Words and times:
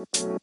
السلام 0.00 0.40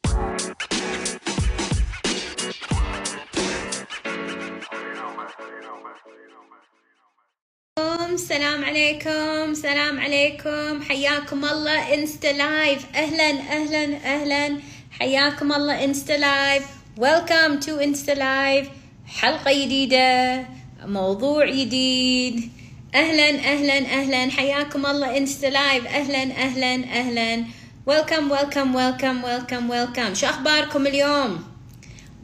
عليكم 8.64 9.50
السلام 9.50 10.00
عليكم. 10.00 10.82
حياكم 10.82 11.44
الله 11.44 11.94
Insta 11.94 12.26
Live 12.26 12.86
أهلا 12.94 13.30
أهلا 13.30 14.14
أهلا. 14.14 14.58
حياكم 14.90 15.52
الله 15.52 15.84
Insta 15.84 16.12
Live 16.12 16.66
welcome 16.96 17.60
to 17.60 17.80
Insta 17.80 18.12
Live 18.12 18.68
حلقة 19.06 19.52
جديدة. 19.52 20.44
موضوع 20.84 21.46
جديد. 21.46 22.52
أهلا 22.94 23.28
أهلا 23.28 23.78
أهلا. 23.78 24.30
حياكم 24.30 24.86
الله 24.86 25.16
Insta 25.16 25.46
Live 25.46 25.86
أهلا 25.86 26.22
أهلا 26.22 26.74
أهلا. 26.74 27.44
welcome 27.88 28.30
welcome 28.30 28.74
welcome 28.74 29.24
welcome 29.24 29.70
welcome 29.70 30.14
شو 30.14 30.26
أخباركم 30.26 30.86
اليوم؟ 30.86 31.44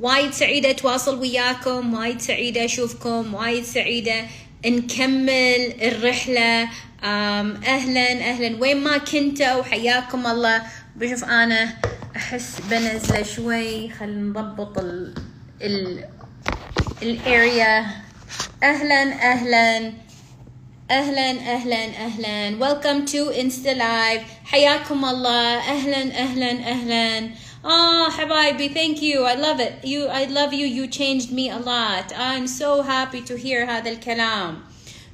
وايد 0.01 0.31
سعيدة 0.31 0.71
أتواصل 0.71 1.19
وياكم 1.19 1.95
وايد 1.95 2.21
سعيدة 2.21 2.65
أشوفكم 2.65 3.35
وايد 3.35 3.65
سعيدة 3.65 4.25
نكمل 4.67 5.83
الرحلة. 5.83 6.69
أهلا 7.05 8.31
أهلا. 8.31 8.61
وين 8.61 8.85
ما 8.85 8.99
كنتوا 8.99 9.63
حياكم 9.63 10.27
الله. 10.27 10.63
بشوف 10.97 11.25
أنا 11.25 11.77
أحس 12.17 12.61
بنزلة 12.71 13.23
شوي. 13.23 13.91
خلينا 13.91 14.41
نضبط 14.41 14.79
ال 14.79 15.15
ال 15.63 16.05
ال 17.03 17.20
area 17.20 17.87
أهلا 18.63 19.33
أهلا. 19.33 19.93
أهلا 20.91 21.31
أهلا 21.31 21.85
أهلا 21.87 22.59
welcome 22.59 23.07
to 23.07 23.31
Insta 23.33 23.75
Live 23.75 24.23
حياكم 24.45 25.05
الله 25.05 25.59
أهلا 25.59 26.03
أهلا 26.19 26.51
أهلا 26.51 27.31
Oh, 27.67 28.11
حبايبي, 28.11 28.75
thank 28.75 29.01
you. 29.01 29.25
I 29.25 29.35
love 29.37 29.59
it. 29.59 29.83
You, 29.85 30.05
I 30.09 30.25
love 30.27 30.53
you. 30.53 30.67
You 30.67 30.87
changed 30.87 31.33
me 31.33 31.49
a 31.49 31.57
lot. 31.57 32.13
I'm 32.15 32.47
so 32.47 32.83
happy 32.83 33.23
to 33.23 33.37
hear 33.39 33.67
هذا 33.67 33.91
الكلام. 33.91 34.63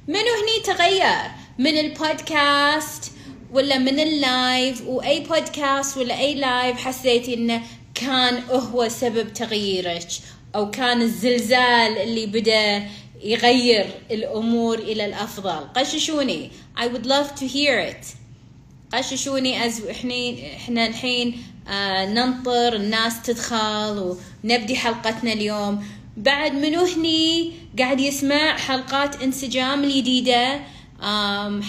منو 0.07 0.31
هني 0.41 0.59
تغير؟ 0.65 1.31
من 1.59 1.77
البودكاست 1.77 3.11
ولا 3.53 3.77
من 3.77 3.99
ال 3.99 4.15
live 4.15 4.81
وأي 4.87 5.19
بودكاست 5.19 5.97
ولا 5.97 6.19
أي 6.19 6.35
live 6.35 6.77
حسيتي 6.77 7.33
إنه 7.33 7.61
كان 7.95 8.43
هو 8.49 8.89
سبب 8.89 9.33
تغييرك 9.33 10.07
أو 10.55 10.71
كان 10.71 11.01
الزلزال 11.01 11.97
اللي 11.97 12.25
بدأ 12.25 12.83
يغير 13.23 13.85
الأمور 14.11 14.79
إلى 14.79 15.05
الأفضل. 15.05 15.67
قششوني. 15.75 16.49
I 16.77 16.87
would 16.87 17.05
love 17.05 17.35
to 17.35 17.47
hear 17.47 17.79
it. 17.79 18.05
قششوني 18.93 19.65
أز 19.65 19.85
إحنا 19.85 20.13
إحنا 20.55 20.87
الحين 20.87 21.43
آه 21.67 22.05
ننطر 22.05 22.75
الناس 22.75 23.21
تدخل 23.21 24.15
ونبدي 24.43 24.75
حلقتنا 24.75 25.33
اليوم 25.33 25.83
بعد 26.17 26.53
منو 26.53 26.85
هني 26.85 27.51
قاعد 27.79 27.99
يسمع 27.99 28.57
حلقات 28.57 29.21
انسجام 29.21 29.83
الجديدة 29.83 30.61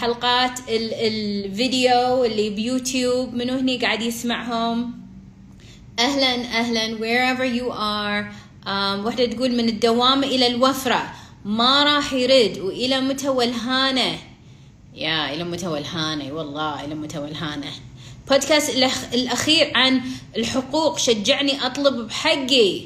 حلقات 0.00 0.58
ال 0.68 0.94
الفيديو 0.94 2.24
اللي 2.24 2.50
بيوتيوب 2.50 3.34
منو 3.34 3.54
هني 3.58 3.76
قاعد 3.78 4.02
يسمعهم 4.02 4.92
أهلا 5.98 6.34
أهلا 6.34 6.98
wherever 6.98 7.44
you 7.58 7.70
are 7.72 8.32
um, 8.66 9.06
وحدة 9.06 9.26
تقول 9.26 9.52
من 9.56 9.68
الدوام 9.68 10.24
إلى 10.24 10.46
الوفرة 10.46 11.12
ما 11.44 11.84
راح 11.84 12.12
يرد 12.12 12.58
وإلى 12.58 13.00
متى 13.00 13.28
والهانة؟ 13.28 14.18
يا 14.94 15.34
إلى 15.34 15.44
متى 15.44 15.66
والهانة؟ 15.66 16.32
والله 16.32 16.84
إلى 16.84 16.94
متى 16.94 17.18
والهانة؟ 17.18 17.72
بودكاست 18.30 18.70
الأخير 19.14 19.72
عن 19.74 20.02
الحقوق 20.36 20.98
شجعني 20.98 21.66
أطلب 21.66 22.06
بحقي. 22.06 22.82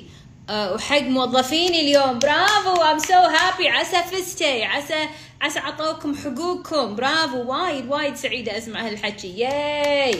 أه 0.50 0.74
وحق 0.74 1.02
موظفيني 1.02 1.80
اليوم. 1.80 2.18
برافو 2.18 2.74
I'm 2.74 3.02
so 3.02 3.36
happy. 3.38 3.66
عسى 3.66 4.02
فزتي. 4.02 4.64
عسى 4.64 5.08
عسى 5.40 5.58
عطوكم 5.58 6.16
حقوقكم. 6.16 6.96
برافو 6.96 7.42
وايد 7.42 7.86
وايد 7.88 8.14
سعيدة 8.16 8.58
أسمع 8.58 8.86
هالحكي. 8.86 9.38
ياي 9.38 10.18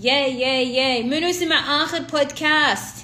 ياي 0.00 0.40
ياي 0.40 0.74
ياي 0.74 1.02
منو 1.02 1.32
سمع 1.32 1.84
آخر 1.84 1.98
بودكاست 1.98 2.95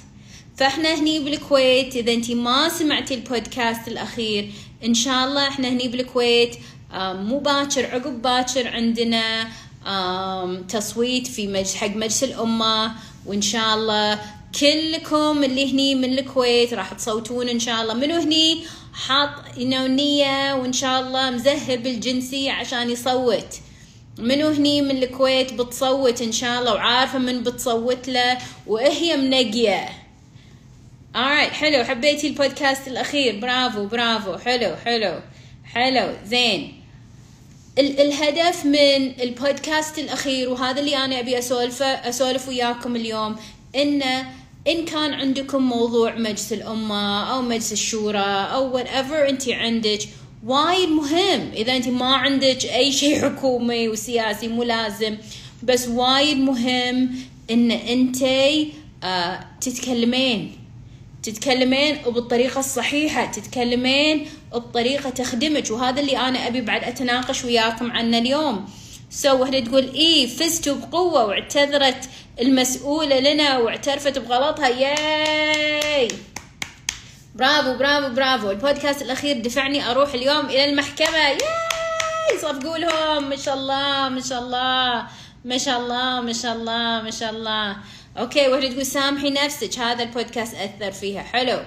فاحنا 0.57 0.95
هني 0.95 1.19
بالكويت 1.19 1.95
إذا 1.95 2.13
أنتي 2.13 2.35
ما 2.35 2.69
سمعتي 2.69 3.13
البودكاست 3.13 3.87
الأخير 3.87 4.51
إن 4.85 4.93
شاء 4.93 5.25
الله 5.25 5.47
إحنا 5.47 5.67
هني 5.67 5.87
بالكويت 5.87 6.55
مو 6.93 7.39
باكر 7.39 7.85
عقب 7.85 8.21
باكر 8.21 8.67
عندنا 8.67 9.47
تصويت 10.69 11.27
في 11.27 11.47
مجلس 11.47 11.75
حق 11.75 11.95
مجلس 11.95 12.23
الأمة 12.23 12.91
وإن 13.25 13.41
شاء 13.41 13.75
الله 13.75 14.19
كلكم 14.59 15.43
اللي 15.43 15.73
هني 15.73 15.95
من 15.95 16.19
الكويت 16.19 16.73
راح 16.73 16.93
تصوتون 16.93 17.49
إن 17.49 17.59
شاء 17.59 17.81
الله. 17.81 17.93
منو 17.93 18.15
هني؟ 18.15 18.63
حاط 18.93 19.29
نية 19.57 20.53
وإن 20.53 20.73
شاء 20.73 21.01
الله 21.01 21.29
مذهب 21.29 21.87
الجنسي 21.87 22.49
عشان 22.49 22.89
يصوت. 22.89 23.47
منو 24.17 24.47
هني 24.47 24.81
من 24.81 25.03
الكويت 25.03 25.53
بتصوت 25.53 26.21
إن 26.21 26.31
شاء 26.31 26.59
الله 26.59 26.73
وعارفة 26.73 27.19
من 27.19 27.43
بتصوت 27.43 28.07
له 28.07 28.37
وهي 28.67 29.17
منقية. 29.17 29.89
Alright 31.15 31.53
حلو 31.53 31.83
حبيتي 31.83 32.27
البودكاست 32.27 32.87
الأخير. 32.87 33.39
برافو 33.39 33.85
برافو. 33.85 34.37
حلو 34.37 34.75
حلو. 34.85 35.19
حلو. 35.65 36.13
زين. 36.25 36.73
ال 37.79 37.99
الهدف 38.01 38.65
من 38.65 39.21
البودكاست 39.21 39.99
الأخير 39.99 40.49
وهذا 40.49 40.79
اللي 40.79 40.97
أنا 40.97 41.19
أبي 41.19 41.39
أسولفه 41.39 41.85
أسولف 41.85 42.47
وياكم 42.47 42.95
اليوم 42.95 43.35
إنه 43.75 44.25
إن 44.67 44.85
كان 44.85 45.13
عندكم 45.13 45.61
موضوع 45.61 46.15
مجلس 46.15 46.53
الأمة 46.53 47.33
أو 47.33 47.41
مجلس 47.41 47.71
الشورى 47.73 48.47
أو 48.53 48.79
whatever 48.79 49.29
أنت 49.29 49.49
عندك 49.49 49.99
وايد 50.45 50.89
مهم. 50.89 51.51
إذا 51.53 51.75
أنت 51.75 51.87
ما 51.87 52.15
عندك 52.15 52.65
أي 52.65 52.91
شيء 52.91 53.21
حكومي 53.21 53.89
وسياسي 53.89 54.47
مو 54.47 54.63
لازم 54.63 55.17
بس 55.63 55.87
وايد 55.87 56.37
مهم 56.37 57.15
إن 57.51 57.71
أنت 57.71 58.23
آه 59.03 59.39
تتكلمين. 59.61 60.62
تتكلمين 61.23 62.01
وبالطريقة 62.05 62.59
الصحيحة 62.59 63.25
تتكلمين 63.25 64.29
بطريقة 64.53 65.09
تخدمك. 65.09 65.71
وهذا 65.71 66.01
اللي 66.01 66.17
أنا 66.17 66.47
أبي 66.47 66.61
بعد 66.61 66.83
أتناقش 66.83 67.45
وياكم 67.45 67.91
عنه 67.91 68.17
اليوم. 68.17 68.69
سو 69.09 69.41
وحدة 69.41 69.59
تقول 69.59 69.83
إيه 69.83 70.27
فزتوا 70.27 70.75
بقوة 70.75 71.25
واعتذرت 71.25 72.09
المسؤولة 72.41 73.19
لنا 73.19 73.57
واعترفت 73.57 74.19
بغلطها. 74.19 74.67
ياي 74.67 76.07
برافو 77.35 77.77
برافو 77.77 78.13
برافو. 78.15 78.51
البودكاست 78.51 79.01
الأخير 79.01 79.39
دفعني 79.39 79.91
أروح 79.91 80.13
اليوم 80.13 80.45
إلى 80.45 80.65
المحكمة. 80.65 81.17
yay 81.17 82.39
صفقوا 82.41 82.77
لهم 82.77 83.29
ما 83.29 83.35
شاء 83.35 83.55
الله 83.55 84.09
ما 84.09 84.21
شاء 84.21 84.39
الله 84.39 85.07
ما 85.45 85.57
شاء 85.57 85.79
الله 85.79 86.21
ما 86.21 86.33
شاء 86.33 86.55
الله 86.55 87.01
ما 87.01 87.11
شاء 87.11 87.29
الله. 87.29 87.77
okay 88.17 88.47
وحدة 88.47 88.71
تقول 88.71 88.85
سامحي 88.85 89.29
نفسك. 89.29 89.79
هذا 89.79 90.03
البودكاست 90.03 90.55
أثر 90.55 90.91
فيها. 90.91 91.21
حلو. 91.21 91.59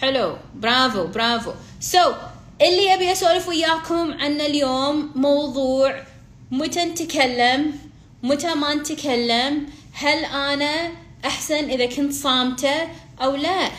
حلو. 0.00 0.36
برافو 0.54 1.06
برافو. 1.06 1.52
so, 1.80 2.14
اللي 2.62 2.94
أبي 2.94 3.12
أسولف 3.12 3.48
وياكم 3.48 4.12
عنه 4.12 4.46
اليوم 4.46 5.12
موضوع 5.14 6.02
متى 6.50 6.84
نتكلم؟ 6.84 7.78
متى 8.22 8.54
ما 8.54 8.74
نتكلم؟ 8.74 9.66
هل 9.92 10.24
أنا 10.24 10.92
أحسن 11.24 11.70
إذا 11.70 11.86
كنت 11.86 12.12
صامتة 12.12 12.88
أو 13.22 13.36
لا؟ 13.36 13.70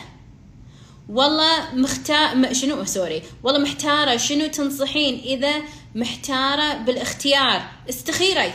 والله 1.08 1.74
مختار 1.74 2.52
شنو؟ 2.52 2.84
سوري. 2.84 3.22
والله 3.42 3.60
محتارة 3.60 4.16
شنو 4.16 4.46
تنصحين 4.46 5.20
إذا 5.24 5.62
محتارة 5.94 6.74
بالاختيار؟ 6.74 7.62
استخيري. 7.88 8.52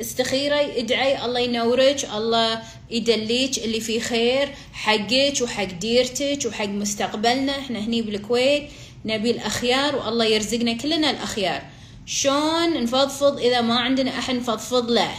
استخيري 0.00 0.80
ادعي 0.80 1.24
الله 1.24 1.40
ينورك 1.40 2.04
الله 2.14 2.62
يدليك 2.90 3.58
اللي 3.58 3.80
فيه 3.80 4.00
خير 4.00 4.48
حقك 4.72 5.34
وحق 5.42 5.64
ديرتك 5.64 6.38
وحق 6.46 6.66
مستقبلنا. 6.66 7.58
إحنا 7.58 7.78
هني 7.78 8.02
بالكويت 8.02 8.62
نبي 9.04 9.30
الأخيار 9.30 9.96
والله 9.96 10.24
يرزقنا 10.24 10.72
كلنا 10.72 11.10
الأخيار. 11.10 11.62
شلون 12.06 12.82
نفضفض 12.82 13.38
إذا 13.38 13.60
ما 13.60 13.78
عندنا 13.78 14.18
أحد 14.18 14.34
نفضفض 14.34 14.90
له؟ 14.90 15.10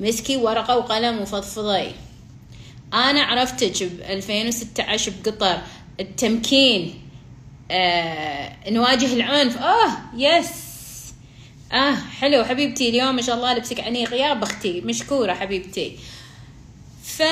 مسكي 0.00 0.36
ورقة 0.36 0.76
وقلم 0.76 1.20
وفضفضي. 1.20 1.92
أنا 2.94 3.22
عرفتك 3.22 3.82
ب 3.82 4.00
2016 4.00 5.12
بقطر 5.24 5.58
التمكين 6.00 6.94
آه 7.70 8.70
نواجه 8.70 9.14
العنف. 9.14 9.56
آه 9.56 9.96
يس 10.16 10.65
آه 11.72 11.94
حلو 12.20 12.44
حبيبتي 12.44 12.88
اليوم 12.88 13.16
ما 13.16 13.22
شاء 13.22 13.36
الله 13.36 13.54
لبسك 13.54 13.80
عني 13.80 14.04
غياب 14.04 14.42
أختي 14.42 14.80
مشكورة 14.80 15.32
حبيبتي. 15.32 15.98
ف 17.04 17.22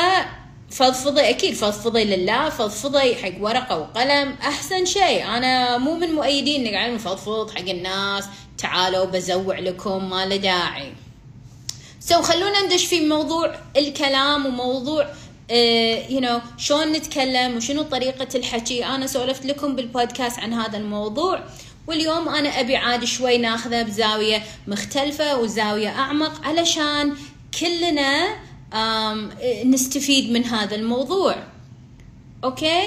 فضفضي 0.71 1.31
أكيد 1.31 1.55
فضفضي 1.55 2.05
لله 2.05 2.49
فضفضي 2.49 3.17
حق 3.17 3.33
ورقة 3.41 3.79
وقلم 3.79 4.37
أحسن 4.43 4.85
شيء. 4.85 5.37
أنا 5.37 5.79
مو 5.79 5.95
من 5.95 6.13
مؤيدين 6.13 6.65
نقعد 6.65 6.91
نفضفض 6.91 7.51
حق 7.51 7.69
الناس 7.69 8.25
تعالوا 8.59 9.05
بزوع 9.05 9.59
لكم 9.59 10.11
ما 10.11 10.27
له 10.27 10.37
داعي. 10.37 10.93
so 12.01 12.23
خلونا 12.23 12.67
ندش 12.67 12.85
في 12.85 13.01
موضوع 13.07 13.55
الكلام 13.77 14.47
وموضوع 14.47 15.09
you 16.11 16.21
uh, 16.21 16.23
know 16.23 16.41
شلون 16.59 16.93
نتكلم 16.93 17.57
وشنو 17.57 17.83
طريقة 17.83 18.29
الحكي. 18.35 18.85
أنا 18.85 19.07
سولفت 19.07 19.47
لكم 19.47 19.77
بالبودكاست 19.77 20.39
عن 20.39 20.53
هذا 20.53 20.79
الموضوع. 20.79 21.45
واليوم 21.87 22.29
أنا 22.29 22.61
أبي 22.61 22.77
عاد 22.77 23.05
شوي 23.05 23.39
ناخذه 23.39 23.83
بزاوية 23.83 24.43
مختلفة 24.67 25.39
وزاوية 25.41 25.89
أعمق 25.89 26.45
علشان 26.47 27.17
كلنا 27.61 28.37
نستفيد 29.65 30.31
من 30.33 30.45
هذا 30.45 30.77
الموضوع. 30.77 31.37
okay؟ 32.45 32.83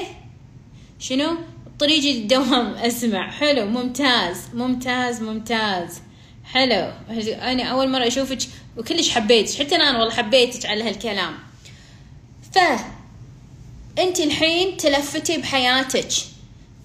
شنو؟ 1.00 1.38
طريقي 1.80 2.20
للدوام 2.22 2.74
أسمع. 2.88 3.32
حلو. 3.32 3.66
ممتاز. 3.66 4.38
ممتاز. 4.54 5.22
ممتاز. 5.22 6.02
حلو. 6.46 6.92
أنا 7.42 7.64
أول 7.64 7.90
مرة 7.90 8.08
أشوفك 8.08 8.38
وكلش 8.78 9.10
حبيتك 9.10 9.60
حتى 9.60 9.76
أنا 9.76 10.00
والله 10.00 10.14
حبيتك 10.16 10.66
على 10.66 10.84
هالكلام. 10.84 11.34
ف 12.54 12.58
أنت 14.00 14.20
الحين 14.20 14.78
تلفتي 14.78 15.38
بحياتك. 15.38 16.10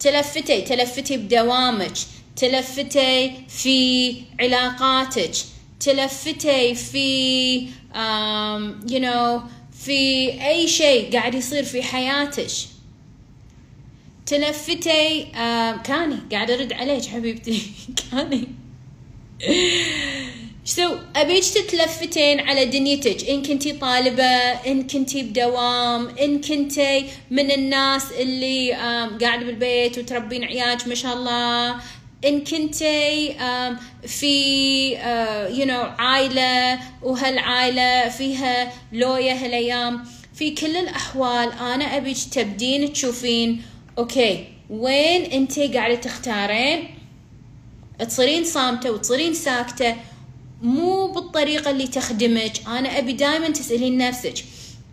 تلفتي 0.03 0.61
تلفتي 0.61 1.17
بدوامك 1.17 1.93
تلفتي 2.37 3.33
في 3.49 4.15
علاقاتك 4.41 5.31
تلفتي 5.81 6.75
في 6.75 7.67
um, 7.95 8.91
you 8.91 8.99
know 8.99 9.41
في 9.85 10.29
أي 10.49 10.69
شيء 10.69 11.13
قاعد 11.13 11.35
يصير 11.35 11.65
في 11.65 11.83
حياتك. 11.83 12.51
تلفتي 14.27 15.25
uh, 15.33 15.83
كاني 15.83 16.17
قاعد 16.33 16.51
أرد 16.51 16.73
عليك 16.73 17.07
حبيبتي 17.07 17.63
كاني. 18.11 18.49
شو 20.65 20.97
أبيك 21.17 21.45
تتلفتين 21.45 22.41
على 22.41 22.65
دنيتك. 22.65 23.29
إن 23.29 23.43
كنتي 23.43 23.73
طالبة 23.73 24.25
إن 24.67 24.87
كنتي 24.87 25.23
بدوام 25.23 26.09
إن 26.09 26.41
كنتي 26.41 27.05
من 27.31 27.51
الناس 27.51 28.13
اللي 28.13 28.73
قاعدة 29.21 29.47
بالبيت 29.47 29.99
وتربين 29.99 30.45
عيالك 30.45 30.89
ما 30.89 30.95
شاء 30.95 31.15
الله. 31.15 31.77
إن 32.25 32.45
كنتي 32.45 33.35
في 34.07 34.93
you 35.51 35.67
know 35.67 35.83
عائلة 35.99 36.79
وهالعائلة 37.03 38.09
فيها 38.09 38.73
لوية 38.93 39.33
هالايام. 39.33 40.05
في 40.35 40.51
كل 40.51 40.77
الأحوال 40.77 41.53
أنا 41.53 41.97
أبيك 41.97 42.17
تبدين 42.33 42.93
تشوفين 42.93 43.63
okay 43.99 44.45
وين 44.71 45.23
أنتي 45.25 45.69
قاعدة 45.69 45.95
تختارين؟ 45.95 46.89
تصيرين 47.99 48.45
صامتة 48.45 48.91
وتصيرين 48.91 49.35
ساكتة 49.35 49.97
مو 50.63 51.07
بالطريقة 51.07 51.71
اللي 51.71 51.87
تخدمك. 51.87 52.53
أنا 52.67 52.99
أبي 52.99 53.13
دائما 53.13 53.49
تسألين 53.49 53.99
نفسك 53.99 54.45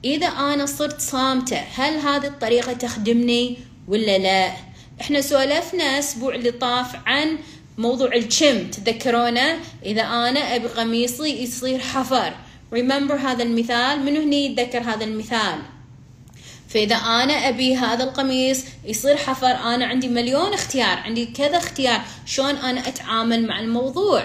إذا 0.05 0.27
أنا 0.27 0.65
صرت 0.65 1.01
صامتة 1.01 1.57
هل 1.57 1.97
هذه 1.97 2.27
الطريقة 2.27 2.73
تخدمني 2.73 3.57
ولا 3.87 4.17
لا؟ 4.17 4.51
إحنا 5.01 5.21
سولفنا 5.21 5.83
أسبوع 5.83 6.35
اللي 6.35 6.51
طاف 6.51 6.95
عن 7.05 7.37
موضوع 7.77 8.15
الشم 8.15 8.67
تذكرونا 8.71 9.57
إذا 9.85 10.01
أنا 10.01 10.55
أبي 10.55 10.67
قميصي 10.67 11.43
يصير 11.43 11.79
حفر. 11.79 12.33
Remember 12.75 13.11
هذا 13.11 13.43
المثال؟ 13.43 13.99
منو 13.99 14.21
هني 14.21 14.45
يتذكر 14.45 14.81
هذا 14.81 15.03
المثال؟ 15.03 15.59
فإذا 16.69 16.95
أنا 16.95 17.33
أبي 17.33 17.75
هذا 17.75 18.03
القميص 18.03 18.63
يصير 18.85 19.17
حفر 19.17 19.51
أنا 19.51 19.85
عندي 19.85 20.07
مليون 20.07 20.53
اختيار 20.53 20.97
عندي 20.97 21.25
كذا 21.25 21.57
اختيار 21.57 22.01
شلون 22.25 22.55
أنا 22.55 22.87
أتعامل 22.87 23.47
مع 23.47 23.59
الموضوع. 23.59 24.23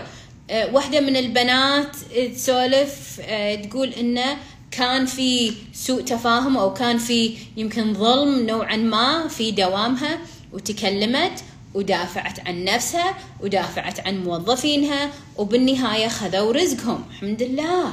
واحدة 0.50 1.00
من 1.00 1.16
البنات 1.16 1.96
تسولف 2.34 3.20
أه 3.20 3.54
تقول 3.54 3.88
إنه 3.88 4.36
كان 4.70 5.06
في 5.06 5.52
سوء 5.72 6.02
تفاهم 6.02 6.56
أو 6.56 6.72
كان 6.74 6.98
في 6.98 7.36
يمكن 7.56 7.94
ظلم 7.94 8.46
نوعا 8.46 8.76
ما 8.76 9.28
في 9.28 9.50
دوامها 9.50 10.18
وتكلمت 10.52 11.44
ودافعت 11.74 12.48
عن 12.48 12.64
نفسها 12.64 13.14
ودافعت 13.40 14.06
عن 14.06 14.24
موظفينها 14.24 15.10
وبالنهاية 15.36 16.08
خذوا 16.08 16.52
رزقهم. 16.52 17.04
الحمد 17.10 17.42
لله. 17.42 17.92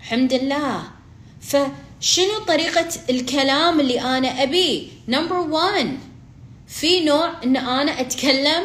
الحمد 0.00 0.32
لله. 0.32 0.82
فشنو 1.40 2.38
طريقة 2.48 2.88
الكلام 3.10 3.80
اللي 3.80 4.00
أنا 4.00 4.42
أبيه 4.42 4.82
نمبر 5.08 5.36
1 5.36 5.98
في 6.68 7.04
نوع 7.04 7.32
إن 7.44 7.56
أنا 7.56 8.00
أتكلم 8.00 8.62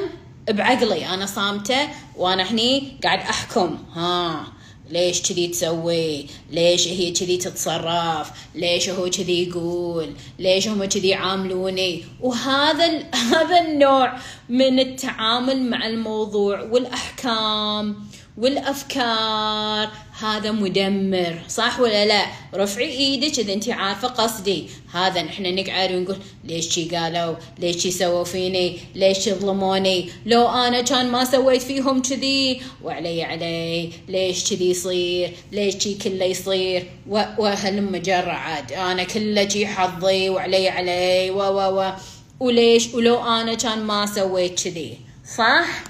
بعقلي 0.49 1.13
أنا 1.13 1.25
صامتة 1.25 1.89
وأنا 2.17 2.43
هني 2.43 2.97
قاعد 3.03 3.19
أحكم. 3.19 3.77
ها 3.93 4.45
ليش 4.89 5.21
كذي 5.21 5.47
تسوي؟ 5.47 6.25
ليش 6.51 6.87
هي 6.87 7.11
كذي 7.11 7.37
تتصرف؟ 7.37 8.31
ليش 8.55 8.89
هو 8.89 9.09
كذي 9.09 9.49
يقول؟ 9.49 10.13
ليش 10.39 10.67
هم 10.67 10.85
كذي 10.85 11.07
يعاملوني؟ 11.07 12.03
وهذا 12.21 13.03
هذا 13.33 13.59
النوع 13.61 14.17
من 14.49 14.79
التعامل 14.79 15.69
مع 15.69 15.87
الموضوع 15.87 16.61
والأحكام. 16.61 17.95
والأفكار. 18.39 19.89
هذا 20.19 20.51
مدمر 20.51 21.39
صح 21.47 21.79
ولا 21.79 22.05
لا؟ 22.05 22.25
رفعي 22.55 22.89
إيدك 22.89 23.39
إذا 23.39 23.53
انت 23.53 23.69
عارفة 23.69 24.07
قصدي. 24.07 24.69
هذا 24.93 25.21
نحن 25.21 25.55
نقعد 25.55 25.91
ونقول 25.91 26.17
ليش 26.43 26.69
شي 26.69 26.95
قالوا؟ 26.95 27.35
ليش 27.59 27.77
شي 27.77 27.91
سووا 27.91 28.23
فيني؟ 28.23 28.79
ليش 28.95 29.27
يظلموني 29.27 30.09
لو 30.25 30.47
أنا 30.47 30.81
كان 30.81 31.11
ما 31.11 31.25
سويت 31.25 31.61
فيهم 31.61 32.01
كذي 32.01 32.61
وعلي 32.83 33.23
علي. 33.23 33.89
ليش 34.07 34.49
كذي 34.49 34.69
يصير؟ 34.69 35.31
ليش 35.51 35.77
شي 35.83 35.93
كله 35.93 36.25
يصير؟ 36.25 36.89
وهلم 37.37 37.95
جرى 37.97 38.31
عاد. 38.31 38.71
أنا 38.71 39.03
كله 39.03 39.47
شي 39.47 39.67
حظي 39.67 40.29
وعلي 40.29 40.69
علي. 40.69 41.31
و 41.31 41.37
و 41.37 41.79
و 41.79 41.93
وليش؟ 42.39 42.93
ولو 42.93 43.23
أنا 43.23 43.53
كان 43.53 43.83
ما 43.83 44.05
سويت 44.05 44.63
كذي 44.63 44.97
صح؟ 45.37 45.88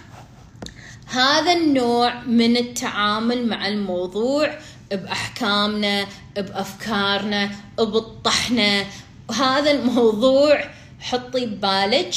هذا 1.11 1.53
النوع 1.53 2.23
من 2.23 2.57
التعامل 2.57 3.47
مع 3.47 3.67
الموضوع 3.67 4.57
بأحكامنا 4.91 6.07
بأفكارنا 6.35 7.51
بطحنا. 7.77 8.85
وهذا 9.29 9.71
الموضوع 9.71 10.63
حطي 10.99 11.45
ببالك 11.45 12.13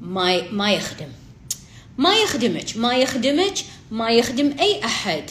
ما 0.00 0.50
ما 0.50 0.72
يخدم. 0.72 1.08
ما 1.98 2.16
يخدمك 2.16 2.76
ما 2.76 2.94
يخدمك 2.94 3.54
ما 3.90 4.10
يخدم 4.10 4.56
أي 4.60 4.84
أحد 4.84 5.30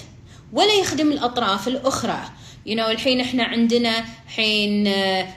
ولا 0.53 0.73
يخدم 0.73 1.11
الأطراف 1.11 1.67
الأخرى 2.67 2.73
you 2.73 2.77
know 2.77 2.89
الحين 2.89 3.19
إحنا 3.21 3.43
عندنا 3.43 4.05
حين 4.35 4.93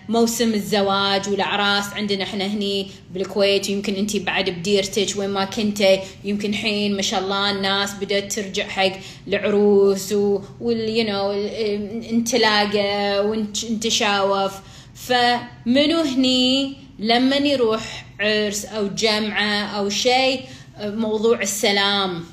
موسم 0.09 0.55
الزواج 0.55 1.29
والأعراس 1.29 1.93
عندنا 1.93 2.23
إحنا 2.25 2.47
هني 2.47 2.87
بالكويت. 3.15 3.69
يمكن 3.69 3.95
انت 3.95 4.17
بعد 4.17 4.51
بديرتك 4.51 5.17
وين 5.17 5.31
ما 5.31 5.45
كنتي 5.45 6.01
يمكن 6.25 6.55
حين 6.55 6.97
ما 6.97 7.03
شاء 7.03 7.21
الله 7.21 7.51
الناس 7.51 7.95
بدأت 7.95 8.33
ترجع 8.33 8.69
حق 8.69 8.93
العروس 9.29 10.13
وال 10.61 10.89
يو 10.89 11.05
نو 11.05 11.33
انتلاقة 12.11 13.23
ونتشاوف 13.23 14.53
فمنو 14.95 16.01
هني 16.01 16.75
لما 16.99 17.37
يروح 17.37 18.05
عرس 18.21 18.65
أو 18.65 18.89
جمعه 18.89 19.65
أو 19.79 19.89
شيء 19.89 20.41
موضوع 20.81 21.41
السلام؟ 21.43 22.25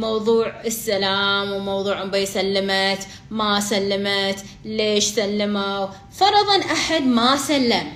موضوع 0.00 0.60
السلام 0.64 1.52
وموضوع 1.52 2.02
أبي 2.02 2.26
سلمت 2.26 2.98
ما 3.30 3.60
سلمت 3.60 4.44
ليش 4.64 5.04
سلموا؟ 5.04 5.86
فرضا 6.12 6.56
أحد 6.72 7.02
ما 7.02 7.36
سلم. 7.36 7.92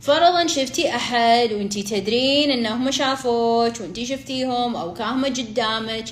فرضا 0.00 0.46
شفتي 0.46 0.94
أحد 0.96 1.52
وانتي 1.52 1.82
تدرين 1.82 2.50
إنهم 2.50 2.90
شافوك 2.90 3.80
وانتي 3.80 4.06
شفتيهم 4.06 4.76
أو 4.76 4.94
كانوا 4.94 5.28
قدامك. 5.28 6.04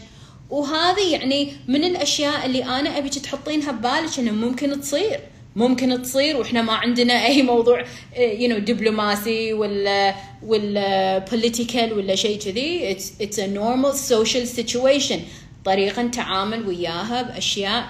وهذه 0.50 1.12
يعني 1.12 1.52
من 1.68 1.84
الأشياء 1.84 2.46
اللي 2.46 2.64
أنا 2.64 2.98
ابيك 2.98 3.14
تحطينها 3.14 3.72
ببالك 3.72 4.18
إنه 4.18 4.30
ممكن 4.30 4.80
تصير. 4.80 5.20
ممكن 5.56 6.02
تصير 6.02 6.36
وإحنا 6.36 6.62
ما 6.62 6.72
عندنا 6.72 7.26
أي 7.26 7.42
موضوع 7.42 7.84
you 8.16 8.48
know 8.48 8.58
دبلوماسي 8.58 9.52
ولا 9.52 10.14
ولا 10.42 11.18
political 11.18 11.92
ولا 11.92 12.14
شيء 12.14 12.38
كذي. 12.38 12.90
it's 12.90 13.12
it's 13.20 13.38
a 13.38 13.46
normal 13.46 13.94
social 13.94 14.48
situation 14.48 15.20
طريقة 15.64 16.02
نتعامل 16.02 16.66
وياها 16.66 17.22
بأشياء 17.22 17.88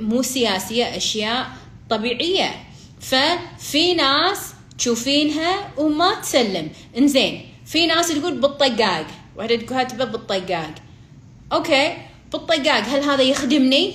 مو 0.00 0.22
سياسية 0.22 0.96
أشياء 0.96 1.46
طبيعية. 1.90 2.50
ففي 3.00 3.94
ناس 3.94 4.54
تشوفينها 4.78 5.72
وما 5.78 6.14
تسلم. 6.14 6.68
إنزين 6.98 7.40
في 7.66 7.86
ناس 7.86 8.08
تقول 8.08 8.40
بالطقاق. 8.40 9.06
واحدة 9.36 9.56
كاتبه 9.56 10.04
بالطقاق. 10.04 10.74
okay 11.52 11.96
بالطقاق. 12.32 12.82
هل 12.84 13.02
هذا 13.02 13.22
يخدمني؟ 13.22 13.92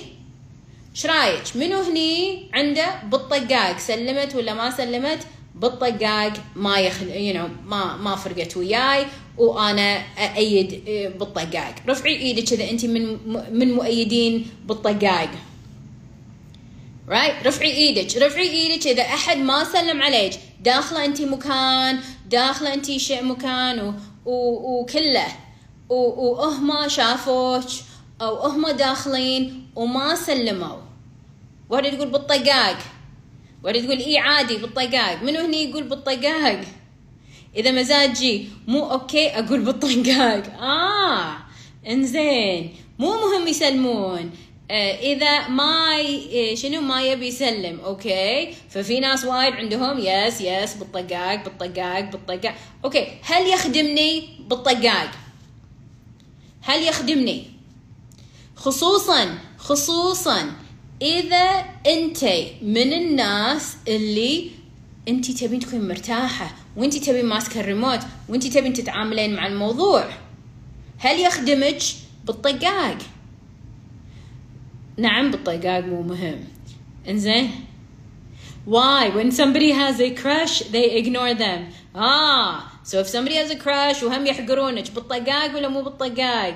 إيش 0.98 1.06
رايك 1.06 1.56
منو 1.56 1.80
هني 1.82 2.48
عنده 2.54 3.02
بالطقاق؟ 3.02 3.78
سلمت 3.78 4.34
ولا 4.34 4.54
ما 4.54 4.70
سلمت؟ 4.70 5.18
بالطقاق. 5.54 6.32
ما 6.56 6.78
يخل 6.78 7.10
you 7.10 7.34
know, 7.34 7.50
ما 7.66 7.96
ما 7.96 8.16
فرقت 8.16 8.56
وياي 8.56 9.06
وأنا 9.36 10.02
ايد 10.36 10.82
بالطقاق. 11.18 11.74
رفعي 11.88 12.16
إيدك 12.16 12.52
اذا 12.52 12.70
انت 12.70 12.84
من 12.84 13.18
من 13.52 13.74
مؤيدين 13.74 14.46
بالطقاق. 14.66 15.30
right 17.08 17.46
رفعي 17.46 17.70
إيدك. 17.70 18.16
رفعي 18.16 18.48
إيدك 18.50 18.86
إذا 18.86 19.02
أحد 19.02 19.36
ما 19.36 19.64
سلم 19.64 20.02
عليك 20.02 20.32
داخله 20.60 21.04
انت 21.04 21.22
مكان 21.22 22.00
داخله 22.30 22.74
انت 22.74 22.90
شيء 22.90 23.24
مكان 23.24 23.80
و... 23.80 23.94
و... 24.26 24.80
وكله. 24.80 25.26
و... 25.88 25.94
وهم 25.94 26.88
شافوك 26.88 27.64
أو 28.20 28.36
هم 28.36 28.70
داخلين 28.70 29.66
وما 29.76 30.14
سلموا. 30.14 30.87
واحدة 31.70 31.90
تقول 31.90 32.08
بالطقاق. 32.08 32.78
واحدة 33.64 33.80
تقول 33.80 33.98
اي 33.98 34.18
عادي 34.18 34.56
بالطقاق. 34.56 35.22
منو 35.22 35.40
هني 35.40 35.70
يقول 35.70 35.82
بالطقاق؟ 35.82 36.60
إذا 37.56 37.70
مزاجي 37.70 38.48
مو 38.66 38.90
okay 38.90 39.28
أقول 39.28 39.60
بالطقاق. 39.60 40.60
آه 40.60 41.36
إنزين. 41.86 42.74
مو 42.98 43.12
مهم 43.12 43.48
يسلمون. 43.48 44.30
آه، 44.70 44.94
إذا 44.94 45.48
ما 45.48 45.98
ي... 45.98 46.56
شنو؟ 46.56 46.80
ما 46.80 47.02
يبي 47.02 47.26
يسلم. 47.26 47.80
okay. 47.80 48.54
ففي 48.68 49.00
ناس 49.00 49.24
وايد 49.24 49.54
عندهم 49.54 49.98
yes 49.98 50.40
yes 50.40 50.74
بالطقاق 50.74 51.44
بالطقاق 51.44 52.10
بالطقاق. 52.10 52.54
okay. 52.84 53.06
هل 53.22 53.46
يخدمني 53.46 54.28
بالطقاق؟ 54.48 55.10
هل 56.62 56.82
يخدمني؟ 56.82 57.44
خصوصا 58.56 59.38
خصوصا 59.58 60.52
إذا 61.02 61.64
أنت 61.86 62.24
من 62.62 62.92
الناس 62.92 63.76
اللي 63.88 64.50
أنت 65.08 65.30
تبين 65.30 65.60
تكون 65.60 65.88
مرتاحة 65.88 66.54
وأنت 66.76 66.96
تبين 66.96 67.26
ماسكه 67.26 67.60
الريموت 67.60 68.00
وأنت 68.28 68.46
تبين 68.46 68.72
تتعاملين 68.72 69.34
مع 69.34 69.46
الموضوع 69.46 70.04
هل 70.98 71.20
يخدمك 71.20 71.82
بالطقاق؟ 72.24 72.98
نعم 74.96 75.30
بالطقاق 75.30 75.84
مو 75.84 76.02
مهم. 76.02 76.44
إنزين. 77.08 77.50
Why? 78.66 79.08
When 79.08 79.30
somebody 79.30 79.70
has 79.70 80.00
a 80.00 80.10
crush 80.10 80.60
they 80.72 80.90
ignore 81.00 81.34
them. 81.34 81.68
Ah 81.94 82.80
so 82.82 82.98
if 82.98 83.08
somebody 83.08 83.36
has 83.36 83.50
a 83.50 83.56
crush 83.56 84.02
وهم 84.02 84.26
يحقرونك 84.26 84.90
بالطقاق 84.90 85.54
ولا 85.54 85.68
مو 85.68 85.82
بالطقاق؟ 85.82 86.54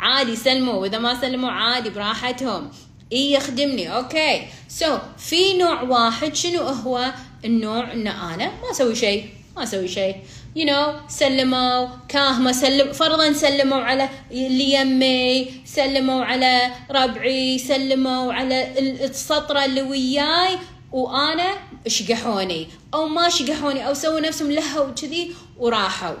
عادي 0.00 0.36
سلموا. 0.36 0.74
وإذا 0.74 0.98
ما 0.98 1.20
سلموا 1.20 1.50
عادي 1.50 1.90
براحتهم. 1.90 2.70
اي 3.12 3.32
يخدمني. 3.32 3.96
okay. 3.96 4.96
so, 4.96 5.00
في 5.18 5.58
نوع 5.58 5.82
واحد 5.82 6.34
شنو 6.34 6.62
هو؟ 6.62 7.12
النوع 7.44 7.92
إن 7.92 8.06
أنا 8.06 8.46
ما 8.46 8.70
أسوي 8.70 8.94
شيء. 8.94 9.30
ما 9.56 9.62
أسوي 9.62 9.88
شيء. 9.88 10.16
You 10.56 10.60
know 10.60 11.10
سلموا. 11.10 11.88
كاهم 12.08 12.41
ما 12.41 12.52
سلم 12.52 12.92
فرضا 12.92 13.32
سلموا 13.32 13.80
على 13.82 14.08
اللي 14.30 14.72
يمي 14.72 15.50
سلموا 15.64 16.24
على 16.24 16.70
ربعي 16.90 17.58
سلموا 17.58 18.32
على 18.32 18.78
السطرة 19.04 19.64
اللي 19.64 19.82
وياي. 19.82 20.58
وأنا 20.92 21.54
شقحوني. 21.86 22.68
أو 22.94 23.08
ما 23.08 23.28
شقحوني 23.28 23.88
أو 23.88 23.94
سووا 23.94 24.20
نفسهم 24.20 24.50
لهوا 24.50 24.90
كذي 24.90 25.34
وراحوا. 25.58 26.16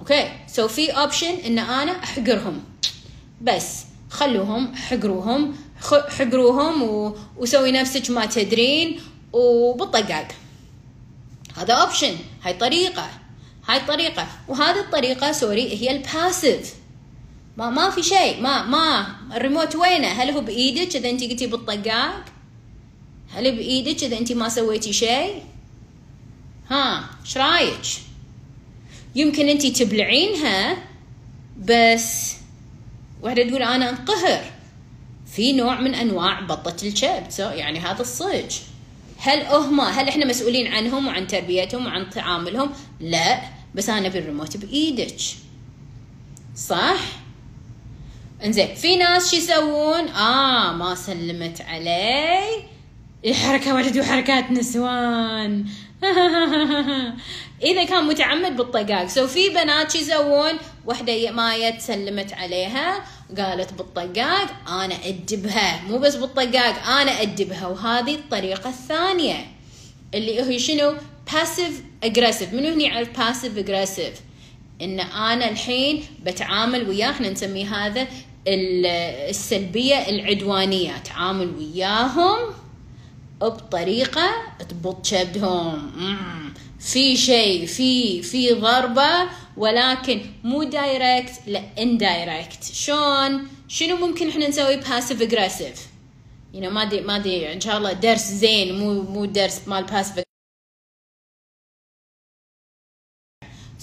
okay. 0.00 0.32
so 0.46 0.68
في 0.68 0.90
option 0.90 1.34
إن 1.46 1.58
أنا 1.58 1.92
أحقرهم. 2.04 2.64
بس. 3.40 3.84
خلوهم 4.14 4.74
حقروهم 4.74 5.54
حقروهم 6.18 6.82
و... 6.82 7.16
وسوي 7.36 7.72
نفسك 7.72 8.10
ما 8.10 8.26
تدرين 8.26 9.00
وبالطقاق. 9.32 10.28
هذا 11.56 11.74
option 11.74 12.16
هاي 12.42 12.54
طريقة 12.54 13.10
هاي 13.68 13.80
طريقة. 13.80 14.26
وهذه 14.48 14.80
الطريقة 14.80 15.32
sorry 15.32 15.80
هي 15.80 15.90
ال 15.90 16.00
passive 16.00 16.74
ما 17.56 17.70
ما 17.70 17.90
في 17.90 18.02
شيء 18.02 18.40
ما 18.40 18.62
ما 18.62 19.06
الريموت 19.36 19.76
وينه؟ 19.76 20.08
هل 20.08 20.30
هو 20.30 20.40
بإيدك 20.40 20.96
إذا 20.96 21.10
أنت 21.10 21.24
قلتي 21.24 21.46
بالطقاق؟ 21.46 22.24
هل 23.34 23.56
بإيدك 23.56 24.04
إذا 24.04 24.18
أنت 24.18 24.32
ما 24.32 24.48
سويتي 24.48 24.92
شيء؟ 24.92 25.42
ها 26.70 27.10
إيش 27.24 27.36
رأيك؟ 27.36 27.86
يمكن 29.14 29.48
أنت 29.48 29.66
تبلعينها 29.66 30.76
بس 31.58 32.43
واحدة 33.24 33.48
تقول 33.48 33.62
أنا 33.62 33.90
انقهر. 33.90 34.44
في 35.26 35.52
نوع 35.52 35.80
من 35.80 35.94
أنواع 35.94 36.40
بطة 36.40 36.76
الكبد 36.86 37.38
يعني 37.38 37.78
هذا 37.78 38.00
الصج. 38.00 38.56
هل 39.18 39.42
هم 39.46 39.80
هل 39.80 40.08
إحنا 40.08 40.24
مسؤولين 40.26 40.66
عنهم 40.66 41.06
وعن 41.06 41.26
تربيتهم 41.26 41.86
وعن 41.86 42.10
تعاملهم 42.10 42.70
لا. 43.00 43.40
بس 43.74 43.88
أنا 43.88 44.08
بالريموت 44.08 44.56
بإيدك. 44.56 45.16
صح؟ 46.56 47.00
إنزين 48.44 48.74
في 48.74 48.96
ناس 48.96 49.30
شو 49.30 49.36
يسوون؟ 49.36 50.08
آه 50.08 50.72
ما 50.72 50.94
سلمت 50.94 51.60
علي. 51.60 52.64
الحركه 53.24 53.74
ولد 53.74 53.98
وحركات 53.98 54.50
نسوان. 54.50 55.66
إذا 57.70 57.84
كان 57.84 58.04
متعمد 58.04 58.56
بالطقاق. 58.56 59.06
so 59.06 59.26
في 59.26 59.48
بنات 59.48 59.92
شو 59.92 59.98
يسوون؟ 59.98 60.52
وحده 60.86 61.30
ما 61.30 61.78
سلمت 61.78 62.32
عليها. 62.32 63.04
قالت 63.38 63.72
بالطقاق 63.72 64.68
أنا 64.68 64.94
أدبها. 65.06 65.82
مو 65.88 65.98
بس 65.98 66.16
بالطقاق 66.16 66.86
أنا 66.88 67.22
أدبها. 67.22 67.66
وهذه 67.66 68.14
الطريقة 68.14 68.70
الثانية 68.70 69.46
اللي 70.14 70.42
هي 70.42 70.58
شنو؟ 70.58 70.94
passive 71.32 71.82
aggressive 72.04 72.52
منو 72.52 72.68
هني 72.68 72.84
يعرف 72.84 73.18
passive 73.18 73.58
aggressive 73.58 74.20
إن 74.82 75.00
أنا 75.00 75.50
الحين 75.50 76.04
بتعامل 76.22 76.88
وياه 76.88 77.10
إحنا 77.10 77.30
نسمي 77.30 77.64
هذا 77.64 78.06
السلبية 78.48 80.08
العدوانية. 80.08 80.96
أتعامل 80.96 81.54
وياهم 81.58 82.38
بطريقة 83.40 84.30
تبط 84.68 85.06
شبدهم 85.06 85.92
في 86.80 87.16
شيء 87.16 87.66
في 87.66 88.22
في 88.22 88.52
ضربة 88.52 89.28
ولكن 89.56 90.20
مو 90.44 90.62
direct 90.62 91.32
لا 91.46 91.62
indirect 91.78 92.64
شلون؟ 92.64 93.48
شنو 93.68 93.96
ممكن 93.96 94.28
إحنا 94.28 94.48
نسوي؟ 94.48 94.76
passive 94.76 95.22
aggressive 95.22 95.86
know 96.54 96.68
ما 96.68 96.82
ادري 96.82 97.00
ما 97.00 97.16
أدري 97.16 97.52
إن 97.52 97.60
شاء 97.60 97.78
الله 97.78 97.92
درس 97.92 98.20
زين 98.20 98.78
مو 98.78 99.02
مو 99.02 99.24
درس 99.24 99.68
مال 99.68 99.84
passive 99.84 100.24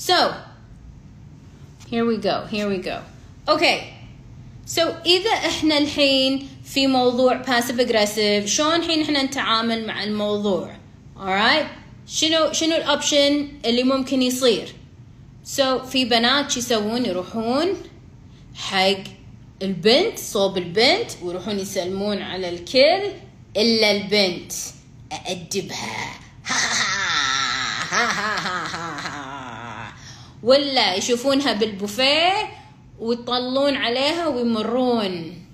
So, 0.10 0.34
here 1.90 2.06
we 2.06 2.18
go, 2.18 2.46
here 2.50 2.68
we 2.68 2.78
go. 2.78 2.98
Okay, 3.48 3.94
so 4.66 4.82
إذا 5.06 5.30
إحنا 5.30 5.78
الحين 5.78 6.48
في 6.66 6.88
موضوع 6.88 7.44
passive 7.44 7.80
aggressive 7.80 8.46
شلون 8.46 8.75
الحين 8.75 9.01
إحنا 9.01 9.24
نتعامل 9.24 9.88
مع 9.88 10.04
الموضوع؟ 10.04 10.75
Alright 11.18 11.66
شنو 12.08 12.54
شنو 12.54 12.75
الأوبشن 12.75 13.48
اللي 13.66 13.84
ممكن 13.84 14.22
يصير؟ 14.22 14.75
سو 15.43 15.79
so, 15.79 15.83
في 15.83 16.05
بنات 16.05 16.51
شو 16.51 16.60
يسوون؟ 16.60 17.05
يروحون 17.05 17.67
حق 18.55 18.98
البنت 19.62 20.19
صوب 20.19 20.57
البنت 20.57 21.12
ويروحون 21.24 21.60
يسلمون 21.60 22.21
على 22.21 22.50
الكل 22.50 23.12
إلا 23.57 23.91
البنت. 23.91 24.51
أأدبها. 25.12 26.13
ولا 30.43 30.95
يشوفونها 30.95 31.53
بالبوفيه 31.53 32.33
ويطلون 33.00 33.75
عليها 33.75 34.27
ويمرون. 34.27 35.45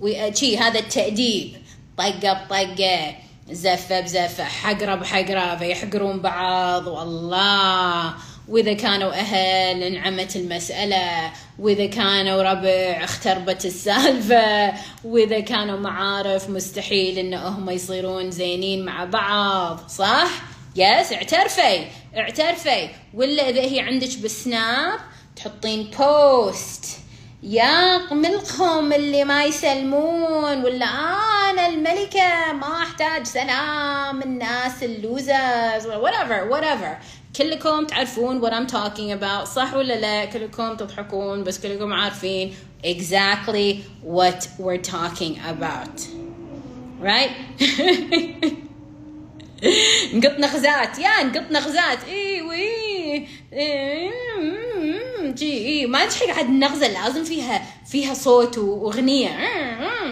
وشي 0.00 0.58
هذا 0.58 0.78
التأديب. 0.78 1.56
طقة 1.98 2.32
بطقة 2.32 3.16
زفة 3.50 4.00
بزفة 4.00 4.44
حقرة 4.44 4.94
بحقرة 4.94 5.56
فيحقرون 5.56 6.20
بعض. 6.20 6.86
والله. 6.86 8.14
وإذا 8.48 8.72
كانوا 8.72 9.12
أهل 9.12 9.82
انعمت 9.82 10.36
المسألة. 10.36 11.32
وإذا 11.58 11.86
كانوا 11.86 12.42
ربع 12.42 13.04
اختربت 13.04 13.64
السالفة. 13.64 14.72
وإذا 15.04 15.40
كانوا 15.40 15.78
معارف 15.78 16.50
مستحيل 16.50 17.18
إن 17.18 17.34
هم 17.34 17.70
يصيرون 17.70 18.30
زينين 18.30 18.84
مع 18.84 19.04
بعض. 19.04 19.88
صح؟ 19.88 20.30
yes 20.76 21.12
اعترفي. 21.12 21.86
اعترفي. 22.16 22.88
ولا 23.14 23.48
إذا 23.48 23.60
هي 23.60 23.80
عندك 23.80 24.18
بالسناب 24.18 25.00
تحطين 25.36 25.90
post 25.98 26.84
يا 27.42 27.98
قملكم 27.98 28.92
اللي 28.92 29.24
ما 29.24 29.44
يسلمون. 29.44 30.64
ولا 30.64 30.86
أنا 31.50 31.66
الملكة 31.66 32.52
ما 32.52 32.82
أحتاج 32.82 33.26
سلام. 33.26 34.22
الناس 34.22 34.82
ال 34.82 34.97
losers 34.97 35.86
whatever 35.86 36.52
whatever. 36.52 37.23
كلكم 37.36 37.84
تعرفون 37.84 38.40
what 38.40 38.52
I'm 38.52 38.66
talking 38.66 39.12
about 39.12 39.44
صح 39.44 39.74
ولا 39.74 40.00
لا؟ 40.00 40.24
كلكم 40.24 40.76
تضحكون 40.76 41.44
بس 41.44 41.60
كلكم 41.60 41.92
عارفين 41.92 42.54
exactly 42.84 43.76
what 44.04 44.48
we're 44.58 44.82
talking 44.92 45.38
about. 45.38 46.00
Right? 47.02 47.30
نقط 50.14 50.38
نغزات 50.38 50.98
يا 50.98 51.22
نقط 51.22 51.50
نغزات 51.50 51.98
اي 52.08 52.42
وي 52.42 53.26
جي 55.32 55.66
اي 55.66 55.86
ما 55.86 56.06
تحق 56.06 56.28
عاد 56.28 56.46
النغزه 56.46 56.88
لازم 56.88 57.24
فيها 57.24 57.62
فيها 57.86 58.14
صوت 58.14 58.58
وأغنية. 58.58 59.28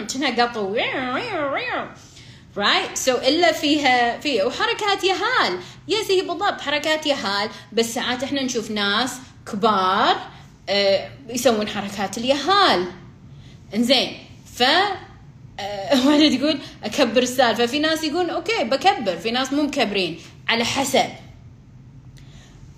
كأنها 0.07 0.45
قطو. 0.45 0.75
Right? 2.55 2.97
so 3.05 3.09
إلا 3.09 3.51
فيها 3.51 4.19
فيها. 4.19 4.45
وحركات 4.45 5.03
يهال. 5.03 5.59
يس 5.87 6.11
هي 6.11 6.21
بالضبط. 6.21 6.61
حركات 6.61 7.05
يهال. 7.05 7.49
بس 7.73 7.85
ساعات 7.93 8.23
إحنا 8.23 8.43
نشوف 8.43 8.71
ناس 8.71 9.11
كبار 9.51 10.15
آه 10.69 11.09
يسوون 11.29 11.67
حركات 11.67 12.17
اليهال. 12.17 12.85
إنزين. 13.75 14.17
ف 14.55 14.63
آه 14.63 14.97
واحدة 16.07 16.35
تقول 16.37 16.59
أكبر 16.83 17.21
السالفة. 17.21 17.65
في 17.65 17.79
ناس 17.79 18.03
يقول 18.03 18.29
okay 18.29 18.63
بكبر. 18.63 19.17
في 19.17 19.31
ناس 19.31 19.53
مو 19.53 19.61
مكبرين. 19.61 20.19
على 20.47 20.65
حسب. 20.65 21.09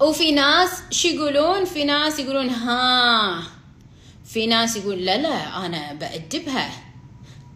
وفي 0.01 0.31
ناس 0.31 0.69
شو 0.91 1.07
يقولون؟ 1.07 1.65
في 1.65 1.83
ناس 1.83 2.19
يقولون 2.19 2.49
ها. 2.49 3.43
في 4.25 4.47
ناس 4.47 4.75
يقول 4.75 5.05
لا 5.05 5.17
لا 5.17 5.65
أنا 5.65 5.93
بأدبها. 5.93 6.84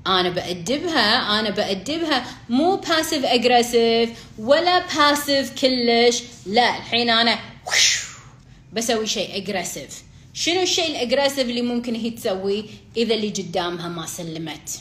أنا 0.08 0.30
بأدبها 0.30 1.40
أنا 1.40 1.50
بأدبها. 1.50 2.26
مو 2.50 2.76
passive 2.76 3.26
aggressive 3.26 4.10
ولا 4.40 4.86
passive 4.96 5.62
كلش. 5.62 6.24
لا 6.46 6.78
الحين 6.78 7.10
أنا 7.10 7.40
بسوي 8.74 9.08
شيء 9.08 9.38
aggressive 9.38 10.04
شنو 10.34 10.62
الشيء 10.62 10.88
ال 10.88 10.93
aggressive 10.93 11.40
اللي 11.50 11.62
ممكن 11.62 11.96
هي 11.96 12.10
تسويه 12.10 12.64
إذا 12.98 13.16
اللي 13.16 13.30
قدامها 13.30 13.90
ما 13.90 14.06
سلمت؟ 14.06 14.80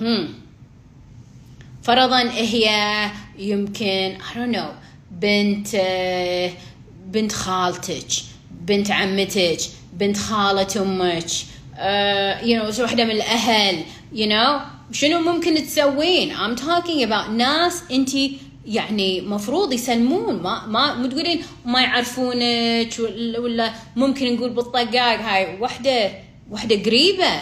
هم. 0.00 0.34
فرضا 1.82 2.30
هي 2.30 3.10
يمكن 3.38 4.18
I 4.20 4.34
don't 4.34 4.56
know 4.56 4.72
بنت 5.10 5.76
بنت 7.06 7.32
خالتك 7.32 8.06
بنت 8.50 8.90
عمتك 8.90 9.58
بنت 9.92 10.16
خالة 10.16 10.82
أمك. 10.82 11.30
You 12.42 12.56
know 12.58 12.80
واحدة 12.80 13.04
من 13.04 13.10
الأهل 13.10 13.84
you 14.14 14.26
know 14.26 14.60
شنو 14.92 15.18
ممكن 15.20 15.54
تسوين؟ 15.54 16.36
I'm 16.36 16.56
talking 16.58 17.04
about 17.06 17.28
ناس 17.30 17.82
انت 17.92 18.10
يعني 18.66 19.20
مفروض 19.20 19.72
يسلمون 19.72 20.42
ما 20.42 20.66
ما 20.66 20.94
مو 20.94 21.06
تقولين 21.06 21.42
ما 21.64 21.82
يعرفونك 21.82 22.90
ولا 23.38 23.72
ممكن 23.96 24.34
نقول 24.34 24.50
بالطقاق 24.50 25.20
هاي. 25.20 25.60
وحده 25.60 26.12
وحده 26.50 26.82
قريبة 26.82 27.40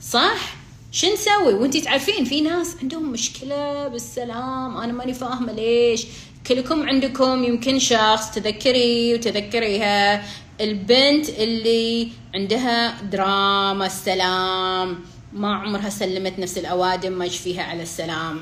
صح؟ 0.00 0.54
شو 0.92 1.12
نسوي؟ 1.12 1.54
وانت 1.54 1.76
تعرفين 1.76 2.24
في 2.24 2.40
ناس 2.40 2.76
عندهم 2.82 3.12
مشكلة 3.12 3.88
بالسلام 3.88 4.76
أنا 4.76 4.92
ماني 4.92 5.14
فاهمة 5.14 5.52
ليش. 5.52 6.06
كلكم 6.46 6.88
عندكم 6.88 7.44
يمكن 7.44 7.78
شخص 7.78 8.30
تذكري 8.30 9.14
وتذكريها. 9.14 10.22
البنت 10.60 11.28
اللي 11.28 12.08
عندها 12.34 13.02
دراما 13.02 13.86
السلام 13.86 15.04
ما 15.32 15.54
عمرها 15.54 15.90
سلمت 15.90 16.38
نفس 16.38 16.58
الأوادم 16.58 17.12
ما 17.12 17.24
يشفيها 17.24 17.62
على 17.62 17.82
السلام. 17.82 18.40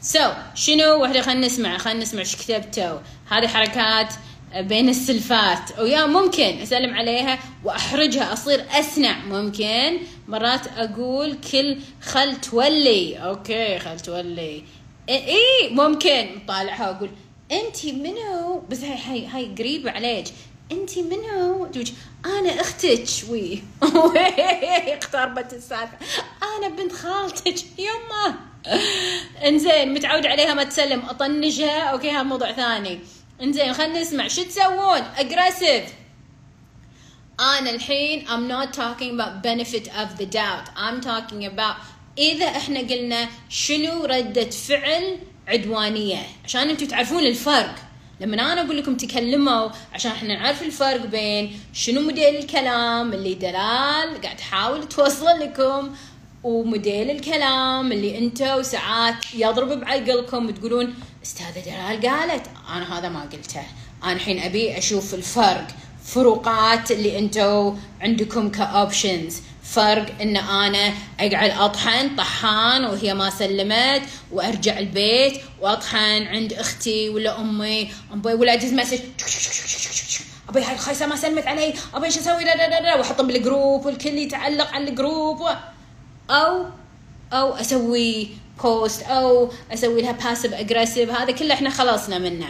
so, 0.00 0.32
شنو؟ 0.54 1.02
وحده 1.02 1.22
خلينا 1.22 1.46
نسمع 1.46 1.78
خلينا 1.78 2.00
نسمع 2.00 2.20
إيش 2.20 2.36
كتبتوا 2.36 2.98
هذه 3.30 3.46
حركات 3.46 4.14
بين 4.56 4.88
السلفات. 4.88 5.78
ويا 5.78 6.06
ممكن 6.06 6.58
أسلم 6.62 6.94
عليها 6.94 7.38
وأحرجها 7.64 8.32
أصير 8.32 8.64
أسنع. 8.70 9.24
ممكن 9.24 9.98
مرات 10.28 10.66
أقول 10.76 11.36
كل 11.52 11.78
خل 12.02 12.40
تولي. 12.40 13.16
okay 13.16 13.78
خل 13.78 14.00
تولي. 14.00 14.64
إي 15.08 15.68
ممكن. 15.70 16.26
طالعها 16.48 16.90
وأقول 16.90 17.10
انت 17.52 17.86
منو؟ 17.86 18.62
بس 18.70 18.80
هاي 18.84 18.98
هاي 18.98 19.26
هاي 19.26 19.54
قريبة 19.58 19.90
عليك. 19.90 20.24
انت 20.72 20.98
منو؟ 20.98 21.66
تقول 21.66 21.88
أنا 22.26 22.60
أختك. 22.60 23.04
وي. 23.28 23.62
اقتربت 24.94 25.52
السالفه 25.52 25.96
أنا 26.42 26.68
بنت 26.68 26.92
خالتك. 26.92 27.78
يمه 27.78 28.34
انزين 29.44 29.94
متعود 29.94 30.26
عليها 30.26 30.54
ما 30.54 30.64
تسلم. 30.64 31.00
اطنجها 31.00 31.80
okay 31.80 32.10
هذا 32.10 32.22
موضوع 32.22 32.52
ثاني. 32.52 33.00
انزين 33.42 33.72
خلينا 33.74 34.00
نسمع. 34.00 34.28
شو 34.28 34.42
تسوون؟ 34.42 35.02
aggressive 35.16 35.84
أنا 37.40 37.70
الحين 37.70 38.26
I'm 38.26 38.48
not 38.48 38.72
talking 38.76 39.10
about 39.18 39.42
benefit 39.42 39.88
of 39.88 40.18
the 40.18 40.26
doubt. 40.26 40.68
I'm 40.76 41.00
talking 41.00 41.44
about 41.44 41.76
إذا 42.18 42.46
إحنا 42.46 42.80
قلنا 42.80 43.28
شنو 43.48 44.04
ردة 44.04 44.50
فعل 44.50 45.18
عدوانية. 45.48 46.26
عشان 46.44 46.68
أنتم 46.68 46.86
تعرفون 46.86 47.26
الفرق. 47.26 47.74
لما 48.22 48.52
أنا 48.52 48.60
أقول 48.60 48.76
لكم 48.78 48.96
تكلموا 48.96 49.68
عشان 49.92 50.10
إحنا 50.12 50.38
نعرف 50.38 50.62
الفرق 50.62 51.06
بين 51.06 51.60
شنو 51.72 52.00
موديل 52.00 52.36
الكلام 52.36 53.12
اللي 53.12 53.34
دلال 53.34 54.20
قاعد 54.22 54.36
تحاول 54.36 54.88
توصل 54.88 55.40
لكم 55.40 55.90
وموديل 56.42 57.10
الكلام 57.10 57.92
اللي 57.92 58.18
أنتوا 58.18 58.62
ساعات 58.62 59.14
يضرب 59.34 59.80
بعقلكم 59.80 60.46
وتقولون 60.46 60.94
أستاذة 61.22 61.60
دلال 61.64 62.10
قالت. 62.10 62.46
أنا 62.76 62.98
هذا 62.98 63.08
ما 63.08 63.22
قلته. 63.22 63.62
أنا 64.04 64.12
الحين 64.12 64.42
أبي 64.42 64.78
أشوف 64.78 65.14
الفرق 65.14 65.66
فروقات 66.04 66.90
اللي 66.90 67.18
أنتوا 67.18 67.74
عندكم 68.00 68.50
ك 68.50 68.61
options 68.61 69.40
فرق 69.72 70.20
إن 70.20 70.36
أنا 70.36 70.92
أقعد 71.20 71.50
أطحن 71.50 72.16
طحان 72.16 72.84
وهي 72.84 73.14
ما 73.14 73.30
سلمت 73.30 74.02
وأرجع 74.32 74.78
البيت 74.78 75.40
وأطحن 75.60 76.26
عند 76.26 76.52
أختي 76.52 77.08
ولا 77.08 77.40
أمي. 77.40 77.92
أبوي 78.12 78.34
ولا 78.34 78.52
ادز 78.54 78.72
message 78.72 78.98
ابي 80.48 80.64
هاي 80.64 80.74
الخايسة 80.74 81.06
ما 81.06 81.16
سلمت 81.16 81.46
علي. 81.46 81.74
ابي 81.94 82.06
إيش 82.06 82.18
أسوي؟ 82.18 82.44
وأحطهم 82.98 83.26
بالجروب 83.26 83.86
والكل 83.86 84.18
يتعلق 84.18 84.70
على 84.70 84.90
الجروب. 84.90 85.40
و... 85.40 85.48
أو 86.30 86.66
أو 87.32 87.54
أسوي 87.54 88.28
post 88.62 89.02
أو 89.02 89.50
أسوي 89.72 90.02
لها 90.02 90.12
passive 90.12 90.54
aggressive 90.54 91.10
هذا 91.10 91.32
كله 91.32 91.54
إحنا 91.54 91.70
خلصنا 91.70 92.18
منه. 92.18 92.48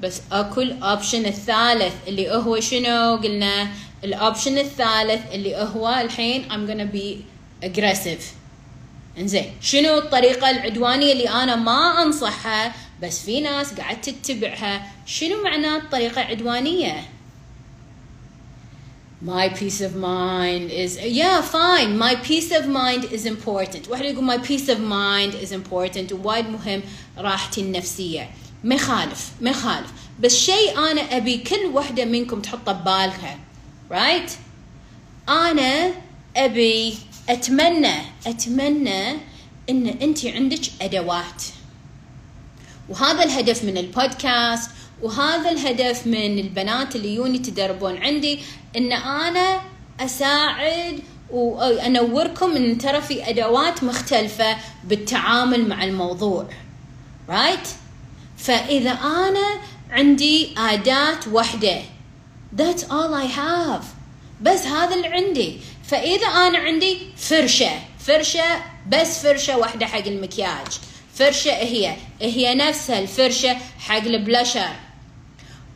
بس 0.00 0.20
اكو 0.32 0.60
ال 0.60 0.69
option 0.69 1.26
الثالث 1.26 1.94
اللي 2.08 2.30
هو 2.30 2.60
شنو؟ 2.60 3.16
قلنا 3.16 3.68
ال 4.04 4.12
option 4.12 4.58
الثالث 4.58 5.32
اللي 5.32 5.56
هو 5.56 5.88
الحين 5.88 6.48
I'm 6.50 6.70
gonna 6.70 6.96
be 6.96 7.16
aggressive. 7.66 8.22
إنزين 9.18 9.52
شنو 9.60 9.98
الطريقة 9.98 10.50
العدوانية 10.50 11.12
اللي 11.12 11.28
أنا 11.28 11.56
ما 11.56 12.02
أنصحها 12.02 12.74
بس 13.02 13.24
في 13.24 13.40
ناس 13.40 13.74
قاعد 13.74 14.00
تتبعها؟ 14.00 14.86
شنو 15.06 15.42
معناه 15.42 15.76
الطريقة 15.76 16.22
العدوانية؟ 16.22 17.08
My 19.22 19.48
peace 19.48 19.80
of 19.80 19.94
mind 19.96 20.70
is 20.70 20.98
yeah 21.02 21.40
fine. 21.40 21.96
My 21.98 22.14
peace 22.28 22.50
of 22.52 22.66
mind 22.68 23.04
is 23.10 23.24
important. 23.24 23.88
واحد 23.88 24.04
يقول 24.04 24.26
my 24.26 24.38
peace 24.46 24.68
of 24.68 24.78
mind 24.78 25.46
is 25.46 25.52
important. 25.52 26.12
وايد 26.12 26.48
مهم 26.48 26.82
راحتي 27.18 27.60
النفسية. 27.60 28.30
ما 28.64 28.74
يخالف 28.74 29.30
ما 29.40 29.50
يخالف. 29.50 29.92
بس 30.20 30.36
شيء 30.36 30.78
أنا 30.78 31.16
أبي 31.16 31.38
كل 31.38 31.66
وحده 31.66 32.04
منكم 32.04 32.40
تحطه 32.40 32.72
ببالها. 32.72 33.38
Right? 33.90 34.30
أنا 35.28 35.90
ابي 36.36 36.98
اتمنى 37.28 37.94
اتمنى 38.26 39.10
إن 39.70 39.86
أنت 39.86 40.26
عندك 40.26 40.60
أدوات 40.82 41.42
وهذا 42.88 43.24
الهدف 43.24 43.64
من 43.64 43.78
البودكاست 43.78 44.70
وهذا 45.02 45.50
الهدف 45.50 46.06
من 46.06 46.38
البنات 46.38 46.96
اللي 46.96 47.14
يوني 47.14 47.38
تدربون 47.38 47.96
عندي 47.96 48.40
إن 48.76 48.92
أنا 48.92 49.60
أساعد 50.00 51.00
وانوركم 51.30 52.56
ان 52.56 52.78
ترى 52.78 53.00
في 53.02 53.28
أدوات 53.30 53.84
مختلفة 53.84 54.56
بالتعامل 54.84 55.68
مع 55.68 55.84
الموضوع 55.84 56.46
رايت 57.28 57.58
right? 57.58 57.68
فإذا 58.38 58.90
أنا 58.90 59.60
عندي 59.90 60.54
أداة 60.58 61.18
واحدة 61.32 61.78
That's 62.56 62.82
all 62.84 63.12
I 63.14 63.26
have. 63.26 63.84
بس 64.40 64.66
هذا 64.66 64.94
اللي 64.94 65.08
عندي. 65.08 65.58
فإذا 65.84 66.26
أنا 66.26 66.58
عندي 66.58 66.98
فرشة. 67.16 67.70
فرشة 67.98 68.62
بس 68.88 69.22
فرشة 69.22 69.58
واحدة 69.58 69.86
حق 69.86 70.06
المكياج. 70.06 70.66
فرشة 71.14 71.52
هي. 71.52 71.96
هي 72.20 72.54
نفسها 72.54 72.98
الفرشة 72.98 73.56
حق 73.78 73.96
البلاشر 73.96 74.68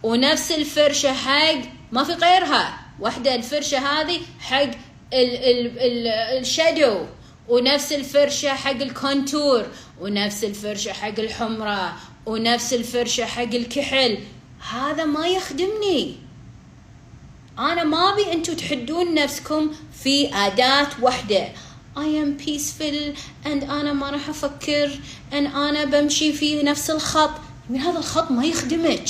ونفس 0.02 0.52
الفرشة 0.52 1.12
حق 1.12 1.58
ما 1.92 2.04
في 2.04 2.12
غيرها. 2.12 2.78
واحدة 3.00 3.34
الفرشة 3.34 3.78
هذه 3.78 4.20
حق 4.40 4.62
ال 4.62 4.74
ال 5.12 5.78
ال 5.78 6.06
ال 6.38 6.47
shadow. 6.47 7.06
ونفس 7.48 7.92
الفرشة 7.92 8.48
حق 8.48 8.70
ال 8.70 8.81
contour. 8.81 9.66
ونفس 10.00 10.44
الفرشة 10.44 10.92
حق 10.92 11.18
الحمرة. 11.18 11.96
ونفس 12.26 12.74
الفرشة 12.74 13.24
حق 13.24 13.42
الكحل. 13.42 14.18
هذا 14.72 15.04
ما 15.04 15.26
يخدمني. 15.26 16.29
أنا 17.60 17.84
ما 17.84 18.12
أبي 18.12 18.32
أنتوا 18.32 18.54
تحدون 18.54 19.14
نفسكم 19.14 19.70
في 20.04 20.34
أداة 20.34 20.88
واحدة 21.02 21.48
I 21.96 22.02
am 22.22 22.46
peaceful 22.46 23.16
and 23.44 23.70
أنا 23.70 23.92
ما 23.92 24.10
راح 24.10 24.28
أفكر 24.28 24.90
and 25.32 25.34
أنا 25.34 25.84
بمشي 25.84 26.32
في 26.32 26.62
نفس 26.62 26.90
الخط. 26.90 27.30
من 27.70 27.80
هذا 27.80 27.98
الخط 27.98 28.30
ما 28.30 28.44
يخدمك. 28.44 29.08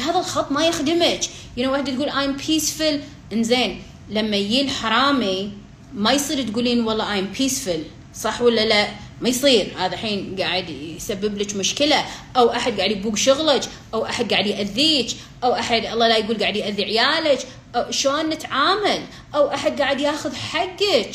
هذا 0.00 0.18
الخط 0.18 0.52
ما 0.52 0.66
يخدمك. 0.66 1.20
You 1.56 1.60
know 1.60 1.66
واحدة 1.66 1.94
تقول 1.94 2.10
I'm 2.10 2.42
peaceful. 2.42 2.94
إنزين 3.32 3.82
لما 4.10 4.36
يجي 4.36 4.60
الحرامي 4.60 5.52
ما 5.94 6.12
يصير 6.12 6.48
تقولين 6.48 6.84
والله 6.84 7.20
I'm 7.20 7.38
peaceful. 7.38 7.80
صح 8.14 8.42
ولا 8.42 8.66
لا؟ 8.66 8.88
ما 9.20 9.28
يصير. 9.28 9.72
هذا 9.78 9.94
الحين 9.94 10.36
قاعد 10.38 10.70
يسبب 10.70 11.38
لك 11.38 11.56
مشكلة. 11.56 12.04
أو 12.36 12.50
أحد 12.52 12.78
قاعد 12.78 12.90
يبوق 12.90 13.16
شغلك. 13.16 13.62
أو 13.94 14.04
أحد 14.04 14.32
قاعد 14.32 14.46
يأذيك. 14.46 15.10
أو 15.44 15.54
أحد 15.54 15.86
الله 15.86 16.08
لا 16.08 16.16
يقول 16.16 16.38
قاعد 16.38 16.56
يأذي 16.56 16.84
عيالك. 16.84 17.46
أو 17.74 17.90
شلون 17.90 18.28
نتعامل؟ 18.28 19.02
أو 19.34 19.54
أحد 19.54 19.80
قاعد 19.80 20.00
ياخذ 20.00 20.34
حقك. 20.34 21.14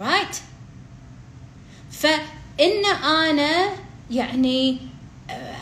Right. 0.00 0.36
فإن 1.90 2.86
أنا 3.04 3.68
يعني 4.10 4.78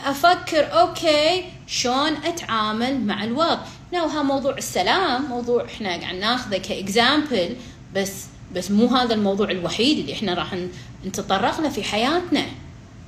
أفكر 0.05 0.79
أوكي 0.79 1.45
شلون 1.67 2.13
أتعامل 2.13 3.01
مع 3.01 3.23
الوضع؟ 3.23 3.59
no 3.93 4.05
ها 4.05 4.23
موضوع 4.23 4.57
السلام 4.57 5.25
موضوع 5.25 5.65
إحنا 5.65 5.89
قاعد 5.89 6.15
ناخذه 6.15 6.57
ك 6.57 6.69
example 6.69 7.55
بس 7.95 8.25
بس 8.55 8.71
مو 8.71 8.87
هذا 8.87 9.13
الموضوع 9.13 9.51
الوحيد 9.51 9.99
اللي 9.99 10.13
إحنا 10.13 10.33
راح 10.33 10.55
نتطرق 11.05 11.61
له 11.61 11.69
في 11.69 11.83
حياتنا. 11.83 12.45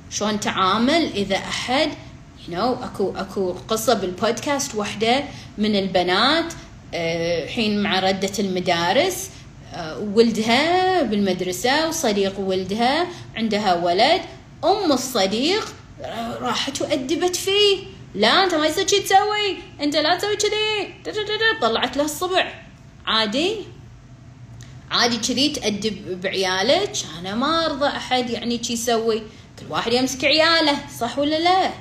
شلون 0.10 0.40
تعامل 0.40 1.12
إذا 1.16 1.36
أحد 1.36 1.90
you 2.48 2.52
know 2.52 2.84
اكو 2.84 3.14
اكو 3.16 3.56
قصة 3.68 3.94
بالبودكاست 3.94 4.76
واحدة 4.76 5.24
من 5.58 5.76
البنات 5.76 6.54
الحين 6.94 7.84
مع 7.84 8.00
ردة 8.00 8.32
المدارس 8.40 9.30
ولدها 10.00 11.04
بالمدرسة 11.04 11.88
وصديق 11.88 12.40
ولدها 12.40 13.08
عندها 13.36 13.76
ولد 13.76 14.22
أم 14.64 14.92
الصديق 14.92 15.74
راحت 16.42 16.82
وأدبت 16.82 17.36
فيه. 17.36 17.78
لا 18.16 18.44
أنت 18.44 18.56
ما 18.56 18.68
يصير 18.68 18.88
شي 18.88 19.00
تسوي 19.00 19.58
أنت 19.82 19.96
لا 19.96 20.18
تسوي 20.18 20.36
كذي. 20.36 20.94
طلعت 21.62 21.98
له 21.98 22.04
الصبع. 22.04 22.54
عادي؟ 23.06 23.56
عادي 24.92 25.18
كذي 25.18 25.50
تأدب 25.50 26.22
بعيالك؟ 26.22 26.92
أنا 27.20 27.36
ما 27.36 27.66
أرضى 27.66 27.88
أحد 27.88 28.30
يعني 28.30 28.64
شي 28.64 28.74
يسوي. 28.74 29.20
كل 29.60 29.66
واحد 29.70 29.94
يمسك 29.94 30.26
عياله 30.26 30.78
صح 31.00 31.20
ولا 31.20 31.40
لا؟ 31.40 31.72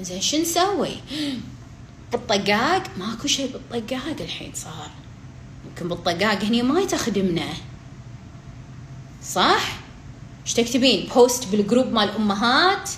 زين 0.00 0.20
شو 0.20 0.36
نسوي؟ 0.36 0.96
بالطقاق 2.12 2.82
ماكو 2.96 3.28
شيء 3.28 3.52
بالطقاق 3.52 4.16
الحين 4.20 4.52
صار. 4.54 4.90
يمكن 5.66 5.88
بالطقاق 5.88 6.44
هني 6.44 6.62
ما 6.62 6.84
تخدمنا 6.84 7.48
صح؟ 9.22 9.78
إيش 10.44 10.54
تكتبين؟ 10.54 11.08
post 11.14 11.48
بالجروب 11.48 11.92
مال 11.92 12.10
أمهات. 12.10 12.90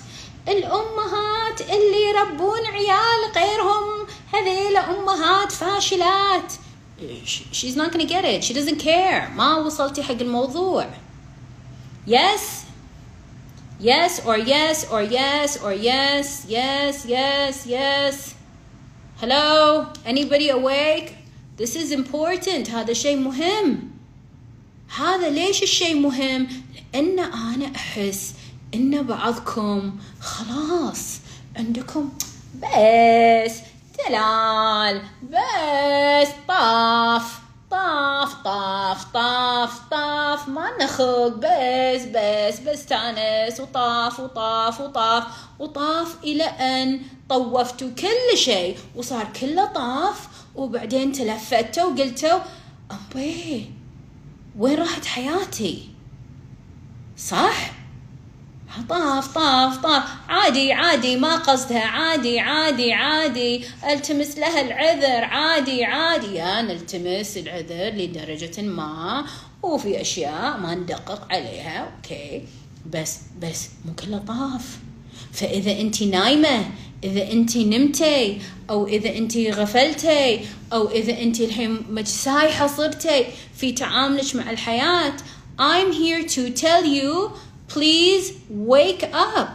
الأمهات 0.49 1.61
اللي 1.61 2.09
يربون 2.09 2.67
عيال 2.67 3.33
غيرهم 3.37 4.07
هذيلا 4.33 4.99
أمهات 4.99 5.53
فاشلات. 5.53 6.53
she's 7.53 7.77
not 7.77 7.93
gonna 7.93 8.05
get 8.05 8.25
it. 8.25 8.45
She 8.45 8.55
doesn't 8.55 8.81
care. 8.81 9.31
ما 9.37 9.57
وصلتي 9.57 10.03
حق 10.03 10.21
الموضوع. 10.21 10.91
Yes 12.09 12.67
yes 13.81 14.25
or 14.27 14.37
yes 14.37 14.91
or 14.91 15.03
yes 15.03 15.62
or 15.62 15.73
yes 15.73 16.45
yes 16.49 17.07
yes 17.07 17.67
yes. 17.67 18.35
Hello? 19.21 19.87
Anybody 20.05 20.51
awake? 20.51 21.14
This 21.57 21.75
is 21.77 21.91
important. 21.93 22.69
هذا 22.71 22.93
شيء 22.93 23.17
مهم. 23.17 23.91
هذا 24.97 25.31
ليش 25.31 25.62
الشيء 25.62 25.95
مهم؟ 26.01 26.49
لأن 26.95 27.19
أنا 27.19 27.77
أحس 27.77 28.35
إن 28.75 29.03
بعضكم 29.03 29.97
خلاص 30.21 31.19
عندكم 31.57 32.11
بس 32.55 33.53
دلال 34.09 35.03
بس 35.23 36.29
طاف. 36.49 37.48
طاف 37.70 38.35
طاف 38.44 39.04
طاف 39.04 39.81
طاف 39.90 40.48
ما 40.48 40.70
نخق 40.81 41.26
بس 41.28 42.02
بس 42.14 42.61
بس 42.61 42.87
تانس 42.87 43.61
وطاف 43.61 44.20
وطاف 44.20 44.81
وطاف 44.81 45.24
وطاف 45.59 46.16
إلى 46.24 46.44
أن 46.44 47.00
طوفتوا 47.28 47.90
كل 47.90 48.38
شيء 48.38 48.78
وصار 48.96 49.33
كله 49.40 49.64
طاف 49.64 50.28
وبعدين 50.54 51.12
تلفتوا 51.12 51.85
وقلتوا 51.85 52.38
أمبي 52.90 53.70
وين 54.59 54.78
راحت 54.78 55.04
حياتي 55.04 55.88
صح؟ 57.16 57.78
طاف 58.88 59.35
طاف 59.35 59.76
طاف. 59.76 60.02
عادي 60.28 60.72
عادي 60.72 61.16
ما 61.16 61.37
قصدها. 61.37 61.85
عادي 61.85 62.40
عادي 62.40 62.92
عادي. 62.92 63.64
التمس 63.92 64.38
لها 64.38 64.61
العذر. 64.61 65.24
عادي 65.24 65.85
عادي. 65.85 66.35
يا 66.35 66.62
نلتمس 66.62 67.37
العذر 67.37 67.90
لدرجة 67.96 68.62
ما. 68.62 69.24
وفي 69.62 70.00
أشياء 70.00 70.59
ما 70.59 70.74
ندقق 70.74 71.33
عليها. 71.33 71.78
أوكي. 71.78 72.42
بس 72.92 73.18
بس 73.42 73.68
مو 73.85 73.94
كله 73.94 74.18
طاف. 74.18 74.78
فإذا 75.33 75.81
أنت 75.81 76.02
نايمة 76.02 76.70
إذا 77.04 77.33
أنت 77.33 77.57
نمتي 77.57 78.38
أو 78.70 78.87
إذا 78.87 79.16
أنت 79.16 79.37
غفلتي 79.37 80.40
أو 80.72 80.90
إذا 80.90 81.22
أنت 81.22 81.40
الحين 81.40 82.04
سايحه 82.04 82.66
صرتي 82.66 83.26
في 83.57 83.72
تعاملك 83.72 84.37
مع 84.37 84.50
الحياة 84.50 85.12
I'm 85.59 85.92
here 85.92 86.22
to 86.37 86.50
tell 86.50 86.85
you 86.85 87.33
please 87.68 88.33
wake 88.50 89.04
up. 89.12 89.48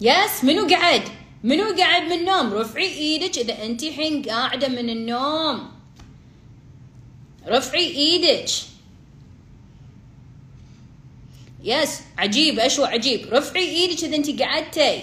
يس 0.00 0.44
منو 0.44 0.66
قعد؟ 0.66 1.02
منو 1.44 1.76
قاعد 1.78 2.02
من 2.02 2.12
النوم؟ 2.12 2.52
رفعي 2.52 2.86
إيدك 2.86 3.38
إذا 3.38 3.64
انت 3.64 3.82
الحين 3.82 4.22
قاعدة 4.22 4.68
من 4.68 4.90
النوم. 4.90 5.70
رفعي 7.46 7.86
إيدك. 7.86 8.50
yes 11.64 12.00
عجيب 12.18 12.58
اشو 12.58 12.84
عجيب. 12.84 13.26
رفعي 13.32 13.68
إيدك 13.68 14.04
إذا 14.04 14.16
انت 14.16 14.42
قعدتي. 14.42 15.02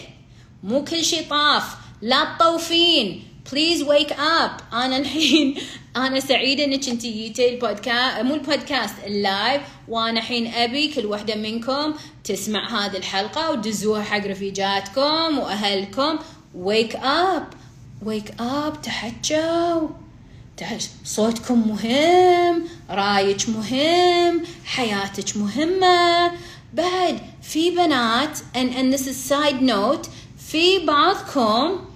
مو 0.64 0.84
كل 0.84 1.04
شيء 1.04 1.30
طاف. 1.30 1.64
لا 2.02 2.36
تطوفين. 2.36 3.29
please 3.52 3.82
wake 3.84 4.12
up 4.12 4.52
أنا 4.74 4.98
الحين 4.98 5.56
أنا 5.96 6.20
سعيدة 6.20 6.64
إنك 6.66 6.90
أنت 6.90 7.02
جيتي 7.02 7.50
البودكاست 7.50 8.20
مو 8.22 8.34
ال 8.34 8.41
podcast 8.41 8.96
ال 9.06 9.15
live. 9.15 9.62
وأنا 9.88 10.20
الحين 10.20 10.54
أبي 10.54 10.94
كل 10.94 11.06
وحدة 11.06 11.36
منكم 11.36 11.94
تسمع 12.24 12.86
هذه 12.86 12.98
الحلقة 12.98 13.52
ودزوها 13.52 14.04
حق 14.04 14.26
رفيجاتكم 14.28 15.40
وأهلكم. 15.40 16.20
wake 16.56 16.96
up 16.96 17.48
ويك 18.06 18.34
اب 18.40 18.82
تحجوا. 18.82 19.88
صوتكم 21.04 21.68
مهم 21.68 22.64
رأيك 22.90 23.50
مهم 23.50 24.44
حياتك 24.66 25.38
مهمة. 25.38 26.32
بعد 26.74 27.20
في 27.42 27.72
بنات 27.72 28.38
and, 28.38 28.74
and 28.76 28.94
this 28.94 29.08
is 29.08 29.32
side 29.32 29.62
note 29.62 30.10
في 30.52 30.86
بعضكم 30.86 31.89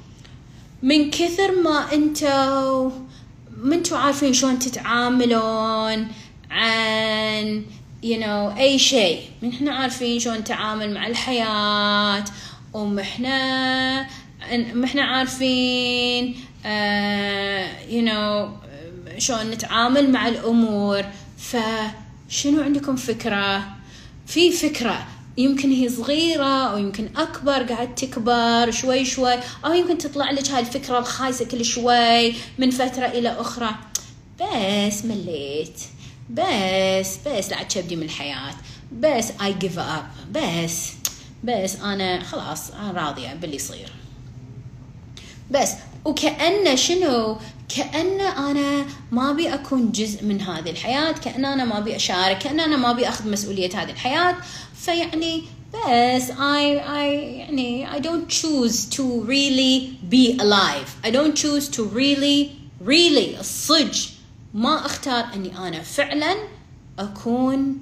من 0.84 1.10
كثر 1.12 1.62
ما 1.64 1.94
أنتوا 1.94 2.92
ما 3.58 3.76
أنتوا 3.76 3.98
عارفين 3.98 4.34
شلون 4.34 4.60
تتعاملون 4.60 6.08
عن 6.52 7.66
you 8.04 8.18
know 8.20 8.58
أي 8.60 8.80
شيء. 8.80 9.20
من 9.42 9.50
إحنا 9.50 9.72
عارفين 9.76 10.20
شلون 10.20 10.38
نتعامل 10.38 10.94
مع 10.94 11.08
الحياة 11.08 12.24
ومحنا 12.74 14.08
محنا 14.74 15.04
عارفين 15.04 16.36
uh, 16.64 17.90
you 17.92 18.06
know 18.10 18.50
شلون 19.18 19.50
نتعامل 19.52 20.12
مع 20.12 20.28
الأمور. 20.28 21.04
فشنو 21.38 22.62
عندكم 22.62 22.96
فكرة؟ 22.96 23.64
في 24.28 24.52
فكرة 24.52 25.08
يمكن 25.38 25.72
هي 25.72 25.90
صغيرة 25.90 26.72
أو 26.72 26.78
يمكن 26.78 27.10
أكبر 27.16 27.64
قاعد 27.64 27.96
تكبر 27.96 28.72
شوي 28.72 29.06
شوي 29.06 29.40
أو 29.66 29.74
يمكن 29.74 29.98
تطلع 29.98 30.32
لك 30.32 30.50
هاي 30.50 30.60
الفكرة 30.60 31.00
الخايسة 31.00 31.46
كل 31.46 31.66
شوي 31.66 32.34
من 32.58 32.72
فترة 32.72 33.06
إلى 33.06 33.30
أخرى. 33.30 33.70
بس 34.42 35.06
مليت. 35.06 35.80
بس 36.30 37.18
بس 37.28 37.50
لا 37.50 37.64
تشبدي 37.64 37.96
من 37.96 38.04
الحياة. 38.04 38.54
بس 39.00 39.28
I 39.32 39.64
give 39.64 39.78
up. 39.78 40.32
بس 40.32 40.92
بس 41.44 41.76
أنا 41.76 42.24
خلاص 42.24 42.72
أنا 42.72 42.92
راضية 42.92 43.34
باللي 43.34 43.56
يصير. 43.56 43.92
بس 45.52 45.70
وكأنه 46.06 46.76
شنو؟ 46.76 47.38
كأن 47.76 48.22
أنا 48.22 48.86
ما 49.12 49.32
أبي 49.32 49.54
أكون 49.54 49.92
جزء 49.92 50.24
من 50.24 50.42
هذه 50.42 50.70
الحياة 50.70 51.12
كأن 51.12 51.46
أنا 51.46 51.66
ما 51.66 51.78
أبي 51.78 51.96
أشارك 51.96 52.38
كأن 52.38 52.60
أنا 52.60 52.78
ما 52.78 52.92
أبي 52.92 53.10
أخذ 53.10 53.32
مسؤولية 53.32 53.82
هذه 53.82 53.92
الحياة. 53.92 54.36
فيعني 54.86 55.44
بس 55.74 56.32
I, 56.32 56.80
I 56.80 57.06
يعني 57.40 57.88
I 57.92 58.00
don't 58.00 58.30
choose 58.30 58.86
to 58.86 59.24
really 59.24 59.98
be 60.10 60.38
alive. 60.40 60.96
I 61.04 61.10
don't 61.10 61.36
choose 61.36 61.68
to 61.70 61.84
really 61.84 62.52
really 62.86 63.40
الصج 63.40 64.08
ما 64.54 64.86
أختار 64.86 65.26
إني 65.34 65.58
أنا 65.58 65.82
فعلا 65.82 66.36
أكون 67.00 67.80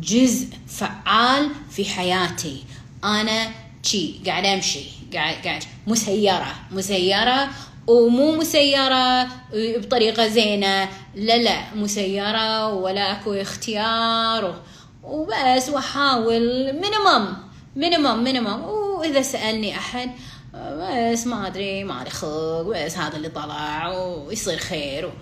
جزء 0.00 0.48
فعال 0.68 1.50
في 1.70 1.84
حياتي. 1.84 2.64
أنا 3.04 3.50
شي 3.82 4.14
قاعد 4.26 4.46
أمشي. 4.46 4.84
قاعد 5.14 5.34
قاعد. 5.44 5.62
مسيرة. 5.86 6.54
مسيرة. 6.70 7.48
ومو 7.86 8.36
مسيرة 8.36 9.28
بطريقة 9.54 10.26
زينة. 10.28 10.88
لا 11.14 11.38
لا. 11.38 11.74
مسيرة 11.74 12.68
ولا 12.74 13.12
أكو 13.12 13.32
اختيار 13.32 14.62
وبس. 15.02 15.68
وأحاول. 15.68 16.72
minimum 16.72 17.36
minimum 17.76 18.24
minimum 18.24 18.62
وإذا 18.64 19.22
سألني 19.22 19.76
أحد 19.76 20.10
بس 20.54 21.26
ما 21.26 21.46
أدري 21.46 21.84
ما 21.84 22.00
ادري 22.00 22.10
خلق. 22.10 22.62
بس 22.62 22.96
هذا 22.96 23.16
اللي 23.16 23.28
طلع 23.28 23.88
ويصير 23.88 24.58
خير. 24.58 25.12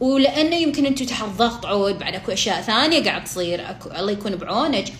ولأنه 0.00 0.56
يمكن 0.56 0.86
أنتم 0.86 1.04
تحت 1.04 1.24
ضغط 1.24 1.66
عود 1.66 1.98
بعد 1.98 2.14
أكو 2.14 2.32
أشياء 2.32 2.62
ثانية 2.62 3.04
قاعد 3.04 3.24
تصير. 3.24 3.70
اكو 3.70 3.90
الله 3.90 4.12
يكون 4.12 4.36
بعونك. 4.36 4.92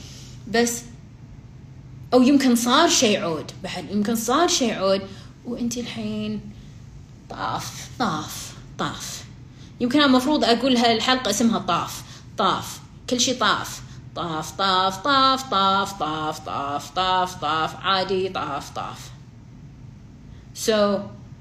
بس 0.49 0.83
أو 2.12 2.23
يمكن 2.23 2.57
صار 2.57 2.88
شيء 2.88 3.20
عود. 3.20 3.53
بعد 3.62 3.90
يمكن 3.90 4.14
صار 4.14 4.49
شيء 4.49 4.75
عود 4.75 5.03
وانت 5.44 5.79
الحين 5.79 6.40
طاف 7.31 7.88
طاف 7.99 8.53
طاف. 8.79 9.25
يمكن 9.81 10.03
المفروض 10.03 10.44
أقول 10.44 10.77
هالحلقة 10.77 11.31
اسمها 11.31 11.59
طاف 11.59 12.03
طاف. 12.38 12.81
كل 13.11 13.20
شيء 13.20 13.38
طاف. 13.38 13.81
طاف 14.16 14.51
طاف 14.51 14.96
طاف 14.96 15.42
طاف 15.51 15.92
طاف 15.92 16.40
طاف 16.40 16.90
طاف 16.90 17.35
طاف. 17.35 17.77
عادي 17.77 18.29
طاف 18.29 18.70
طاف. 18.70 19.11
so 20.55 20.73
so, 20.73 21.01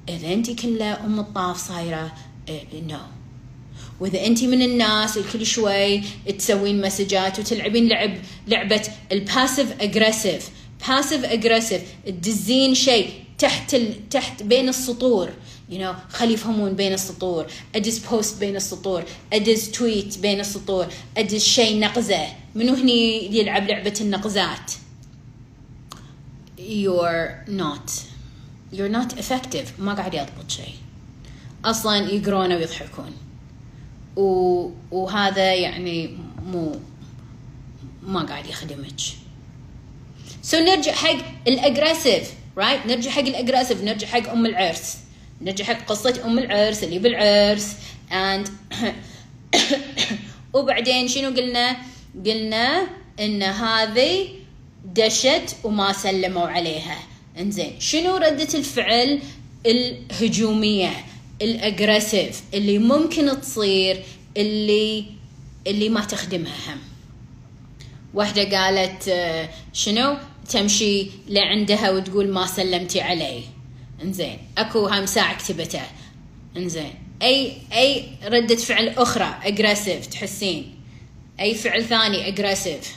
إذا 0.10 0.34
انت 0.34 0.52
كلها 0.52 1.06
أم 1.06 1.20
الطاف 1.20 1.58
صايرة 1.58 2.12
no 2.50 2.98
no. 2.98 3.02
وإذا 4.00 4.26
انت 4.26 4.44
من 4.44 4.62
الناس 4.62 5.18
اللي 5.18 5.30
كل 5.34 5.46
شوي 5.46 6.02
تسوين 6.38 6.82
مسجات 6.82 7.40
وتلعبين 7.40 7.88
لعب 7.88 8.14
لعبة 8.48 8.82
ال 9.12 9.21
passive 9.21 9.82
aggressive 9.82 10.50
passive 10.88 11.26
aggressive 11.26 11.82
تدزين 12.06 12.76
شيء. 12.76 13.24
تحت 13.38 13.74
ال... 13.74 14.10
تحت 14.10 14.44
بين 14.44 14.70
السطور. 14.70 15.30
You 15.70 15.74
know 15.74 16.14
خلي 16.14 16.34
يفهمون 16.34 16.74
بين 16.74 16.94
السطور. 16.94 17.48
أدز 17.76 17.98
post 17.98 18.40
بين 18.40 18.56
السطور. 18.56 19.04
أدز 19.34 19.72
tweet 19.72 20.20
بين 20.20 20.40
السطور. 20.40 20.88
أدز 21.18 21.44
شيء 21.44 21.80
نقزة. 21.80 22.28
منو 22.56 22.74
هني 22.74 23.36
يلعب 23.36 23.68
لعبة 23.68 23.94
النقزات؟ 24.02 24.72
You're 26.58 27.50
not. 27.50 27.92
You're 28.74 28.94
not 28.98 29.20
effective. 29.20 29.80
ما 29.80 29.94
قاعد 29.94 30.14
يضبط 30.14 30.50
شيء. 30.52 30.76
أصلا 31.66 31.98
يقرونه 31.98 32.56
ويضحكون. 32.56 33.12
و... 34.16 34.70
وهذا 34.92 35.54
يعني 35.54 36.18
مو 36.46 36.80
ما 38.04 38.24
قاعد 38.24 38.48
يخدمك. 38.48 39.19
so 40.50 40.58
so 40.58 40.60
نرجع 40.60 40.92
حق 40.92 41.18
ال 41.48 41.56
aggressive 41.56 42.34
right 42.58 42.82
right? 42.82 42.88
نرجع 42.88 43.12
حق 43.12 43.20
ال 43.20 43.26
aggressive 43.26 43.84
نرجع 43.84 44.08
حق 44.08 44.30
أم 44.30 44.46
العرس. 44.46 44.98
نرجع 45.42 45.66
حق 45.66 45.86
قصة 45.86 46.22
أم 46.26 46.40
العرس 46.40 46.84
اللي 46.84 47.00
بالعرس. 47.00 47.76
And 48.12 48.50
وبعدين 50.54 51.08
شنو 51.08 51.30
قلنا؟ 51.30 51.78
قلنا 52.26 52.88
إن 53.20 53.44
هذه 53.44 54.28
دشت 54.86 55.56
وما 55.64 55.94
سلموا 55.94 56.48
عليها. 56.48 56.98
إنزين 57.40 57.80
شنو 57.80 58.18
ردة 58.18 58.54
الفعل 58.54 59.20
الهجومية؟ 59.66 60.92
ال 61.42 61.51
aggressive 61.51 62.42
اللي 62.54 62.78
ممكن 62.78 63.42
تصير 63.42 64.04
اللي 64.38 65.06
اللي 65.68 65.90
ما 65.90 66.02
تخدمها 66.02 66.54
هم. 66.68 66.80
واحدة 68.14 68.58
قالت 68.58 69.08
آه، 69.08 69.50
شنو؟ 69.74 70.18
تمشي 70.50 71.08
لعندها 71.28 71.92
وتقول 71.92 72.30
ما 72.32 72.46
سلمتي 72.46 73.02
علي 73.02 73.44
انزين 74.04 74.38
اكو 74.58 74.88
هاي 74.88 75.02
مساعة 75.02 75.38
كتبته 75.38 75.82
انزين 76.58 76.94
أي 77.22 77.58
أي 77.74 78.06
ردة 78.24 78.56
فعل 78.56 78.90
أخرى 78.90 79.40
aggressive 79.44 80.06
تحسين. 80.06 80.76
أي 81.40 81.56
فعل 81.56 81.84
ثاني 81.84 82.28
اجريسيف 82.28 82.96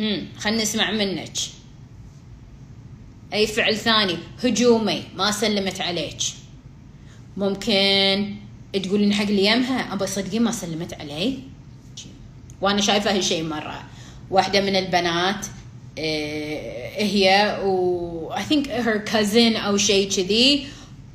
هم 0.00 0.28
خلنا 0.38 0.62
نسمع 0.62 0.90
منك. 0.90 1.36
أي 3.32 3.46
فعل 3.46 3.76
ثاني 3.76 4.18
هجومي 4.44 5.02
ما 5.16 5.30
سلمت 5.30 5.80
عليك. 5.80 6.18
ممكن 7.36 8.36
تقولين 8.82 9.12
حق 9.12 9.22
اللي 9.22 9.46
يمها 9.46 9.92
ابى 9.92 10.06
صدقين 10.06 10.42
ما 10.42 10.50
سلمت 10.50 10.94
علي. 10.94 11.38
وأنا 12.60 12.80
شايفة 12.80 13.16
هالشيء 13.16 13.44
مرة. 13.44 13.84
واحدة 14.30 14.60
من 14.60 14.76
البنات 14.76 15.46
آه، 15.98 16.90
هي 16.96 17.58
و 17.64 18.30
I 18.34 18.40
think 18.40 18.66
her 18.66 19.12
cousin 19.12 19.56
أو 19.56 19.76
شيء 19.76 20.10
كذي 20.10 20.66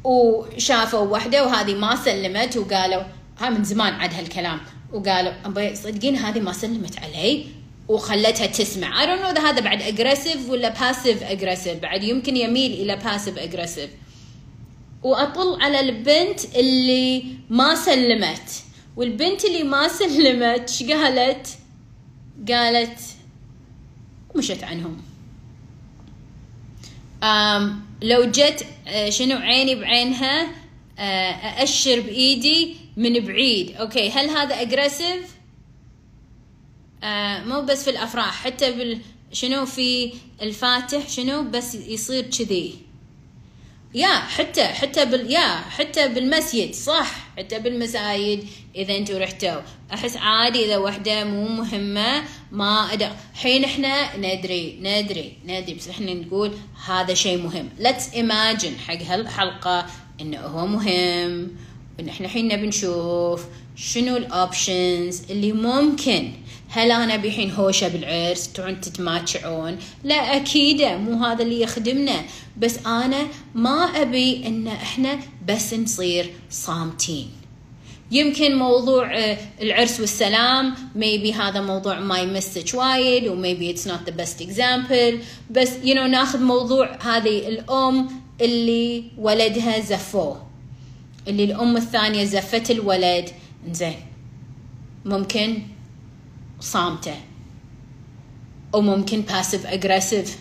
وشافوا 0.04 1.00
واحدة 1.00 1.45
وهذه 1.45 1.74
ما 1.74 1.95
سلمت 1.95 2.58
وقالوا 2.58 3.04
هاي 3.39 3.50
من 3.50 3.63
زمان 3.63 3.93
عاد 3.93 4.13
هالكلام 4.13 4.60
وقالوا 4.93 5.34
أبي 5.45 5.76
صدقين 5.76 6.15
هذه 6.15 6.39
ما 6.39 6.54
سلمت 6.54 7.00
علي؟ 7.00 7.45
وخلتها 7.88 8.45
تسمع. 8.45 9.06
I 9.06 9.08
don't 9.08 9.38
know 9.38 9.39
هذا 9.39 9.62
بعد 9.62 9.82
aggressive 9.82 10.49
ولا 10.50 10.69
passive 10.69 11.23
aggressive 11.23 11.80
بعد 11.80 12.04
يمكن 12.04 12.38
يميل 12.38 12.74
إلى 12.74 12.95
passive 12.95 13.38
aggressive 13.38 13.89
وأطل 15.04 15.62
على 15.62 15.80
البنت 15.80 16.56
اللي 16.56 17.24
ما 17.50 17.76
سلمت. 17.76 18.63
والبنت 18.98 19.45
اللي 19.45 19.63
ما 19.63 19.88
سلمت 19.88 20.91
قالت؟ 20.91 21.48
قالت 22.47 22.99
مشت 24.36 24.63
عنهم. 24.63 25.02
أم 27.23 27.82
لو 28.02 28.23
جت 28.23 28.65
آه، 28.88 29.10
شنو 29.10 29.38
عيني 29.38 29.75
بعينها 29.75 30.47
آه، 30.99 31.32
أأشر 31.32 31.99
بإيدي 31.99 32.75
من 32.97 33.19
بعيد. 33.19 33.75
أوكي 33.75 34.10
هل 34.10 34.30
هذا 34.30 34.62
أجريسيف 34.62 35.36
آه 37.04 37.43
مو 37.43 37.62
بس 37.62 37.84
في 37.84 37.89
الأفراح 37.89 38.43
حتى 38.43 38.71
بال 38.71 39.02
شنو 39.32 39.65
في 39.65 40.13
الفاتح 40.41 41.10
شنو 41.10 41.43
بس 41.49 41.75
يصير 41.75 42.23
كذي. 42.23 42.75
يا 43.93 44.08
حتى 44.08 44.63
حتى 44.63 45.06
بال 45.06 45.32
يا 45.32 45.56
حتى 45.56 46.08
بالمسجد 46.08 46.73
صح. 46.73 47.12
حتى 47.38 47.60
بالمساجد 47.60 48.45
إذا 48.75 48.97
أنتوا 48.97 49.19
رحتوا. 49.19 49.62
أحس 49.93 50.17
عادي 50.17 50.65
إذا 50.65 50.78
وحدة 50.78 51.23
مو 51.23 51.47
مهمة 51.47 52.23
ما 52.52 52.93
أدق 52.93 53.15
حين 53.34 53.63
إحنا 53.63 54.17
ندري 54.17 54.78
ندري 54.82 55.34
ندري. 55.45 55.73
بس 55.73 55.88
إحنا 55.88 56.13
نقول 56.13 56.52
هذا 56.86 57.13
شيء 57.13 57.38
مهم. 57.38 57.69
Let's 57.80 58.15
imagine 58.15 58.80
حق 58.88 59.02
هالحلقة 59.02 59.86
إنه 60.21 60.39
هو 60.39 60.67
مهم. 60.67 61.58
وإن 61.97 62.10
إحنا 62.10 62.25
الحين 62.25 62.47
نبي 62.47 62.67
نشوف 62.67 63.45
شنو 63.75 64.17
الاوبشنز 64.17 65.21
اللي 65.32 65.52
ممكن 65.54 66.32
هل 66.71 66.91
أنا 66.91 67.15
بحين 67.15 67.51
هوشة 67.51 67.88
بالعرس 67.88 68.53
تروحون 68.53 68.82
تتماتشعون؟ 68.82 69.77
لا 70.03 70.15
أكيد 70.15 70.82
مو 70.82 71.23
هذا 71.23 71.43
اللي 71.43 71.62
يخدمنا. 71.62 72.21
بس 72.58 72.77
أنا 72.86 73.27
ما 73.55 73.84
أبي 73.84 74.47
إن 74.47 74.67
إحنا 74.67 75.19
بس 75.47 75.73
نصير 75.73 76.29
صامتين. 76.49 77.29
يمكن 78.12 78.55
موضوع 78.55 79.17
آه، 79.17 79.38
العرس 79.62 79.99
والسلام 79.99 80.75
maybe 80.95 81.34
هذا 81.34 81.62
موضوع 81.62 81.99
ما 81.99 82.19
يمسك 82.19 82.73
وايد 82.73 83.27
و 83.27 83.43
maybe 83.43 83.75
it's 83.77 83.86
not 83.86 84.10
the 84.10 84.13
best 84.21 84.41
example. 84.41 85.23
بس 85.51 85.69
you 85.84 85.93
know 85.95 86.08
ناخذ 86.10 86.39
موضوع 86.41 86.97
هذه 87.01 87.47
الأم 87.47 88.10
اللي 88.41 89.03
ولدها 89.17 89.79
زفوه 89.79 90.41
اللي 91.27 91.43
الأم 91.43 91.77
الثانية 91.77 92.23
زفت 92.23 92.71
الولد. 92.71 93.29
زين 93.71 93.95
ممكن؟ 95.05 95.62
صامتة. 96.60 97.15
وممكن 98.74 99.22
passive 99.21 99.65
aggressive 99.65 100.38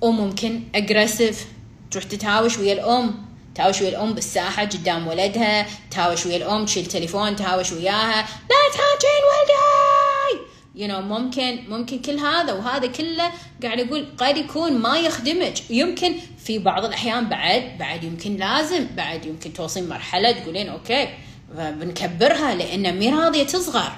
وممكن 0.00 0.62
aggressive 0.74 1.46
تروح 1.90 2.04
تتهاوش 2.04 2.58
ويا 2.58 2.72
الأم. 2.72 3.26
تهاوش 3.54 3.80
ويا 3.80 3.88
الأم 3.88 4.12
بالساحة 4.14 4.64
قدام 4.64 5.06
ولدها. 5.06 5.66
تهاوش 5.90 6.26
ويا 6.26 6.36
الأم 6.36 6.64
تشيل 6.64 6.86
تليفون 6.86 7.36
تهاوش 7.36 7.72
وياها. 7.72 8.22
لا 8.22 8.62
تهاجين 8.72 9.22
ولدي! 9.30 10.46
You 10.76 10.88
know 10.88 11.00
ممكن 11.00 11.64
ممكن 11.68 11.98
كل 11.98 12.18
هذا 12.18 12.52
وهذا 12.52 12.86
كله 12.86 13.30
قاعد 13.62 13.80
أقول 13.80 14.06
قد 14.18 14.36
يكون 14.36 14.78
ما 14.78 14.98
يخدمك. 14.98 15.70
يمكن 15.70 16.14
في 16.44 16.58
بعض 16.58 16.84
الأحيان 16.84 17.28
بعد 17.28 17.78
بعد 17.78 18.04
يمكن 18.04 18.36
لازم 18.36 18.86
بعد 18.96 19.26
يمكن 19.26 19.52
توصلين 19.52 19.88
مرحلة 19.88 20.32
تقولين 20.32 20.68
أوكي 20.68 21.08
بنكبرها 21.54 22.54
لأن 22.54 22.98
مي 22.98 23.10
راضيه 23.10 23.42
تصغر. 23.42 23.92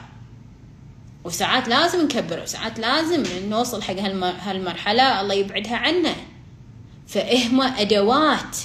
وساعات 1.24 1.68
لازم 1.68 2.04
نكبر 2.04 2.42
وساعات 2.42 2.78
لازم 2.78 3.22
نوصل 3.48 3.82
حق 3.82 3.98
هالمرحلة 4.40 5.20
الله 5.20 5.34
يبعدها 5.34 5.76
عنا. 5.76 6.14
فإهما 7.08 7.64
أدوات. 7.64 8.56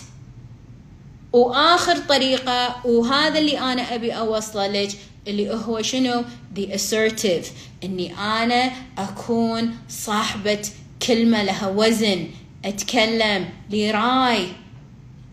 وآخر 1.34 1.98
طريقة 1.98 2.86
وهذا 2.86 3.40
اللي 3.40 3.60
أنا 3.60 3.96
أبي 3.96 4.12
أوصله 4.12 4.68
لك 4.68 4.92
اللي 5.28 5.50
هو 5.50 5.82
شنو؟ 5.82 6.24
The 6.56 6.60
assertive. 6.60 7.46
إني 7.84 8.14
أنا 8.18 8.72
أكون 8.98 9.78
صاحبة 9.90 10.62
كلمة 11.08 11.44
لها 11.44 11.68
وزن. 11.68 12.28
أتكلم 12.66 13.50
لي 13.70 13.92
رأي 13.92 14.48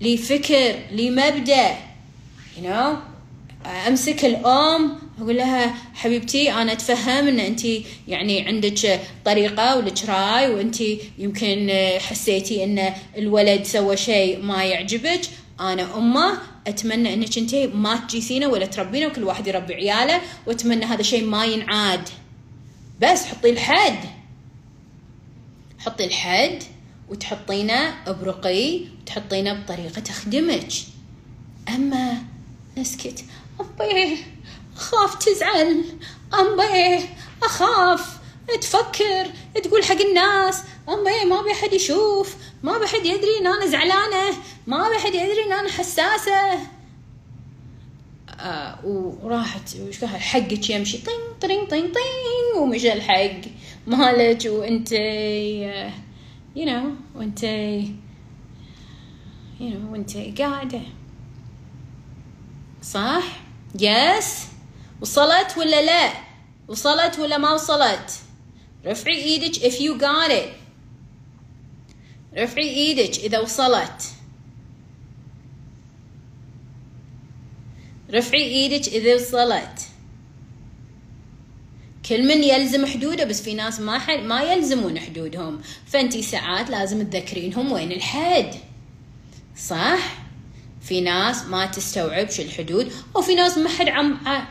لي 0.01 0.17
فكر 0.17 0.75
لي 0.91 1.11
مبدأ. 1.11 1.77
You 2.57 2.63
know 2.63 3.10
أمسك 3.67 4.25
الأم 4.25 4.99
أقول 5.21 5.37
لها 5.37 5.75
حبيبتي 5.95 6.53
أنا 6.53 6.73
أتفهم 6.73 7.29
إن 7.29 7.41
انت 7.41 7.65
يعني 8.09 8.47
عندك 8.47 9.01
طريقة 9.25 9.77
ولك 9.77 10.05
رأي 10.09 10.55
وانت 10.55 10.81
يمكن 11.19 11.71
حسيتي 11.99 12.65
إن 12.65 12.93
الولد 13.17 13.65
سوى 13.65 13.97
شيء 13.97 14.43
ما 14.43 14.65
يعجبك. 14.65 15.21
أنا 15.61 15.99
أمه 15.99 16.39
أتمنى 16.67 17.15
إنك 17.15 17.39
انت 17.39 17.55
ما 17.55 17.97
تجيسينا 17.97 18.47
ولا 18.47 18.67
تربينا 18.67 19.07
وكل 19.07 19.25
واحد 19.25 19.47
يربي 19.47 19.75
عياله 19.75 20.21
وأتمنى 20.47 20.85
هذا 20.85 21.01
الشيء 21.01 21.25
ما 21.25 21.45
ينعاد. 21.45 22.09
بس 23.03 23.25
حطي 23.25 23.51
الحد. 23.51 24.05
حطي 25.79 26.05
الحد 26.05 26.63
وتحطينه 27.09 27.95
برقي 28.07 28.81
وتحطينه 29.03 29.53
بطريقة 29.53 30.01
تخدمك. 30.01 30.73
أما 31.69 32.23
نسكت. 32.79 33.25
أبي 33.61 34.19
أخاف 34.77 35.15
تزعل. 35.15 35.85
أبي 36.33 37.05
أخاف. 37.43 38.21
تفكر 38.61 39.27
تقول 39.63 39.85
حق 39.85 40.01
الناس 40.01 40.63
أمي 40.89 41.25
ما 41.25 41.55
حد 41.63 41.73
يشوف. 41.73 42.37
ما 42.63 42.79
بي 42.79 42.87
حد 42.87 43.07
يدري 43.07 43.39
إن 43.41 43.47
أنا 43.47 43.67
زعلانة. 43.67 44.37
ما 44.67 44.89
بي 44.89 44.99
حد 44.99 45.15
يدري 45.15 45.45
إن 45.47 45.53
أنا 45.53 45.69
حساسة. 45.69 46.59
آه 48.41 48.79
وراحت 48.85 49.77
وش 49.77 50.05
حقك 50.05 50.71
يمشي. 50.71 50.99
طين 50.99 51.21
طين 51.41 51.67
طين 51.67 51.93
طين 51.93 52.61
ومشى 52.63 52.93
الحق 52.93 53.41
مالك 53.87 54.45
وأنت 54.47 54.89
you 56.57 56.65
know 56.65 57.17
وأنت 57.17 57.41
you 59.61 59.63
know 59.73 59.93
وأنت 59.93 60.17
قاعدة. 60.41 60.81
صح؟ 62.83 63.23
يس 63.75 64.47
وصلت 65.01 65.59
ولا 65.59 65.83
لا؟ 65.83 66.13
وصلت 66.69 67.19
ولا 67.19 67.39
ما 67.39 67.53
وصلت؟ 67.53 68.11
رفعي 68.87 69.15
إيدك 69.15 69.55
if 69.55 69.75
you 69.75 70.01
got 70.01 70.31
it. 70.31 70.61
رفعي 72.39 72.69
إيدك 72.69 73.19
إذا 73.19 73.39
وصلت. 73.39 74.03
رفعي 78.11 78.43
إيدك 78.43 78.89
إذا 78.89 79.15
وصلت. 79.15 79.81
كل 82.09 82.29
من 82.29 82.43
يلزم 82.43 82.87
حدوده 82.87 83.25
بس 83.25 83.43
في 83.43 83.55
ناس 83.55 83.81
ما 83.81 83.99
حد 83.99 84.19
ما 84.19 84.43
يلزمون 84.43 85.01
حدودهم. 85.01 85.61
فانتي 85.87 86.23
ساعات 86.23 86.71
لازم 86.71 87.11
تذكرينهم 87.11 87.73
وين 87.73 87.93
الحد. 87.93 88.55
صح؟ 89.57 90.20
في 90.91 91.01
ناس 91.01 91.45
ما 91.45 91.67
تستوعب 91.67 92.31
شو 92.31 92.43
الحدود 92.43 92.93
وفي 93.15 93.35
ناس 93.35 93.59
ما 93.59 93.69
حد 93.69 93.89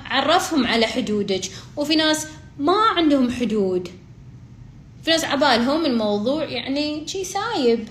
عرفهم 0.06 0.68
على 0.68 0.86
حدودك 0.86 1.42
وفي 1.78 1.96
ناس 1.96 2.28
ما 2.60 2.78
عندهم 2.98 3.32
حدود. 3.32 3.90
في 5.04 5.12
ناس 5.12 5.24
عبالهم 5.24 5.86
الموضوع 5.86 6.44
يعني 6.44 7.08
شي 7.08 7.24
سايب. 7.24 7.88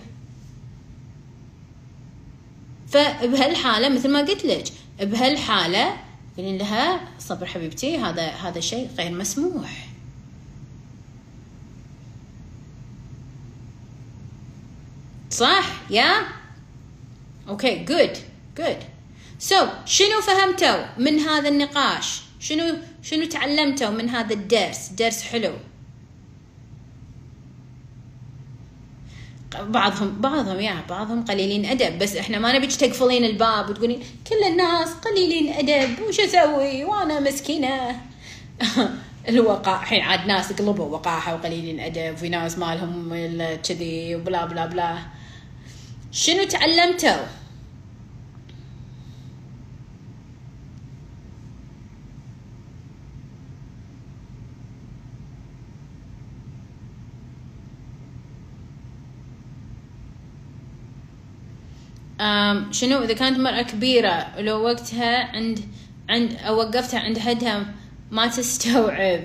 فبهالحالة 2.89 3.89
مثل 3.89 4.11
ما 4.11 4.19
قلت 4.19 4.45
لك 4.45 4.65
بهالحالة 5.01 5.97
قولين 6.37 6.59
لها 6.59 7.01
صبر 7.19 7.47
حبيبتي 7.47 7.99
هذا 7.99 8.27
هذا 8.27 8.61
شيء 8.61 8.91
غير 8.99 9.13
مسموح. 9.13 9.89
صح؟ 15.31 15.91
yeah 15.91 16.27
okay 17.49 17.85
good 17.85 18.28
good 18.59 18.77
so 19.39 19.67
شنو 19.87 20.21
فهمتوا 20.21 20.85
من 20.99 21.19
هذا 21.19 21.49
النقاش؟ 21.49 22.21
شنو 22.41 22.75
شنو 23.03 23.25
تعلمتوا 23.25 23.91
من 23.91 24.09
هذا 24.09 24.35
الدرس؟ 24.35 24.89
درس 24.89 25.23
حلو. 25.23 25.53
بعضهم 29.61 30.21
بعضهم 30.21 30.61
يا 30.61 30.85
بعضهم 30.89 31.25
قليلين 31.25 31.67
أدب 31.67 31.99
بس 31.99 32.17
إحنا 32.17 32.39
ما 32.39 32.53
نبيك 32.53 32.73
تقفلين 32.73 33.25
الباب 33.25 33.71
وتقولين 33.71 34.03
كل 34.27 34.45
الناس 34.47 34.89
قليلين 34.89 35.53
أدب 35.53 36.01
وش 36.09 36.21
أسوي؟ 36.21 36.85
وأنا 36.85 37.21
مسكينة. 37.21 38.01
الوقاح 39.29 39.83
الحين 39.83 40.01
عاد 40.01 40.27
ناس 40.27 40.53
قلبوا 40.53 40.85
وقاحة 40.85 41.35
وقليلين 41.35 41.81
أدب 41.81 42.13
وفي 42.15 42.29
ناس 42.29 42.59
مالهم 42.59 43.15
كذي 43.55 44.17
وبلا 44.17 44.45
بلا 44.45 44.67
بلا. 44.67 44.99
شنو 46.13 46.45
تعلمتوا؟ 46.45 47.27
شنو؟ 62.73 63.03
إذا 63.03 63.13
كانت 63.13 63.39
مرأة 63.39 63.63
كبيرة 63.63 64.27
ولو 64.39 64.65
وقتها 64.65 65.37
عند 65.37 65.61
عند 66.09 66.37
وقفتها 66.51 67.01
عند 67.01 67.19
حدها 67.19 67.67
ما 68.11 68.27
تستوعب. 68.27 69.25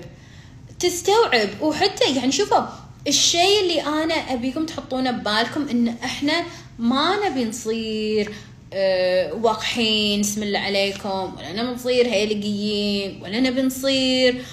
تستوعب. 0.80 1.48
وحتى 1.60 2.04
يعني 2.16 2.32
شوفوا 2.32 2.66
الشيء 3.08 3.60
اللي 3.62 3.82
أنا 3.82 4.14
أبيكم 4.14 4.66
تحطونه 4.66 5.10
ببالكم 5.10 5.68
إن 5.68 5.88
إحنا 5.88 6.44
ما 6.78 7.28
نبي 7.28 7.44
نصير 7.44 8.32
أه 8.72 9.34
وقحين 9.34 10.20
بسم 10.20 10.42
الله 10.42 10.58
عليكم 10.58 11.34
ولا 11.38 11.52
نبي 11.52 11.72
نصير 11.74 12.06
هيلقيين 12.06 13.22
ولا 13.22 13.40
نبي 13.40 13.62
نصير 13.62 14.44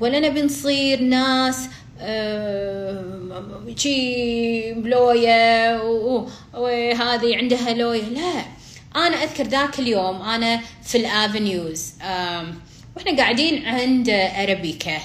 ولا 0.00 0.20
نبي 0.20 0.42
نصير 0.42 1.00
ناس 1.02 1.68
شي 3.76 4.72
بلوية 4.72 5.82
وهذه 6.54 7.36
عندها 7.36 7.74
لوية. 7.74 8.02
لا 8.02 8.44
أنا 8.96 9.16
أذكر 9.16 9.44
ذاك 9.44 9.78
اليوم 9.78 10.22
أنا 10.22 10.60
في 10.84 10.98
الأفنيوز. 10.98 11.92
وإحنا 12.96 13.16
قاعدين 13.16 13.66
عند 13.66 14.10
أرابيكا. 14.10 14.98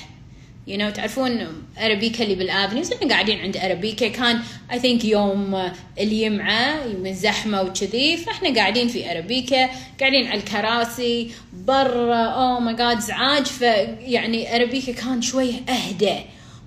You 0.68 0.78
know 0.78 0.94
تعرفون 0.96 1.48
أرابيكا 1.78 2.24
اللي 2.24 2.36
بالأفنيوز؟ 2.36 2.94
إحنا 2.94 3.10
قاعدين 3.10 3.40
عند 3.40 3.58
أرابيكا. 3.58 4.08
كان 4.08 4.40
I 4.72 4.76
think 4.76 5.06
يوم 5.06 5.72
اليمعة 6.00 6.88
من 7.04 7.14
زحمة 7.14 7.62
وكذي. 7.62 8.18
فإحنا 8.18 8.56
قاعدين 8.56 8.88
في 8.88 9.12
أرابيكا 9.12 9.70
قاعدين 10.00 10.28
على 10.28 10.40
الكراسي 10.40 11.32
برا. 11.54 12.26
oh 12.26 12.60
my 12.60 12.76
God 12.76 12.98
ازعاج 12.98 13.46
فيعني 13.46 14.56
أرابيكا 14.56 14.92
كان 14.92 15.22
شوية 15.22 15.54
أهدى. 15.70 16.20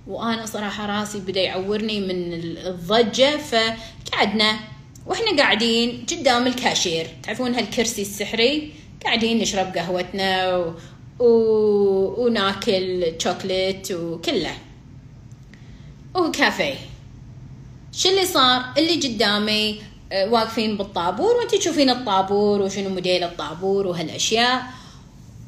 وأنا 0.07 0.47
صراحة 0.47 0.87
راسي 0.87 1.19
بدأ 1.19 1.40
يعورني 1.40 2.01
من 2.01 2.33
الضجة 2.66 3.37
فقعدنا 3.37 4.59
وإحنا 5.07 5.37
قاعدين 5.37 6.07
قدام 6.11 6.47
الكاشير. 6.47 7.07
تعرفون 7.23 7.55
هالكرسي 7.55 8.03
السحري؟ 8.03 8.73
قاعدين 9.05 9.38
نشرب 9.38 9.77
قهوتنا 9.77 10.57
و... 10.57 10.75
و... 11.19 12.25
وناكل 12.25 13.12
شوكليت 13.19 13.92
وكله. 13.92 14.55
وكافيه 16.14 16.75
شو 17.92 18.09
اللي 18.09 18.27
صار؟ 18.27 18.64
اللي 18.79 19.09
قدامي 19.09 19.83
آه، 20.12 20.29
واقفين 20.31 20.77
بالطابور 20.77 21.37
وأنت 21.37 21.55
تشوفين 21.55 21.90
الطابور 21.90 22.62
وشنو 22.62 22.88
موديل 22.88 23.25
الطابور 23.25 23.87
وهالأشياء. 23.87 24.62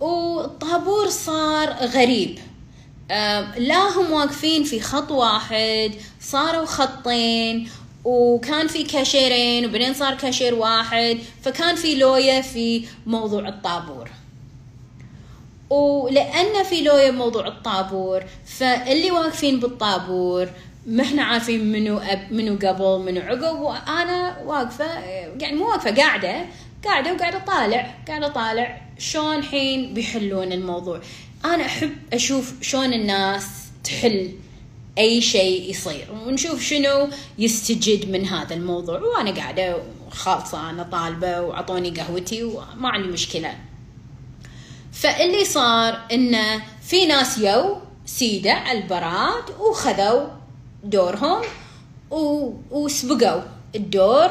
والطابور 0.01 1.09
صار 1.09 1.69
غريب. 1.69 2.39
لا 3.59 3.89
هم 3.97 4.13
واقفين 4.13 4.65
في 4.65 4.81
خط 4.81 5.11
واحد 5.11 5.93
صاروا 6.21 6.65
خطين 6.67 7.71
وكان 8.05 8.67
في 8.69 8.83
كاشيرين 8.83 9.67
وبعدين 9.67 9.95
صار 9.95 10.15
كاشير 10.15 10.55
واحد 10.55 11.19
فكان 11.43 11.75
في 11.77 11.95
لوية 11.95 12.41
في 12.41 12.87
موضوع 13.07 13.49
الطابور. 13.49 14.11
ولأن 15.71 16.65
في 16.65 16.83
لوية 16.83 17.11
بموضوع 17.11 17.47
الطابور 17.49 18.25
فاللي 18.47 19.11
واقفين 19.11 19.61
بالطابور 19.61 20.49
ما 20.87 21.03
إحنا 21.03 21.23
عارفين 21.23 21.73
منو 21.73 21.99
أب 21.99 22.33
منو 22.33 22.55
قبل 22.69 22.99
منو 23.05 23.21
عقب 23.21 23.61
وأنا 23.61 24.39
واقفة 24.47 24.99
يعني 25.41 25.57
مو 25.57 25.69
واقفة 25.69 25.95
قاعدة 25.95 26.47
قاعدة 26.85 27.13
وقاعدة 27.13 27.39
طالع 27.39 27.95
قاعدة 28.09 28.29
طالع 28.29 28.81
شلون 28.99 29.43
حين 29.43 29.95
بيحلون 29.95 30.53
الموضوع. 30.53 31.01
أنا 31.45 31.67
أحب 31.67 31.97
أشوف 32.13 32.53
شلون 32.63 32.93
الناس 32.93 33.47
تحل 33.85 34.33
أي 34.99 35.21
شيء 35.21 35.71
يصير 35.71 36.07
ونشوف 36.27 36.63
شنو 36.63 37.09
يستجد 37.39 38.11
من 38.11 38.27
هذا 38.27 38.55
الموضوع. 38.55 39.01
وأنا 39.01 39.31
قاعدة 39.31 39.83
خالصة 40.11 40.71
أنا 40.71 40.83
طالبة 40.83 41.41
وأعطوني 41.41 41.91
قهوتي 41.91 42.43
وما 42.43 42.89
عندي 42.89 43.09
مشكلة. 43.09 43.55
فاللي 44.93 45.45
صار 45.45 46.01
انه 46.13 46.63
في 46.83 47.07
ناس 47.07 47.39
يو 47.39 47.77
سيدة 48.07 48.53
على 48.53 48.79
البراد 48.83 49.51
وخذوا 49.61 50.27
دورهم 50.85 51.43
و... 52.11 52.53
وسبقوا 52.71 53.43
الدور 53.75 54.31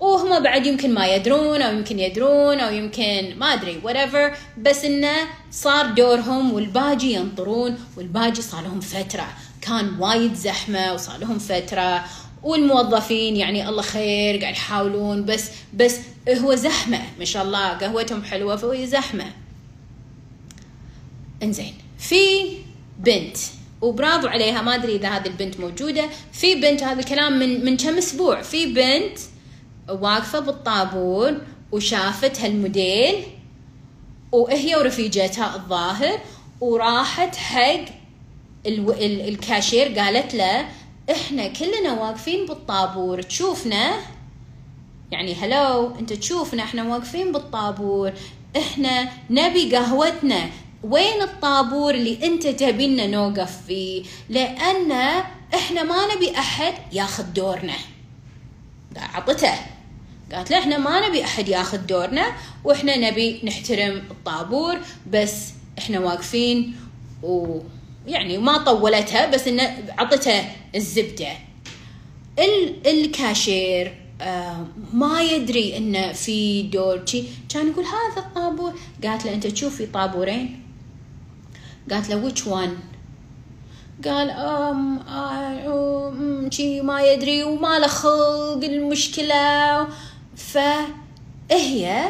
وهم 0.00 0.42
بعد 0.42 0.66
يمكن 0.66 0.94
ما 0.94 1.06
يدرون 1.06 1.62
أو 1.62 1.76
يمكن 1.76 1.98
يدرون 1.98 2.60
أو 2.60 2.74
يمكن 2.74 3.34
ما 3.38 3.46
أدري 3.46 3.80
whatever. 3.84 4.36
بس 4.58 4.84
إنه 4.84 5.16
صار 5.50 5.86
دورهم 5.86 6.52
والباجي 6.52 7.12
ينطرون 7.12 7.78
والباجي 7.96 8.42
صار 8.42 8.62
لهم 8.62 8.80
فترة. 8.80 9.28
كان 9.60 10.00
وايد 10.00 10.34
زحمة 10.34 10.94
وصار 10.94 11.18
لهم 11.18 11.38
فترة. 11.38 12.04
والموظفين 12.42 13.36
يعني 13.36 13.68
الله 13.68 13.82
خير 13.82 14.40
قاعد 14.40 14.54
يحاولون 14.54 15.24
بس 15.24 15.50
بس 15.74 15.96
هو 16.28 16.54
زحمة. 16.54 17.00
ما 17.18 17.24
شاء 17.24 17.42
الله 17.42 17.68
قهوتهم 17.68 18.24
حلوة 18.24 18.56
فهو 18.56 18.84
زحمة. 18.84 19.24
إنزين. 21.42 21.74
في 21.98 22.48
بنت 22.98 23.36
وبرافو 23.80 24.26
عليها 24.26 24.62
ما 24.62 24.74
أدري 24.74 24.96
إذا 24.96 25.08
هذه 25.08 25.26
البنت 25.26 25.60
موجودة. 25.60 26.04
في 26.32 26.54
بنت 26.54 26.82
هذا 26.82 27.00
الكلام 27.00 27.38
من 27.38 27.64
من 27.64 27.76
كم 27.76 27.98
أسبوع. 27.98 28.42
في 28.42 28.66
بنت 28.66 29.18
واقفة 29.88 30.38
بالطابور 30.40 31.40
وشافت 31.72 32.40
هالموديل 32.40 33.24
وهي 34.32 34.76
ورفيجتها 34.76 35.54
الظاهر 35.56 36.20
وراحت 36.60 37.36
حق 37.36 37.84
ألو... 38.66 38.92
ال... 38.92 39.28
الكاشير 39.28 39.98
قالت 39.98 40.34
له 40.34 40.68
إحنا 41.10 41.48
كلنا 41.48 41.92
واقفين 41.92 42.46
بالطابور 42.46 43.22
تشوفنا؟ 43.22 44.00
يعني 45.12 45.34
هلو 45.34 45.96
أنت 45.98 46.12
تشوفنا 46.12 46.62
إحنا 46.62 46.84
واقفين 46.84 47.32
بالطابور 47.32 48.12
إحنا 48.56 49.08
نبي 49.30 49.76
قهوتنا 49.76 50.50
وين 50.82 51.22
الطابور 51.22 51.94
اللي 51.94 52.18
أنت 52.26 52.46
تبينا 52.46 53.06
نوقف 53.06 53.62
فيه؟ 53.66 54.04
لأن 54.28 54.92
إحنا 55.54 55.82
ما 55.82 56.14
نبي 56.14 56.38
أحد 56.38 56.74
ياخذ 56.92 57.24
دورنا. 57.24 57.74
عطته. 58.96 59.54
قالت 60.32 60.50
له 60.50 60.58
إحنا 60.58 60.78
ما 60.78 61.08
نبي 61.08 61.24
أحد 61.24 61.48
ياخذ 61.48 61.78
دورنا 61.78 62.32
وإحنا 62.64 63.10
نبي 63.10 63.40
نحترم 63.44 64.02
الطابور 64.10 64.78
بس 65.12 65.52
إحنا 65.78 65.98
واقفين. 66.00 66.76
ويعني 67.22 68.38
ما 68.38 68.58
طولتها 68.58 69.26
بس 69.26 69.48
إنه 69.48 69.84
عطتها 69.98 70.52
الزبدة. 70.74 71.28
الكاشير 72.86 73.94
آه 74.20 74.66
ما 74.92 75.22
يدري 75.22 75.76
إنه 75.76 76.12
في 76.12 76.62
دور 76.62 77.04
كان 77.48 77.68
يقول 77.68 77.84
هذا 77.84 78.26
الطابور. 78.26 78.72
قالت 79.04 79.24
له 79.24 79.34
أنت 79.34 79.46
تشوف 79.46 79.76
في 79.76 79.86
طابورين؟ 79.86 80.62
قالت 81.90 82.08
له 82.08 82.30
which 82.30 82.42
one? 82.42 82.96
قال 84.04 84.30
أم 84.30 85.00
شي 86.50 86.80
ما 86.80 87.02
يدري 87.02 87.44
وما 87.44 87.78
له 87.78 87.86
خلق 87.86 88.64
المشكلة 88.64 89.88
فهي 90.36 92.08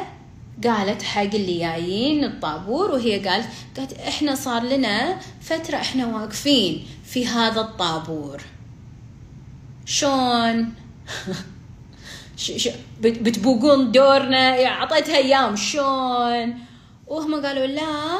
قالت 0.64 1.02
حق 1.02 1.20
اللي 1.20 1.58
جايين 1.58 2.24
الطابور 2.24 2.90
وهي 2.90 3.28
قالت 3.28 3.48
قالت 3.76 3.92
إحنا 3.92 4.34
صار 4.34 4.62
لنا 4.62 5.18
فترة 5.40 5.76
إحنا 5.76 6.06
واقفين 6.06 6.86
في 7.04 7.26
هذا 7.26 7.60
الطابور. 7.60 8.42
شلون 9.84 10.74
بتبوقون 13.00 13.92
دورنا؟ 13.92 14.56
يعني 14.56 14.66
أعطيتها 14.66 15.16
أيام. 15.16 15.56
شلون 15.56 16.58
وهم 17.06 17.46
قالوا 17.46 17.66
لا. 17.66 18.18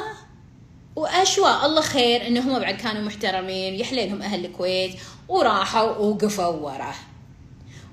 واشواء 0.97 1.67
الله 1.67 1.81
خير 1.81 2.27
انهم 2.27 2.59
بعد 2.59 2.75
كانوا 2.75 3.03
محترمين 3.03 3.75
يحليلهم 3.75 4.23
أهل 4.23 4.45
الكويت 4.45 4.97
وراحوا 5.29 5.97
ووقفوا 5.97 6.45
وراه 6.47 6.95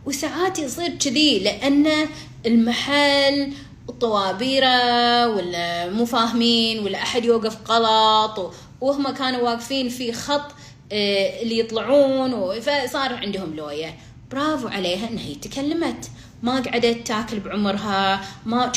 وساعات 0.06 0.60
يصير 0.60 0.90
كذي 0.90 1.40
لأن 1.40 2.08
المحل 2.46 3.54
الطوابيره 3.90 5.28
ولا 5.28 5.90
مو 5.90 6.06
فاهمين 6.06 6.80
ولا 6.80 7.02
أحد 7.02 7.26
يوقف 7.26 7.58
غلط 7.72 8.54
وهم 8.82 9.10
كانوا 9.10 9.42
واقفين 9.42 9.90
في 9.90 10.14
خط 10.14 10.52
آه، 10.92 11.42
اللي 11.42 11.60
يطلعون 11.60 12.60
فصار 12.60 13.14
عندهم 13.14 13.56
لوية. 13.56 13.98
برافو 14.32 14.68
عليها 14.68 15.10
انها 15.10 15.24
هي 15.24 15.36
تكلمت. 15.36 16.10
ما 16.44 16.60
قعدت 16.60 17.08
تاكل 17.08 17.40
بعمرها 17.40 18.26
ما 18.46 18.72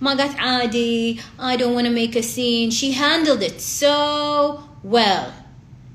ما 0.00 0.14
قالت 0.14 0.38
عادي 0.38 1.20
I 1.40 1.56
don't 1.56 1.74
want 1.74 1.86
to 1.86 1.90
make 1.90 2.16
a 2.16 2.22
scene. 2.22 2.70
She 2.70 2.92
handled 2.92 3.42
it 3.42 3.60
so 3.60 4.60
well. 4.84 5.32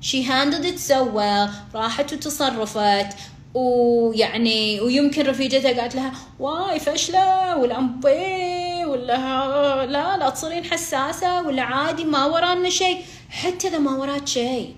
She 0.00 0.22
handled 0.22 0.64
it 0.64 0.78
so 0.78 1.04
well. 1.04 1.50
راحت 1.74 2.12
وتصرفت. 2.12 3.06
ويعني 3.54 4.80
ويمكن 4.80 5.26
رفيجتها 5.26 5.80
قالت 5.80 5.94
لها 5.94 6.12
واي 6.38 6.80
ولا 7.56 7.78
أمبي؟ 7.78 8.84
ولا 8.84 9.86
لا 9.86 10.16
لا 10.16 10.30
تصيرين 10.30 10.64
حساسة؟ 10.64 11.42
ولا 11.42 11.62
عادي؟ 11.62 12.04
ما 12.04 12.24
ورانا 12.24 12.70
شيء. 12.70 13.04
حتى 13.30 13.68
إذا 13.68 13.78
ما 13.78 13.96
وراك 13.96 14.26
شيء. 14.26 14.74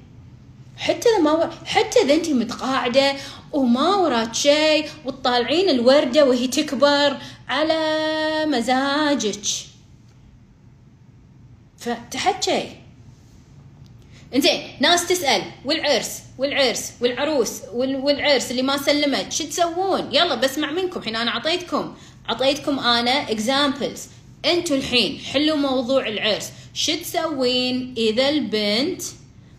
حتى 0.77 1.09
إذا 1.09 1.19
ما 1.19 1.51
حتى 1.65 2.01
إذا 2.05 2.15
انت 2.15 2.29
متقاعدة 2.29 3.13
وما 3.53 3.97
وراك 3.97 4.35
شيء 4.35 4.89
وتطالعين 5.05 5.69
الوردة 5.69 6.25
وهي 6.25 6.47
تكبر 6.47 7.17
على 7.49 8.47
مزاجك. 8.47 9.45
فتحكي 11.79 12.86
إنزين 14.35 14.63
ناس 14.81 15.07
تسأل 15.09 15.43
والعرس 15.65 16.23
والعرس 16.39 16.93
والعروس 17.01 17.63
والعرس 17.75 18.51
اللي 18.51 18.63
ما 18.63 18.77
سلمت 18.77 19.33
شو 19.33 19.45
تسوون؟ 19.45 20.15
يلا 20.15 20.35
بسمع 20.35 20.71
منكم 20.71 21.01
الحين 21.01 21.17
أنا 21.17 21.31
أعطيتكم 21.31 21.95
أعطيتكم 22.31 22.79
أنا 22.79 23.31
اكزامبلز 23.31 24.07
أنتوا 24.45 24.77
الحين 24.77 25.19
حلوا 25.19 25.57
موضوع 25.57 26.09
العرس. 26.09 26.53
شو 26.75 26.93
تسوين 26.93 27.95
إذا 27.97 28.29
البنت 28.29 29.03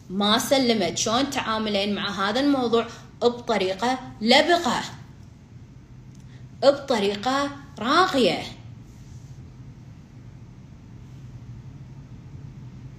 ما 0.09 0.38
سلمت؟ 0.38 0.97
شلون 0.97 1.30
تعاملين 1.30 1.95
مع 1.95 2.30
هذا 2.30 2.39
الموضوع 2.39 2.88
بطريقة 3.22 3.99
لبقة 4.22 4.82
بطريقة 6.63 7.51
راقية 7.80 8.43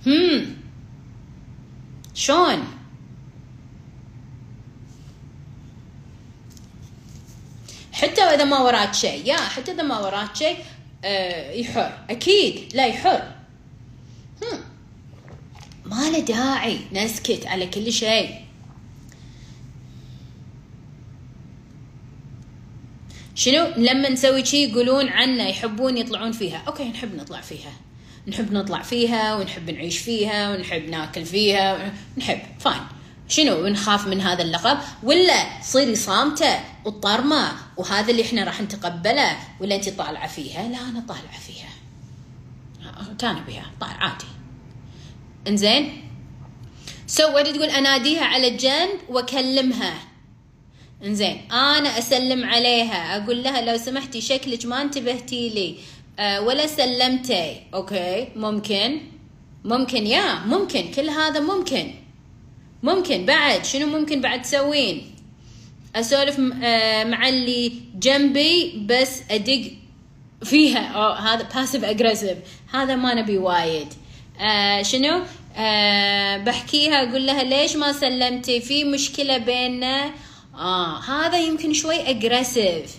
هم. 0.07 0.58
شلون؟ 2.19 2.65
حتى 7.93 8.23
إذا 8.23 8.45
ما 8.45 8.59
وراك 8.59 8.95
شيء 8.95 9.27
يا 9.27 9.37
حتى 9.37 9.73
إذا 9.73 9.83
ما 9.83 9.99
وراك 9.99 10.37
شيء 10.37 10.57
آه 11.05 11.53
يحر. 11.53 11.99
أكيد 12.11 12.75
لا 12.75 12.87
يحر. 12.87 13.33
ما 15.87 16.11
له 16.11 16.19
داعي. 16.19 16.81
نسكت 16.93 17.47
على 17.47 17.67
كل 17.67 17.93
شيء. 17.93 18.45
شنو؟ 23.35 23.73
لما 23.77 24.09
نسوي 24.09 24.45
شي 24.45 24.65
يقولون 24.65 25.09
عنا 25.09 25.49
يحبون 25.49 25.97
يطلعون 25.97 26.33
فيها. 26.33 26.63
okay 26.67 26.89
نحب 26.89 27.15
نطلع 27.15 27.41
فيها. 27.41 27.73
نحب 28.29 28.53
نطلع 28.53 28.83
فيها 28.83 29.37
ونحب 29.37 29.71
نعيش 29.71 29.99
فيها 29.99 30.51
ونحب 30.51 30.89
ناكل 30.89 31.25
فيها 31.25 31.93
نحب 32.19 32.41
fine 32.61 32.81
شنو؟ 33.29 33.67
نخاف 33.67 34.07
من 34.07 34.21
هذا 34.21 34.43
اللقب؟ 34.43 34.79
ولا 35.03 35.63
صيري 35.63 35.95
صامتة 35.95 36.61
وطرمة 36.85 37.53
وهذا 37.77 38.11
اللي 38.11 38.23
إحنا 38.23 38.45
راح 38.45 38.61
نتقبله 38.61 39.37
ولا 39.61 39.75
انت 39.75 39.89
طالعة 39.89 40.29
فيها؟ 40.29 40.69
لا 40.69 40.79
أنا 40.79 41.01
طالعة 41.09 41.41
فيها. 41.47 41.69
كان 43.19 43.45
بها 43.49 43.67
طالع 43.81 43.93
عادي. 43.93 44.25
إنزين؟ 45.49 46.05
so 47.07 47.23
so, 47.23 47.43
تقول 47.43 47.69
أناديها 47.69 48.25
على 48.25 48.49
الجنب 48.49 48.99
وأكلمها. 49.09 49.95
إنزين 51.05 51.53
أنا 51.53 51.99
أسلم 51.99 52.45
عليها. 52.45 53.17
أقول 53.17 53.43
لها 53.43 53.61
لو 53.61 53.77
سمحتي 53.77 54.21
شكلك 54.21 54.67
ما 54.67 54.83
انتبهتي 54.83 55.49
لي. 55.49 55.79
ولا 56.19 56.67
سلمتي. 56.67 57.61
okay. 57.75 58.29
ممكن. 58.37 59.01
ممكن 59.65 60.07
يا 60.07 60.45
ممكن. 60.47 60.91
كل 60.91 61.11
هذا 61.11 61.41
ممكن. 61.41 61.95
ممكن. 62.83 63.27
بعد. 63.27 63.65
شنو 63.65 63.87
ممكن 63.87 64.21
بعد 64.21 64.43
تسوين؟ 64.43 65.15
أسولف 65.97 66.41
أه 66.63 67.05
مع 67.05 67.29
اللي 67.29 67.73
جنبي 67.95 68.87
بس 68.87 69.23
أدق 69.31 69.71
فيها. 70.45 70.87
أو 70.89 71.13
هذا 71.13 71.43
passive 71.55 71.85
aggressive 71.85 72.39
هذا 72.73 72.97
ما 72.97 73.15
نبي 73.15 73.39
وايد. 73.39 73.89
آه 74.41 74.83
شنو؟ 74.83 75.23
آه 75.57 76.37
بحكيها 76.37 77.09
أقول 77.09 77.27
لها 77.27 77.43
ليش 77.43 77.77
ما 77.77 77.93
سلمتي؟ 77.93 78.61
في 78.61 78.85
مشكلة 78.85 79.39
بيننا. 79.39 80.11
آه 80.55 81.01
هذا 81.01 81.39
يمكن 81.39 81.73
شوي 81.73 82.11
aggressive 82.11 82.97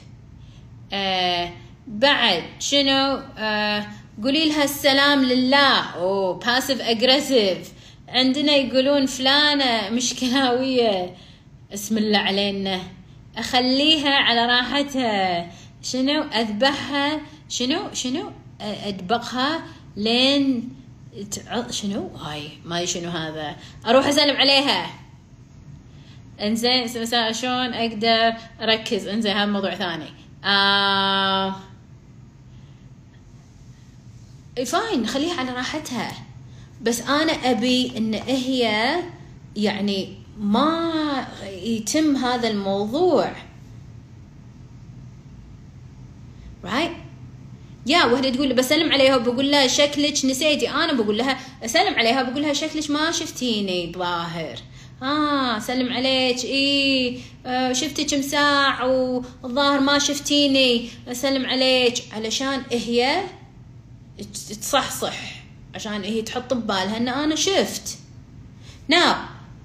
آه 0.94 1.52
بعد 1.90 2.44
شنو؟ 2.60 3.22
آه 3.38 3.86
قولي 4.24 4.46
لها 4.50 4.64
السلام 4.64 5.24
لله. 5.24 5.96
oh 5.96 6.40
passive 6.40 6.82
aggressive 6.82 7.72
عندنا 8.08 8.52
يقولون 8.52 9.06
فلانة 9.06 9.90
مشكلاوية. 9.90 11.16
اسم 11.74 11.98
الله 11.98 12.18
علينا. 12.18 12.80
أخليها 13.38 14.16
على 14.16 14.46
راحتها. 14.46 15.52
شنو؟ 15.84 16.24
أذبحها. 16.24 17.22
شنو؟ 17.50 17.94
شنو؟ 17.94 18.32
أدبقها 18.62 19.62
لين 19.98 20.70
شنو؟ 21.72 22.08
هاي 22.16 22.50
ما 22.66 22.86
شنو 22.86 23.10
هذا. 23.10 23.56
أروح 23.88 24.08
أسلم 24.08 24.38
عليها. 24.38 24.90
إنزين 26.42 26.88
شلون 27.34 27.74
أقدر 27.74 28.34
أركز؟ 28.62 29.08
إنزين 29.08 29.38
هذا 29.38 29.46
موضوع 29.46 29.76
ثاني. 29.76 30.10
آه 30.44 31.56
فاين 34.66 35.08
خليها 35.08 35.40
على 35.40 35.52
راحتها. 35.52 36.12
بس 36.82 37.02
أنا 37.02 37.32
أبي 37.32 37.98
إن 37.98 38.14
هي 38.14 38.96
يعني 39.56 40.16
ما 40.40 41.28
يتم 41.64 42.16
هذا 42.16 42.48
الموضوع. 42.48 43.32
Right? 46.64 46.92
يا 47.88 48.06
وحده 48.06 48.30
تقول 48.30 48.54
بسلم 48.54 48.92
عليها 48.92 49.16
وبقول 49.16 49.52
لها 49.52 49.68
شكلك 49.68 50.26
نسيتي. 50.26 50.70
أنا 50.70 50.94
بقول 50.94 51.18
لها 51.18 51.40
أسلم 51.66 51.94
عليها 51.94 52.24
بقول 52.24 52.42
لها 52.42 52.54
شكلك 52.54 52.92
ما 52.92 53.12
شفتيني. 53.12 53.92
ظاهر. 53.98 54.56
آه 55.04 55.60
سلم 55.60 55.94
عليك. 55.94 56.46
إي 56.46 57.20
آه 57.46 57.74
شفتك 57.74 58.14
مساع 58.14 58.84
والظاهر 58.84 59.80
ما 59.80 60.00
شفتيني. 60.00 60.90
أسلم 61.08 61.46
عليك. 61.46 61.94
علشان 62.12 62.62
هي 62.72 63.24
تصحصح 64.62 65.16
عشان 65.76 66.04
هي 66.04 66.22
تحط 66.22 66.54
ببالها 66.54 66.98
إن 66.98 67.08
أنا 67.08 67.36
شفت. 67.36 67.98
ناو 68.88 69.16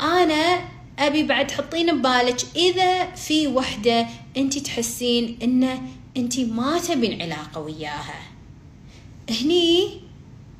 أنا 0.01 0.69
أبي 0.99 1.23
بعد 1.23 1.47
تحطين 1.47 1.99
ببالك 1.99 2.41
إذا 2.57 3.11
في 3.11 3.47
وحدة 3.47 4.07
انت 4.37 4.59
تحسين 4.59 5.39
انه 5.43 5.83
انت 6.17 6.41
ما 6.41 6.79
تبين 6.79 7.23
علاقة 7.23 7.61
وياها. 7.61 8.21
هني 9.31 10.04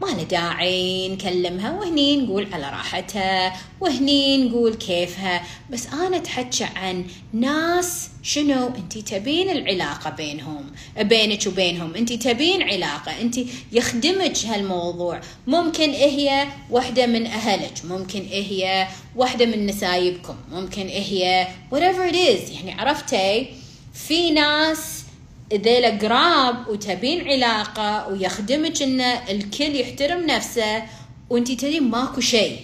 ما 0.05 0.11
له 0.11 0.23
داعي 0.23 1.09
نكلمها 1.09 1.71
وهني 1.71 2.17
نقول 2.17 2.49
على 2.53 2.71
راحتها 2.71 3.57
وهني 3.81 4.45
نقول 4.45 4.75
كيفها. 4.75 5.43
بس 5.71 5.87
أنا 5.87 6.17
أتحكى 6.17 6.65
عن 6.65 7.05
ناس 7.33 8.09
شنو 8.23 8.67
انت 8.67 8.99
تبين 8.99 9.51
العلاقة 9.51 10.11
بينهم 10.11 10.65
بينك 10.99 11.47
وبينهم. 11.47 11.95
انت 11.95 12.13
تبين 12.13 12.63
علاقة 12.63 13.21
انت 13.21 13.41
يخدمك 13.73 14.39
هالموضوع. 14.45 15.21
ممكن 15.47 15.91
هي 15.91 16.49
واحدة 16.71 17.07
من 17.07 17.27
أهلك 17.27 17.73
ممكن 17.85 18.21
هي 18.31 18.89
واحدة 19.17 19.47
من 19.47 19.67
نسايبكم 19.67 20.37
ممكن 20.53 20.87
هي 20.89 21.49
whatever 21.73 22.13
it 22.13 22.17
is. 22.17 22.53
يعني 22.53 22.73
عرفتي؟ 22.81 23.47
في 23.95 24.31
ناس 24.31 24.94
ذيلا 25.55 25.89
قراب 25.99 26.69
وتبين 26.69 27.29
علاقة 27.29 28.09
ويخدمك 28.09 28.83
إن 28.83 29.01
الكل 29.01 29.77
يحترم 29.77 30.27
نفسه 30.27 30.83
وانت 31.31 31.53
تدري 31.53 31.81
ماكو 31.81 32.21
شيء. 32.21 32.59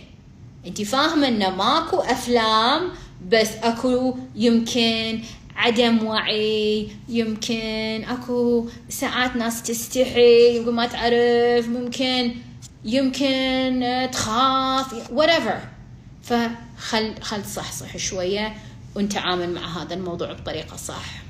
انت 0.67 0.83
فاهمة 0.83 1.29
إن 1.29 1.53
ماكو 1.53 1.97
أفلام 1.97 2.91
بس 3.29 3.49
أكو 3.63 4.17
يمكن 4.37 5.21
عدم 5.57 6.07
وعي 6.07 6.89
يمكن 7.09 8.05
أكو 8.09 8.69
ساعات 8.89 9.37
ناس 9.37 9.63
تستحي 9.63 10.57
يمكن 10.57 10.73
ما 10.73 10.87
تعرف 10.87 11.69
ممكن 11.69 12.35
يمكن 12.85 14.09
تخاف 14.13 15.11
whatever. 15.11 15.57
فخل 16.23 17.15
خل 17.23 17.45
صحصح 17.45 17.97
شوية 17.97 18.55
ونتعامل 18.97 19.55
مع 19.55 19.83
هذا 19.83 19.95
الموضوع 19.95 20.33
بطريقة 20.33 20.77
صح. 20.77 21.30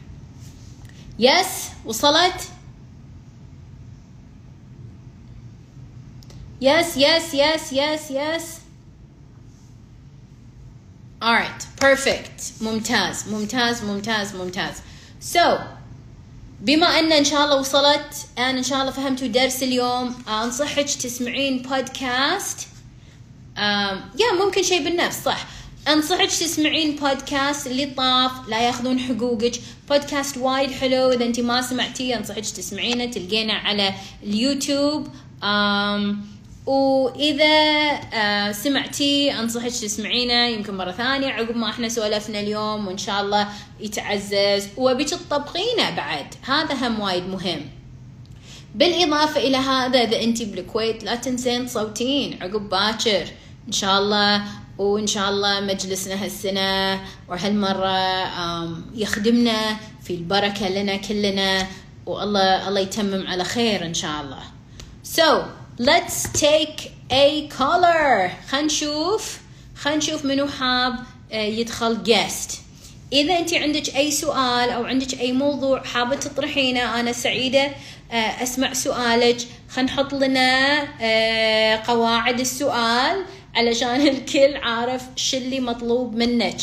yes 1.20 1.68
وصلت؟ 1.84 2.48
yes 6.61 6.96
yes 6.96 7.34
yes 7.34 7.72
yes 7.72 8.11
yes 8.11 8.44
alright 11.22 11.62
perfect. 11.84 12.62
ممتاز 12.62 13.28
ممتاز 13.28 13.84
ممتاز 13.84 14.34
ممتاز. 14.36 14.74
So 15.34 15.60
بما 16.60 16.86
أن 16.86 17.12
إن 17.12 17.24
شاء 17.24 17.44
الله 17.44 17.56
وصلت 17.56 18.28
أنا 18.38 18.58
إن 18.58 18.62
شاء 18.62 18.80
الله 18.80 18.90
فهمتوا 18.90 19.28
درس 19.28 19.62
اليوم 19.62 20.14
أنصحك 20.28 20.84
تسمعين 20.84 21.62
بودكاست 21.62 22.68
يا 23.56 24.44
ممكن 24.44 24.62
شيء 24.62 24.84
بالنفس 24.84 25.24
صح. 25.24 25.46
انصحك 25.88 26.28
تسمعين 26.28 26.96
بودكاست 26.96 27.66
اللي 27.66 27.86
طاف 27.86 28.48
لا 28.48 28.60
ياخذون 28.60 28.98
حقوقك. 28.98 29.52
بودكاست 29.88 30.38
وايد 30.38 30.70
حلو 30.70 31.10
إذا 31.10 31.24
انت 31.24 31.40
ما 31.40 31.62
سمعتيه 31.62 32.16
انصحك 32.16 32.40
تسمعينه 32.40 33.06
تلقينه 33.06 33.52
على 33.52 33.94
اليوتيوب. 34.22 35.08
أم 35.42 36.24
وإذا 36.66 38.52
سمعتي 38.52 39.32
انصحك 39.32 39.70
تسمعينه 39.70 40.46
يمكن 40.46 40.76
مرة 40.76 40.92
ثانية 40.92 41.28
عقب 41.28 41.56
ما 41.56 41.70
إحنا 41.70 41.88
سولفنا 41.88 42.40
اليوم 42.40 42.86
وإن 42.86 42.98
شاء 42.98 43.20
الله 43.20 43.48
يتعزز. 43.80 44.68
وبيك 44.76 45.08
تطبقينه 45.08 45.90
بعد. 45.96 46.26
هذا 46.42 46.74
هم 46.74 47.00
وايد 47.00 47.28
مهم. 47.28 47.60
بالإضافة 48.74 49.40
إلى 49.40 49.56
هذا 49.56 50.02
إذا 50.02 50.22
انت 50.22 50.42
بالكويت 50.42 51.04
لا 51.04 51.14
تنسين 51.14 51.66
تصوتين 51.66 52.42
عقب 52.42 52.68
باكر. 52.68 53.26
إن 53.68 53.72
شاء 53.72 53.98
الله 53.98 54.44
وإن 54.80 55.06
شاء 55.06 55.28
الله 55.30 55.60
مجلسنا 55.60 56.24
هالسنة 56.24 57.00
وهالمرة 57.28 57.98
يخدمنا 58.94 59.76
في 60.04 60.14
البركة 60.14 60.68
لنا 60.68 60.96
كلنا 60.96 61.66
والله 62.06 62.68
الله 62.68 62.80
يتمم 62.80 63.26
على 63.26 63.44
خير 63.44 63.84
إن 63.84 63.94
شاء 63.94 64.20
الله. 64.20 64.42
So 65.04 65.44
let's 65.78 66.28
take 66.40 66.92
a 67.12 67.48
caller. 67.58 68.30
خلينا 68.50 68.66
نشوف 68.66 69.40
خلينا 69.76 69.98
نشوف 69.98 70.24
منو 70.24 70.48
حاب 70.48 70.94
يدخل 71.30 71.98
guest. 72.04 72.54
إذا 73.12 73.38
أنت 73.38 73.54
عندك 73.54 73.96
أي 73.96 74.10
سؤال 74.10 74.70
أو 74.70 74.84
عندك 74.84 75.20
أي 75.20 75.32
موضوع 75.32 75.82
حابة 75.82 76.16
تطرحينه 76.16 77.00
أنا 77.00 77.12
سعيدة 77.12 77.70
أسمع 78.12 78.72
سؤالك. 78.72 79.36
خلينا 79.68 79.92
نحط 79.92 80.14
لنا 80.14 81.76
قواعد 81.76 82.40
السؤال. 82.40 83.24
علشان 83.55 84.09
الكل 84.09 84.57
عارف 84.57 85.03
شو 85.16 85.36
اللي 85.36 85.61
مطلوب 85.61 86.14
منك. 86.14 86.57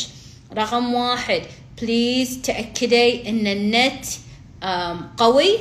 رقم 0.56 0.94
واحد 0.94 1.42
please 1.82 2.40
تأكدي 2.42 3.28
إن 3.28 3.46
النت 3.46 4.04
قوي 5.16 5.58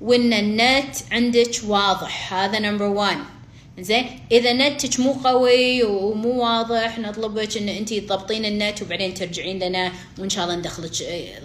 وإن 0.00 0.32
النت 0.32 0.96
عندك 1.10 1.50
واضح. 1.66 2.34
هذا 2.34 2.58
number 2.58 2.84
1 2.84 3.18
زين 3.78 4.06
إذا 4.32 4.52
نتك 4.52 5.00
مو 5.00 5.12
قوي 5.12 5.82
ومو 5.82 6.42
واضح 6.42 6.98
نطلبك 6.98 7.56
إن 7.56 7.68
انت 7.68 7.94
تضبطين 7.94 8.44
النت 8.44 8.82
وبعدين 8.82 9.14
ترجعين 9.14 9.58
لنا 9.58 9.92
وإن 10.18 10.30
شاء 10.30 10.44
الله 10.44 10.56
ندخلك 10.56 10.90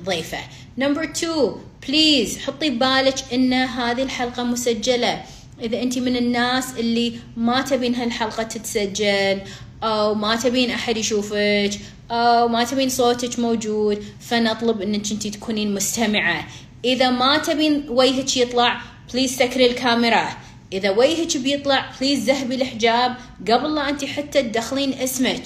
ضيفة. 0.03 0.37
number 0.77 1.03
2 1.03 1.55
please 1.87 2.37
حطي 2.37 2.69
ببالك 2.69 3.33
إن 3.33 3.53
هذه 3.53 4.03
الحلقة 4.03 4.43
مسجلة. 4.43 5.23
إذا 5.61 5.81
أنت 5.81 5.97
من 5.97 6.15
الناس 6.15 6.65
اللي 6.79 7.19
ما 7.37 7.61
تبين 7.61 7.95
هالحلقة 7.95 8.43
تتسجل 8.43 9.41
أو 9.83 10.13
ما 10.13 10.35
تبين 10.35 10.71
أحد 10.71 10.97
يشوفك 10.97 11.71
أو 12.11 12.47
ما 12.47 12.63
تبين 12.63 12.89
صوتك 12.89 13.39
موجود 13.39 14.03
فنطلب 14.19 14.81
إنك 14.81 15.11
أنت 15.11 15.27
تكونين 15.27 15.73
مستمعة. 15.73 16.47
إذا 16.85 17.09
ما 17.09 17.37
تبين 17.37 17.85
وجهك 17.89 18.37
يطلع 18.37 18.81
please 19.13 19.35
سكري 19.37 19.65
الكاميرا. 19.65 20.37
إذا 20.73 20.89
وجهك 20.89 21.37
بيطلع 21.37 21.91
please 22.01 22.29
زهبي 22.29 22.55
الحجاب 22.55 23.15
قبل 23.51 23.75
لا 23.75 23.89
أنت 23.89 24.05
حتى 24.05 24.43
تدخلين 24.43 24.93
اسمك 24.93 25.43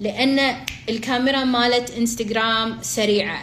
لأن 0.00 0.56
الكاميرا 0.88 1.44
مالت 1.44 1.90
إنستغرام 1.90 2.78
سريعة. 2.82 3.42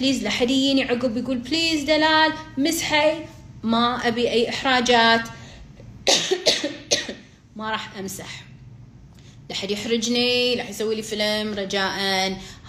please 0.00 0.24
لحد 0.24 0.50
يجيني 0.50 0.84
عقب 0.84 1.16
يقول 1.16 1.38
please 1.38 1.82
دلال 1.82 2.32
مسحي 2.58 3.12
ما 3.66 4.08
أبي 4.08 4.30
أي 4.30 4.48
إحراجات. 4.48 5.28
ما 7.56 7.70
راح 7.70 7.98
أمسح. 7.98 8.44
لحد 9.50 9.70
يحرجني 9.70 10.54
راح 10.54 10.70
يسوي 10.70 10.94
لي 10.94 11.02
فيلم 11.02 11.54
رجاء. 11.54 11.98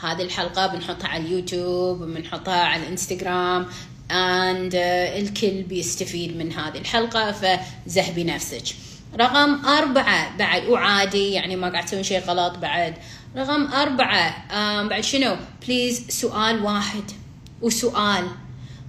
هذه 0.01 0.21
الحلقة 0.21 0.67
بنحطها 0.67 1.07
على 1.07 1.23
اليوتيوب 1.23 2.03
بنحطها 2.03 2.63
على 2.63 2.83
الإنستغرام 2.83 3.67
and 4.11 4.73
uh, 4.73 4.77
الكل 5.19 5.63
بيستفيد 5.63 6.37
من 6.37 6.53
هذه 6.53 6.77
الحلقة 6.77 7.31
فزهبي 7.31 8.23
نفسك. 8.23 8.75
رقم 9.19 9.65
أربعة 9.65 10.37
بعد 10.37 10.65
وعادي 10.65 11.31
يعني 11.31 11.55
ما 11.55 11.69
قاعد 11.69 11.85
تسوي 11.85 12.03
شيء 12.03 12.19
غلط 12.19 12.57
بعد. 12.57 12.93
رقم 13.35 13.73
أربعة 13.73 14.47
um, 14.49 14.89
بعد 14.89 15.03
شنو؟ 15.03 15.35
بليز 15.67 16.09
سؤال 16.09 16.63
واحد. 16.63 17.03
وسؤال 17.61 18.27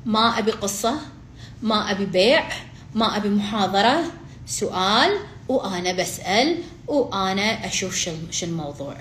ما 0.06 0.38
أبي 0.38 0.50
قصة؟ 0.50 1.17
ما 1.62 1.90
أبي 1.90 2.04
بيع 2.06 2.48
ما 2.94 3.16
أبي 3.16 3.28
محاضرة 3.28 4.04
سؤال 4.46 5.18
وأنا 5.48 5.92
بسأل 5.92 6.58
وأنا 6.86 7.66
أشوف 7.66 7.96
شو 7.96 8.12
الموضوع. 8.42 8.96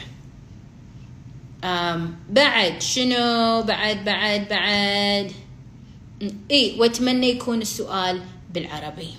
أم 1.64 2.16
بعد 2.30 2.82
شنو؟ 2.82 3.62
بعد 3.62 4.05
بعد 4.05 4.47
بعد. 4.47 5.32
إي 6.51 6.76
وأتمنى 6.80 7.30
يكون 7.30 7.62
السؤال 7.62 8.22
بالعربي. 8.53 9.10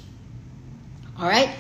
Alright 1.18 1.50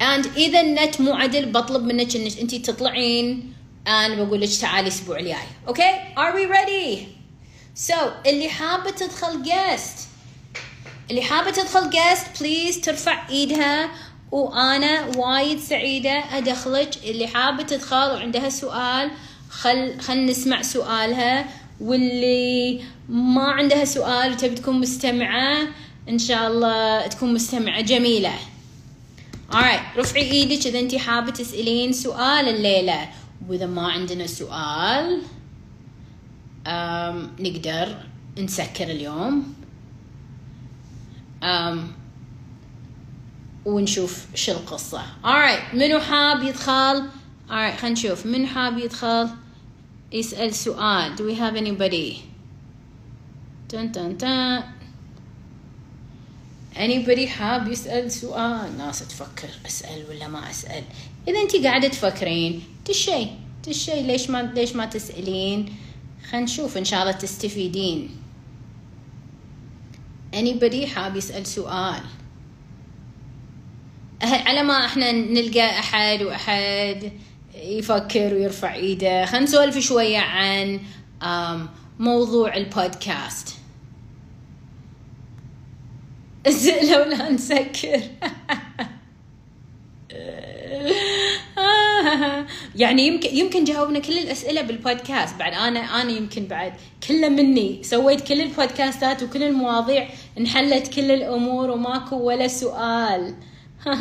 and 0.00 0.26
إذا 0.36 0.60
النت 0.60 1.00
مو 1.00 1.14
عدل 1.14 1.52
بطلب 1.52 1.82
منك 1.82 2.16
إنك 2.16 2.38
انت 2.38 2.54
تطلعين. 2.54 3.52
أنا 3.86 4.24
بقول 4.24 4.40
لك 4.40 4.48
تعالي 4.60 4.80
الأسبوع 4.80 5.18
الجاي. 5.18 5.36
okay 5.68 5.92
are 6.16 6.34
we 6.34 6.46
ready? 6.54 6.98
So 7.88 8.26
اللي 8.26 8.48
حابة 8.48 8.90
تدخل 8.90 9.44
guest. 9.44 10.07
اللي 11.10 11.22
حابة 11.22 11.50
تدخل 11.50 11.90
guest 11.90 12.40
please 12.40 12.80
ترفع 12.80 13.28
إيدها. 13.28 13.90
وأنا 14.32 15.06
وايد 15.16 15.58
سعيدة 15.58 16.10
أدخلك. 16.10 16.90
اللي 17.04 17.26
حابة 17.26 17.62
تدخل 17.62 17.96
وعندها 17.96 18.48
سؤال 18.48 19.10
خل 19.50 20.00
خل 20.00 20.24
نسمع 20.24 20.62
سؤالها. 20.62 21.48
واللي 21.80 22.80
ما 23.08 23.42
عندها 23.42 23.84
سؤال 23.84 24.32
وتبي 24.32 24.54
تكون 24.54 24.80
مستمعة 24.80 25.58
إن 26.08 26.18
شاء 26.18 26.48
الله 26.48 27.06
تكون 27.06 27.34
مستمعة 27.34 27.80
جميلة. 27.80 28.32
Alright 29.52 29.98
رفعي 29.98 30.30
إيدك 30.30 30.66
إذا 30.66 30.78
انت 30.78 30.96
حابة 30.96 31.30
تسألين 31.30 31.92
سؤال 31.92 32.48
الليلة. 32.48 33.08
وإذا 33.48 33.66
ما 33.66 33.88
عندنا 33.88 34.26
سؤال 34.26 35.22
um, 36.66 37.40
نقدر 37.40 37.96
نسكر 38.38 38.84
اليوم. 38.84 39.54
ونشوف 43.64 44.26
شو 44.34 44.52
القصة. 44.52 45.02
Alright 45.24 45.74
منو 45.74 46.00
حاب 46.00 46.42
يدخل؟ 46.42 47.02
Alright 47.48 47.80
خلينا 47.80 47.88
نشوف. 47.88 48.26
من 48.26 48.46
حاب 48.46 48.78
يدخل؟ 48.78 49.28
يسأل 50.12 50.54
سؤال. 50.54 51.16
Do 51.16 51.20
we 51.20 51.34
have 51.34 51.56
anybody? 51.56 52.16
تن 53.68 53.92
تن 53.92 54.18
تن 54.18 54.62
anybody 56.74 57.26
حاب 57.26 57.68
يسأل 57.68 58.12
سؤال؟ 58.12 58.78
ناس 58.78 58.98
تفكر 59.08 59.48
أسأل 59.66 60.04
ولا 60.10 60.28
ما 60.28 60.50
أسأل. 60.50 60.84
إذا 61.28 61.40
أنت 61.42 61.56
قاعدة 61.56 61.88
تفكرين 61.88 62.62
تشي 62.84 63.26
تشي 63.62 64.02
ليش 64.02 64.30
ما 64.30 64.42
ليش 64.42 64.76
ما 64.76 64.86
تسألين؟ 64.86 65.74
خلينا 66.30 66.44
نشوف 66.44 66.78
إن 66.78 66.84
شاء 66.84 67.00
الله 67.00 67.12
تستفيدين. 67.12 68.10
Anybody 70.34 70.84
حاب 70.84 71.16
يسأل 71.16 71.46
سؤال؟ 71.46 72.00
على 74.22 74.62
ما 74.62 74.84
إحنا 74.84 75.12
نلقى 75.12 75.78
أحد 75.78 76.22
وأحد 76.22 77.12
يفكر 77.54 78.34
ويرفع 78.34 78.74
إيده. 78.74 79.26
خلينا 79.26 79.44
نسولف 79.44 79.78
شوية 79.78 80.18
عن 80.18 80.80
موضوع 81.98 82.56
البودكاست. 82.56 83.56
لو 86.92 87.04
لا 87.04 87.30
نسكر. 87.30 88.00
يعني 92.82 93.06
يمكن 93.06 93.36
يمكن 93.36 93.64
جاوبنا 93.64 93.98
كل 93.98 94.18
الأسئلة 94.18 94.62
بالبودكاست. 94.62 95.36
بعد 95.38 95.52
أنا 95.52 95.80
أنا 95.80 96.10
يمكن 96.10 96.46
بعد 96.46 96.72
كله 97.08 97.28
مني. 97.28 97.82
سويت 97.82 98.20
كل 98.20 98.40
البودكاستات 98.40 99.22
وكل 99.22 99.42
المواضيع 99.42 100.08
انحلت 100.38 100.94
كل 100.94 101.10
الأمور 101.10 101.70
وماكو 101.70 102.16
ولا 102.16 102.48
سؤال. 102.48 103.34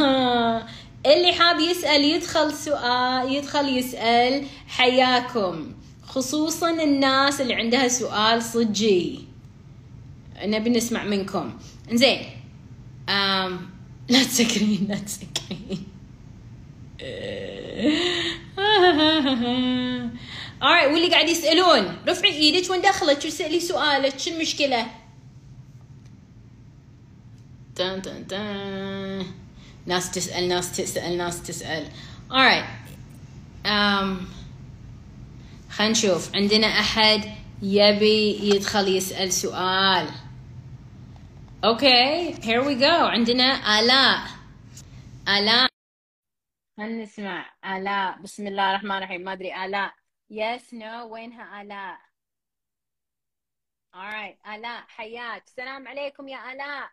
اللي 1.05 1.34
حاب 1.34 1.60
يسأل 1.60 2.03
يدخل 2.03 2.53
سؤال 2.53 3.34
يدخل 3.34 3.78
يسأل. 3.78 4.45
حياكم. 4.68 5.72
خصوصا 6.03 6.84
الناس 6.84 7.41
اللي 7.41 7.53
عندها 7.53 7.88
سؤال 7.88 8.43
صجي. 8.43 9.20
نبي 10.43 10.70
نسمع 10.70 11.03
منكم. 11.03 11.53
زين 11.91 12.20
لا 14.10 14.24
تسكرين 14.24 14.88
لا 14.89 14.95
تسكرين. 14.95 15.97
Alright 20.62 20.88
واللي 20.91 21.10
قاعد 21.12 21.30
يسألون 21.30 21.98
رفعي 22.08 22.32
إيدك 22.32 22.70
وين 22.70 22.82
دخلت 22.82 23.22
شو 23.22 23.30
سألي 23.30 23.60
سؤالك 23.60 24.20
شو 24.20 24.32
المشكلة 24.32 24.88
تن 27.76 28.02
تن 28.02 28.28
تن 28.28 29.26
ناس 29.86 30.12
تسأل 30.12 30.48
ناس 30.48 30.72
تسأل 30.72 31.18
ناس 31.18 31.43
تسأل. 31.43 31.88
Alright 32.32 32.66
um, 33.66 34.26
خلينا 35.72 35.91
نشوف. 35.91 36.36
عندنا 36.36 36.68
أحد 36.68 37.22
يبي 37.62 38.50
يدخل 38.50 38.88
يسأل 38.88 39.34
سؤال. 39.34 40.08
okay 41.64 42.34
okay, 42.34 42.41
here 42.41 42.64
we 42.64 42.76
go. 42.82 42.84
عندنا 42.86 43.80
آلاء. 43.80 44.28
آلاء. 45.28 45.66
خلينا 46.78 47.04
نسمع 47.04 47.54
آلاء. 47.66 48.22
بسم 48.22 48.48
الله 48.48 48.70
الرحمن 48.70 48.92
الرحيم. 48.92 49.22
ما 49.22 49.34
أدري 49.34 49.66
آلاء. 49.66 49.94
yes 50.30 50.74
no 50.74 51.14
وينها 51.14 51.62
آلاء؟ 51.62 52.00
Alright 53.96 54.48
آلاء. 54.48 54.84
حياك. 54.88 55.44
السلام 55.44 55.88
عليكم 55.88 56.28
يا 56.28 56.52
آلاء. 56.52 56.90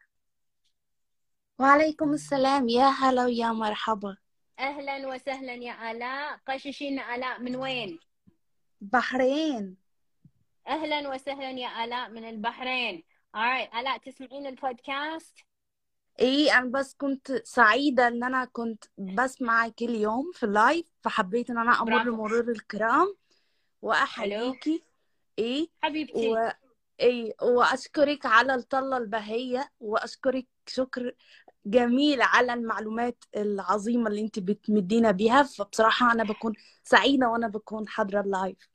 وعليكم 1.59 2.13
السلام 2.13 2.69
يا 2.69 2.89
هلا 2.89 3.25
ويا 3.25 3.53
مرحبا. 3.53 4.17
أهلا 4.59 5.09
وسهلا 5.09 5.53
يا 5.53 5.91
آلاء. 5.91 6.41
قششينا 6.49 7.15
آلاء 7.15 7.41
من 7.41 7.57
وين؟ 7.57 8.01
بحرين. 8.81 9.77
أهلا 10.69 11.09
وسهلا 11.09 11.51
يا 11.51 11.85
آلاء 11.85 12.09
من 12.09 12.29
البحرين. 12.29 13.05
Alright 13.37 13.77
آلاء 13.77 13.99
تسمعين 13.99 14.47
البودكاست؟ 14.47 15.45
إيه 16.21 16.59
أنا 16.59 16.71
بس 16.71 16.95
كنت 16.95 17.33
سعيدة 17.45 18.09
ان 18.09 18.25
أنا 18.25 18.45
كنت 18.45 18.85
بسمع 18.99 19.69
كل 19.69 19.91
يوم 19.91 20.31
في 20.35 20.43
اللايف 20.47 20.87
فحبيت 21.03 21.51
ان 21.51 21.59
أنا 21.59 21.83
أمر 21.83 22.11
مرور 22.11 22.51
الكرام 22.51 23.15
واحييكي 23.83 24.83
إيه 25.39 25.69
حبيبتي. 25.83 26.29
و... 26.29 26.53
إيه 27.01 27.35
واشكرك 27.43 28.27
على 28.27 28.55
الطلة 28.55 28.97
البهية 28.97 29.71
واشكرك 29.81 30.47
شكر 30.67 31.15
جميل 31.67 32.23
على 32.23 32.53
المعلومات 32.55 33.25
العظيمة 33.37 34.09
اللي 34.11 34.21
انت 34.21 34.39
بتمدينا 34.39 35.11
بيها 35.11 35.43
فبصراحة 35.43 36.13
أنا 36.13 36.25
بكون 36.25 36.53
سعيدة 36.83 37.29
وأنا 37.29 37.49
بكون 37.49 37.89
حاضرة 37.89 38.21
ال 38.21 38.29
live. 38.29 38.69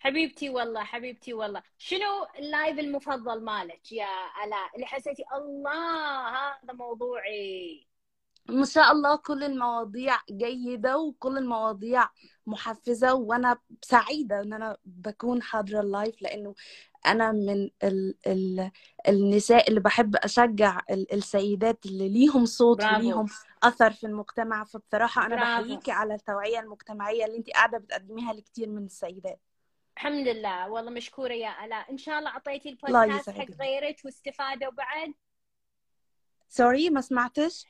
حبيبتي 0.00 0.50
والله 0.50 0.84
حبيبتي 0.84 1.34
والله 1.34 1.62
شنو 1.78 2.26
ال 2.38 2.46
live 2.46 2.78
المفضل 2.78 3.44
مالك 3.44 3.92
يا 3.92 4.08
الاء 4.44 4.74
اللي 4.74 4.86
حسيتي 4.86 5.24
الله 5.34 6.28
هذا 6.28 6.72
موضوعي 6.72 7.86
ما 8.48 8.64
شاء 8.64 8.92
الله 8.92 9.16
كل 9.16 9.44
المواضيع 9.44 10.16
جيدة 10.30 10.98
وكل 10.98 11.38
المواضيع 11.38 12.08
محفزة 12.46 13.14
وأنا 13.14 13.58
سعيدة 13.82 14.40
إن 14.40 14.52
أنا 14.52 14.76
بكون 14.84 15.42
حاضرة 15.42 15.80
ال 15.80 15.88
live 15.88 16.22
لأنه 16.22 16.54
أنا 17.06 17.32
من 17.32 17.70
ال 17.84 18.14
ال 18.26 18.70
النساء 19.08 19.68
اللي 19.68 19.80
بحب 19.80 20.16
أشجع 20.16 20.80
ال 20.90 21.14
السيدات 21.14 21.86
اللي 21.86 22.08
ليهم 22.08 22.46
صوت. 22.46 22.84
وليهم 22.84 23.26
أثر 23.62 23.90
في 23.90 24.06
المجتمع 24.06 24.64
فبصراحة 24.64 25.26
أنا. 25.26 25.36
بحييكي 25.36 25.90
على 25.90 26.14
التوعية 26.14 26.60
المجتمعية 26.60 27.24
اللي 27.24 27.36
أنت 27.36 27.50
قاعدة 27.50 27.78
بتقدميها 27.78 28.32
لكتير 28.32 28.68
من 28.68 28.84
السيدات 28.84 29.40
الحمد 29.96 30.28
لله 30.28 30.70
والله 30.70 30.90
مشكورة 30.90 31.32
يا 31.32 31.64
الاء 31.64 31.90
إن 31.90 31.98
شاء 31.98 32.18
الله 32.18 32.30
أعطيتي 32.30 32.78
الله 32.84 33.04
البودكاست 33.04 33.30
حق. 33.30 33.46
غيرك 33.60 34.00
واستفادوا 34.04 34.70
بعد. 34.70 35.14
sorry 36.48 36.90
ما 36.90 37.00
سمعتش؟ 37.00 37.66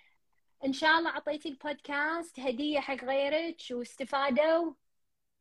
إن 0.65 0.73
شاء 0.73 0.99
الله 0.99 1.11
أعطيتي 1.11 1.49
البودكاست 1.49 2.41
هدية 2.41 2.81
حق 2.81 3.05
غيرك 3.05 3.57
واستفادوا. 3.71 4.73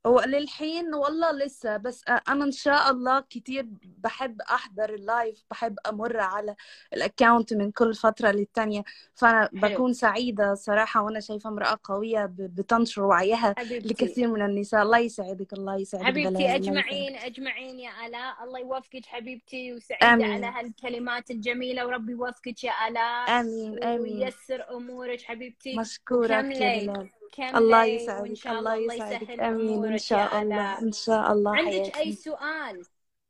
هو 0.06 0.22
للحين 0.22 0.94
والله 0.94 1.32
لسه 1.32 1.78
بس 1.78 2.04
أنا 2.30 2.46
إن 2.46 2.52
شاء 2.52 2.92
الله 2.92 3.20
كتير 3.20 3.68
بحب 3.84 4.42
أحضر 4.42 4.94
ال 4.94 5.04
live 5.04 5.44
بحب 5.52 5.76
أمر 5.86 6.18
على 6.18 6.56
ال 6.94 7.01
account 7.01 7.54
من 7.54 7.72
كل 7.72 7.96
فترة 7.96 8.32
للتانية. 8.32 8.84
فأنا 9.16 9.50
حلو. 9.62 9.74
بكون 9.74 9.94
سعيدة 9.94 10.54
صراحة 10.54 11.02
وأنا 11.02 11.20
شايفة 11.20 11.50
امرأة 11.50 11.80
قوية 11.84 12.30
بتنشر 12.32 13.04
وعيها 13.04 13.56
حبيبتي. 13.58 13.88
لكثير 13.88 14.28
من 14.28 14.42
النساء. 14.42 14.84
الله 14.84 14.98
يسعدك 14.98 15.54
الله 15.54 15.78
يسعدك 15.78 16.06
حبيبتي 16.06 16.30
الله 16.30 16.56
أجمعين 16.56 17.16
يسعدك. 17.16 17.26
أجمعين 17.26 17.80
يا 17.80 17.92
الاء 18.08 18.44
الله 18.44 18.60
يوفقك 18.60 19.06
حبيبتي 19.06 19.74
وسعيدة 19.74 20.14
آمين. 20.14 20.32
على 20.32 20.46
هالكلمات 20.46 21.32
الجميلة. 21.32 21.86
وربي 21.86 22.12
يوفقك 22.12 22.64
يا 22.64 22.88
الاء 22.88 23.40
آمين 23.40 23.84
آمين. 23.84 24.02
وييسر 24.02 24.66
أمورك 24.72 25.22
حبيبتي. 25.22 25.78
مشكورك 25.78 26.32
يا 26.32 27.10
كملي 27.32 27.58
الله 27.58 27.78
وان 27.80 27.90
يسعدك 27.90 28.34
شاء 28.34 28.60
الله 28.60 28.74
الله 28.74 28.94
يسعدك 28.94 29.40
آمين 29.40 29.86
إن 29.86 29.98
شاء 29.98 30.42
الله 30.42 30.80
إن 30.82 30.92
شاء 30.92 31.32
الله 31.32 31.58
عندك 31.58 31.72
حياتي 31.72 32.00
اي 32.00 32.12
سؤال؟ 32.14 32.84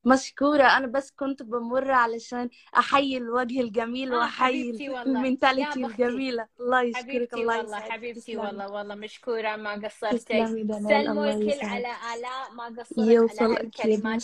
مشكورة 0.06 0.64
أنا 0.64 0.88
بس 0.88 1.12
كنت 1.12 1.43
بمر 1.43 1.91
علشان 1.91 2.50
أحيي 2.78 3.18
الوجه 3.18 3.62
الجميل 3.62 4.14
آه 4.14 4.18
وأحيي 4.18 4.64
حبيبتي 4.64 4.89
والله. 4.89 5.36
بختي. 5.36 5.86
الجميلة. 5.86 6.47
الله 6.60 6.82
يشكرك 6.82 7.06
حبيبتي 7.06 7.36
الله 7.36 7.58
والله 7.58 7.78
يسعدك. 7.78 7.91
حبيبتي 7.91 8.22
تسلمي. 8.22 8.39
والله 8.39 8.72
والله 8.72 8.95
مشكورة 8.95 9.56
ما 9.56 9.74
قصرتي 9.74 10.45
سلموا 10.68 11.26
الكل 11.34 11.66
على 11.68 11.91
آلاء 12.16 12.54
ما 12.54 12.66
قصرت 12.66 13.00
على 13.00 13.14
يوصل 13.14 13.52
مشكورة 13.52 13.62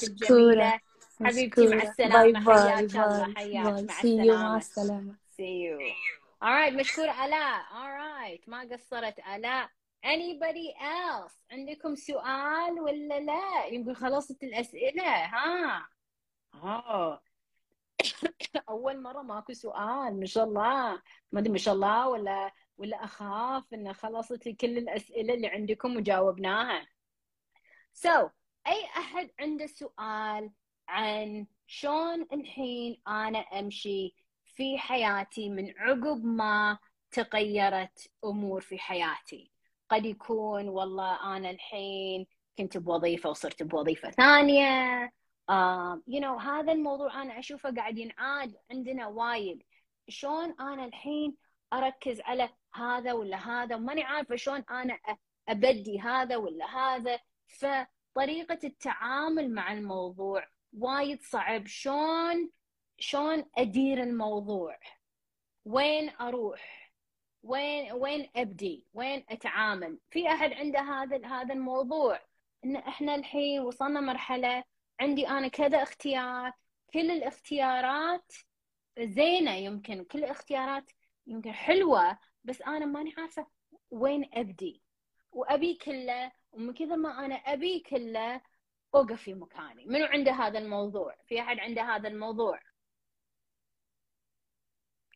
الجميلة. 0.03 0.81
حبيبتي 1.21 1.67
مع 1.67 1.77
مشكورة. 1.77 1.79
باي 1.79 1.89
السلامة. 1.89 2.45
باي 2.45 2.55
حياك 2.55 2.95
الله 2.95 3.33
حياك. 3.35 3.83
مع 3.89 4.01
see 4.01 4.07
you 4.17 4.35
مع 4.35 4.57
السلامة 4.57 4.57
السلامة. 4.57 5.15
See 5.37 5.55
you. 5.65 6.24
Alright 6.43 6.73
مشكورة 6.73 7.25
آلاء. 7.25 7.63
Alright 7.63 8.49
ما 8.49 8.61
قصرت 8.61 9.19
آلاء. 9.19 9.69
Anybody 10.05 10.73
else 10.79 11.33
عندكم 11.51 11.95
سؤال 11.95 12.79
ولا 12.79 13.19
لا؟ 13.19 13.65
يمكن 13.65 13.93
خلصت 13.93 14.43
الأسئلة 14.43 15.25
ها؟ 15.25 15.87
آه 16.53 17.21
أول 18.69 19.01
مرة 19.01 19.21
ماكو 19.21 19.53
سؤال 19.53 20.19
ما 20.19 20.25
شاء 20.25 20.43
الله. 20.43 21.01
ما 21.31 21.39
أدري 21.39 21.51
ما 21.51 21.57
شاء 21.57 21.73
الله 21.73 22.07
ولا 22.07 22.51
ولا 22.77 23.03
أخاف 23.03 23.73
ان 23.73 23.93
خلصت 23.93 24.45
لي 24.45 24.53
كل 24.53 24.77
الأسئلة 24.77 25.33
اللي 25.33 25.47
عندكم 25.47 25.95
وجاوبناها. 25.97 26.87
So 27.93 28.29
أي 28.67 28.85
أحد 28.85 29.31
عنده 29.39 29.67
سؤال 29.67 30.51
عن 30.87 31.47
شلون 31.67 32.27
الحين 32.33 33.01
أنا 33.07 33.39
أمشي 33.39 34.15
في 34.55 34.77
حياتي 34.77 35.49
من 35.49 35.73
عقب 35.77 36.25
ما 36.25 36.77
تغيرت 37.11 38.07
أمور 38.25 38.61
في 38.61 38.77
حياتي. 38.77 39.51
قد 39.89 40.05
يكون 40.05 40.67
والله 40.69 41.37
أنا 41.37 41.49
الحين 41.49 42.27
كنت 42.57 42.77
بوظيفة 42.77 43.29
وصرت 43.29 43.63
بوظيفة 43.63 44.11
ثانية. 44.11 45.05
uh, 45.51 45.97
you 46.07 46.19
know 46.19 46.41
هذا 46.41 46.71
الموضوع 46.71 47.21
أنا 47.21 47.39
أشوفه 47.39 47.75
قاعد 47.75 47.97
ينعاد 47.97 48.55
عندنا 48.71 49.07
وايد. 49.07 49.63
شلون 50.09 50.55
أنا 50.59 50.85
الحين 50.85 51.35
أركز 51.73 52.21
على 52.21 52.49
هذا 52.73 53.13
ولا 53.13 53.37
هذا؟ 53.37 53.75
وماني 53.75 54.03
عارفة 54.03 54.35
شلون 54.35 54.63
أنا 54.69 54.99
أبدي 55.49 55.99
هذا 55.99 56.35
ولا 56.35 56.65
هذا. 56.65 57.19
فطريقة 57.47 58.59
التعامل 58.63 59.53
مع 59.53 59.73
الموضوع 59.73 60.47
وايد 60.77 61.21
صعب. 61.21 61.67
شلون 61.67 62.49
شلون 62.99 63.45
أدير 63.57 64.03
الموضوع؟ 64.03 64.79
وين 65.65 66.09
أروح؟ 66.21 66.91
وين 67.43 67.91
وين 67.91 68.29
أبدي؟ 68.35 68.85
وين 68.93 69.25
أتعامل؟ 69.29 69.99
في 70.09 70.27
أحد 70.27 70.53
عنده 70.53 70.79
هذا 70.79 71.27
هذا 71.27 71.53
الموضوع؟ 71.53 72.19
إن 72.65 72.75
إحنا 72.75 73.15
الحين 73.15 73.59
وصلنا 73.61 74.01
مرحلة 74.01 74.63
عندي 74.99 75.27
أنا 75.27 75.47
كذا 75.47 75.83
اختيار 75.83 76.51
كل 76.93 77.11
الاختيارات 77.11 78.33
زينة 78.99 79.51
يمكن 79.51 80.03
كل 80.03 80.19
الاختيارات 80.19 80.91
يمكن 81.27 81.51
حلوة 81.51 82.17
بس 82.43 82.61
أنا 82.61 82.85
ماني 82.85 83.13
عارفة 83.17 83.47
وين 83.91 84.29
أبدي. 84.33 84.81
وأبي 85.31 85.75
كله 85.75 86.31
ومن 86.51 86.73
كذا 86.73 86.95
ما 86.95 87.25
أنا 87.25 87.35
أبي 87.35 87.79
كله 87.79 88.41
أوقف 88.95 89.21
في 89.21 89.33
مكاني. 89.33 89.85
منو 89.85 90.05
عنده 90.05 90.31
هذا 90.31 90.59
الموضوع؟ 90.59 91.15
في 91.27 91.41
أحد 91.41 91.59
عنده 91.59 91.81
هذا 91.81 92.07
الموضوع؟ 92.07 92.59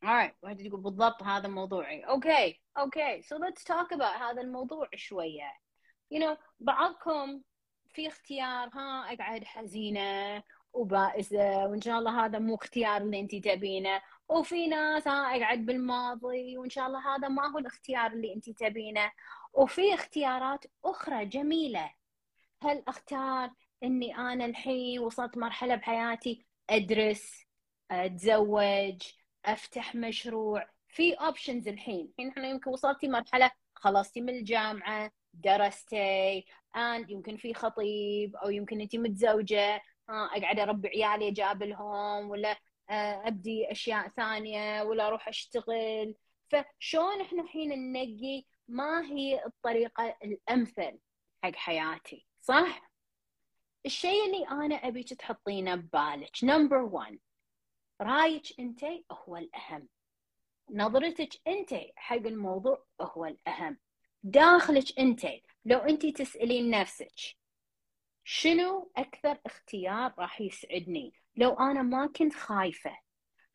Alright 0.06 0.34
واحد 0.44 0.62
يقول 0.62 0.82
بالضبط 0.82 1.24
هذا 1.24 1.48
موضوعي 1.48 2.02
okay 2.06 2.62
okay 2.78 3.22
so 3.22 3.36
let's 3.36 3.64
talk 3.64 3.96
about 3.96 4.22
هذا 4.22 4.42
الموضوع 4.42 4.90
شوية. 4.96 5.52
You 6.14 6.20
know 6.20 6.38
بعضكم 6.60 7.42
في 7.94 8.08
اختيار 8.08 8.70
ها 8.74 9.14
أقعد 9.14 9.44
حزينة 9.44 10.44
وبائسة 10.74 11.68
وإن 11.68 11.82
شاء 11.82 12.00
الله 12.00 12.26
هذا 12.26 12.40
مو 12.40 12.56
اختيار 12.56 13.02
اللي 13.02 13.20
انت 13.20 13.36
تبينه. 13.36 14.02
وفي 14.30 14.68
ناس 14.68 15.08
ها 15.08 15.38
أقعد 15.38 15.66
بالماضي 15.66 16.58
وإن 16.58 16.70
شاء 16.70 16.88
الله 16.88 17.16
هذا 17.16 17.28
ما 17.28 17.48
هو 17.52 17.58
الاختيار 17.58 18.12
اللي 18.12 18.34
انت 18.34 18.50
تبينه. 18.50 19.12
وفي 19.54 19.94
اختيارات 19.94 20.66
أخرى 20.86 21.26
جميلة. 21.26 21.94
هل 22.64 22.84
أختار 22.88 23.52
إني 23.84 24.18
أنا 24.18 24.46
الحين 24.46 25.00
وصلت 25.00 25.38
مرحلة 25.38 25.76
بحياتي 25.76 26.46
أدرس 26.70 27.46
أتزوج 27.92 29.02
أفتح 29.46 29.96
مشروع. 29.96 30.70
في 30.88 31.14
اوبشنز 31.14 31.68
الحين. 31.68 32.10
الحين 32.10 32.30
إحنا 32.30 32.48
يمكن 32.50 32.72
وصلتي 32.72 33.08
مرحلة 33.08 33.52
خلصتي 33.76 34.22
من 34.22 34.30
الجامعة 34.30 35.12
درستي 35.34 36.42
and 36.76 37.10
يمكن 37.10 37.38
في 37.38 37.54
خطيب 37.54 38.36
أو 38.36 38.50
يمكن 38.50 38.82
انت 38.82 38.96
متزوجة. 38.96 39.82
أقعد 40.10 40.60
أربي 40.60 40.88
عيالي 40.88 41.28
أجابلهم 41.28 42.30
ولا 42.30 42.58
أبدي 42.90 43.72
أشياء 43.72 44.08
ثانية 44.08 44.84
ولا 44.84 45.08
أروح 45.08 45.28
أشتغل. 45.28 46.16
فشلون 46.50 47.22
إحنا 47.22 47.42
الحين 47.44 47.70
ننقي؟ 47.70 48.46
ما 48.68 49.06
هي 49.06 49.46
الطريقة 49.46 50.18
الأمثل 50.24 51.00
حق 51.44 51.56
حياتي 51.56 52.26
صح؟ 52.42 52.92
الشيء 53.86 54.26
اللي 54.26 54.48
أنا 54.48 54.76
ابيك 54.76 55.14
تحطينه 55.14 55.76
ببالك. 55.76 56.44
نمبر 56.44 56.78
1 56.78 57.20
رأيك 58.02 58.60
أنت 58.60 58.86
هو 59.12 59.38
الأهم. 59.38 59.88
نظرتك 60.72 61.30
أنت 61.48 61.76
حق 61.96 62.16
الموضوع 62.16 62.86
هو 63.02 63.26
الأهم. 63.26 63.78
داخلك 64.24 65.00
أنت 65.00 65.26
لو 65.66 65.78
أنت 65.78 66.06
تسألين 66.06 66.70
نفسك 66.70 67.36
شنو 68.24 68.92
أكثر 68.98 69.38
اختيار 69.46 70.14
راح 70.20 70.42
يسعدني؟ 70.42 71.14
لو 71.36 71.54
أنا 71.54 71.82
ما 71.82 72.08
كنت 72.08 72.34
خايفة 72.34 72.98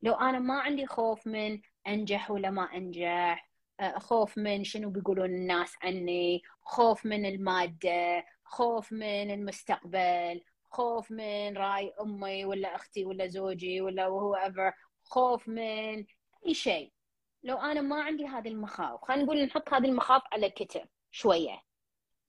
لو 0.03 0.15
أنا 0.15 0.39
ما 0.39 0.61
عندي 0.61 0.87
خوف 0.87 1.27
من 1.27 1.61
أنجح 1.87 2.31
ولا 2.31 2.51
ما 2.51 2.63
أنجح 2.63 3.51
خوف 3.97 4.39
من 4.39 4.65
شنو 4.65 4.91
بيقولون 4.91 5.27
الناس 5.27 5.75
عني 5.83 6.43
خوف 6.63 7.07
من 7.07 7.27
المادة 7.27 8.25
خوف 8.45 8.93
من 8.93 9.31
المستقبل 9.31 10.41
خوف 10.75 11.11
من 11.11 11.57
راي 11.57 11.95
أمي 12.01 12.45
ولا 12.45 12.75
أختي 12.75 13.05
ولا 13.05 13.27
زوجي 13.27 13.81
ولا 13.81 14.07
هو 14.07 14.35
ايفر 14.35 14.73
خوف 15.05 15.49
من 15.49 16.05
أي 16.47 16.55
شيء. 16.55 16.93
لو 17.43 17.57
أنا 17.57 17.81
ما 17.81 18.03
عندي 18.03 18.27
هذه 18.27 18.49
المخاوف 18.49 19.05
خلينا 19.05 19.23
نقول 19.23 19.45
نحط 19.45 19.75
هذه 19.75 19.87
المخاوف 19.87 20.23
على 20.33 20.51
كتف 20.51 20.89
شوية. 21.11 21.63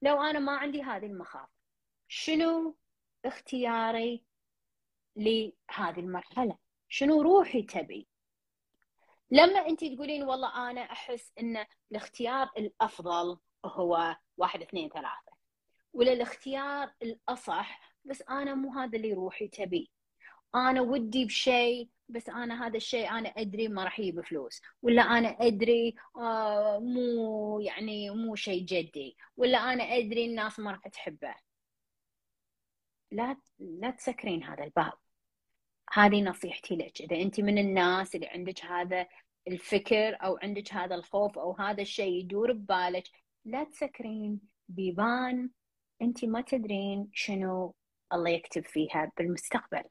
لو 0.01 0.21
أنا 0.21 0.39
ما 0.39 0.57
عندي 0.57 0.83
هذه 0.83 1.05
المخاوف 1.05 1.49
شنو 2.07 2.77
اختياري 3.25 4.25
لهذه 5.15 5.99
المرحلة؟ 5.99 6.57
شنو 6.89 7.21
روحي 7.21 7.61
تبي؟ 7.63 8.07
لما 9.31 9.67
أنت 9.67 9.85
تقولين 9.85 10.23
والله 10.23 10.69
أنا 10.71 10.81
أحس 10.81 11.31
إن 11.39 11.65
الاختيار 11.91 12.51
الأفضل 12.57 13.39
هو 13.65 14.17
واحد 14.37 14.61
اثنين 14.61 14.89
ثلاثة 14.89 15.35
ولا 15.93 16.13
الاختيار 16.13 16.93
الأصح 17.01 17.94
بس 18.05 18.21
أنا 18.29 18.55
مو 18.55 18.73
هذا 18.73 18.97
اللي 18.97 19.13
روحي 19.13 19.47
تبي. 19.47 19.91
أنا 20.55 20.81
ودي 20.81 21.25
بشيء 21.25 21.89
بس 22.09 22.29
أنا 22.29 22.67
هذا 22.67 22.77
الشيء 22.77 23.09
أنا 23.09 23.29
أدري 23.29 23.67
ما 23.67 23.83
راح 23.83 23.99
يجيب 23.99 24.21
فلوس. 24.21 24.61
ولا 24.81 25.01
أنا 25.01 25.27
أدري 25.29 25.95
آه 26.17 26.79
مو 26.79 27.59
يعني 27.59 28.09
مو 28.09 28.35
شيء 28.35 28.65
جدي. 28.65 29.17
ولا 29.37 29.57
أنا 29.57 29.83
أدري 29.83 30.25
الناس 30.25 30.59
ما 30.59 30.71
راح 30.71 30.87
تحبه. 30.87 31.35
لا 33.11 33.37
لا 33.59 33.91
تسكرين 33.91 34.43
هذا 34.43 34.63
الباب. 34.63 34.93
هذه 35.93 36.21
نصيحتي 36.21 36.75
لك. 36.75 37.01
إذا 37.01 37.21
أنت 37.21 37.39
من 37.39 37.57
الناس 37.57 38.15
اللي 38.15 38.27
عندك 38.27 38.65
هذا 38.65 39.07
الفكر 39.47 40.17
أو 40.23 40.37
عندك 40.43 40.73
هذا 40.73 40.95
الخوف 40.95 41.37
أو 41.39 41.51
هذا 41.59 41.81
الشيء 41.81 42.13
يدور 42.19 42.53
ببالك 42.53 43.07
لا 43.45 43.63
تسكرين. 43.63 44.41
بيبان. 44.69 45.49
أنت 46.01 46.25
ما 46.25 46.41
تدرين 46.41 47.09
شنو 47.13 47.75
الله 48.15 48.29
يكتب 48.29 48.63
فيها 48.65 49.11
بالمستقبل. 49.17 49.83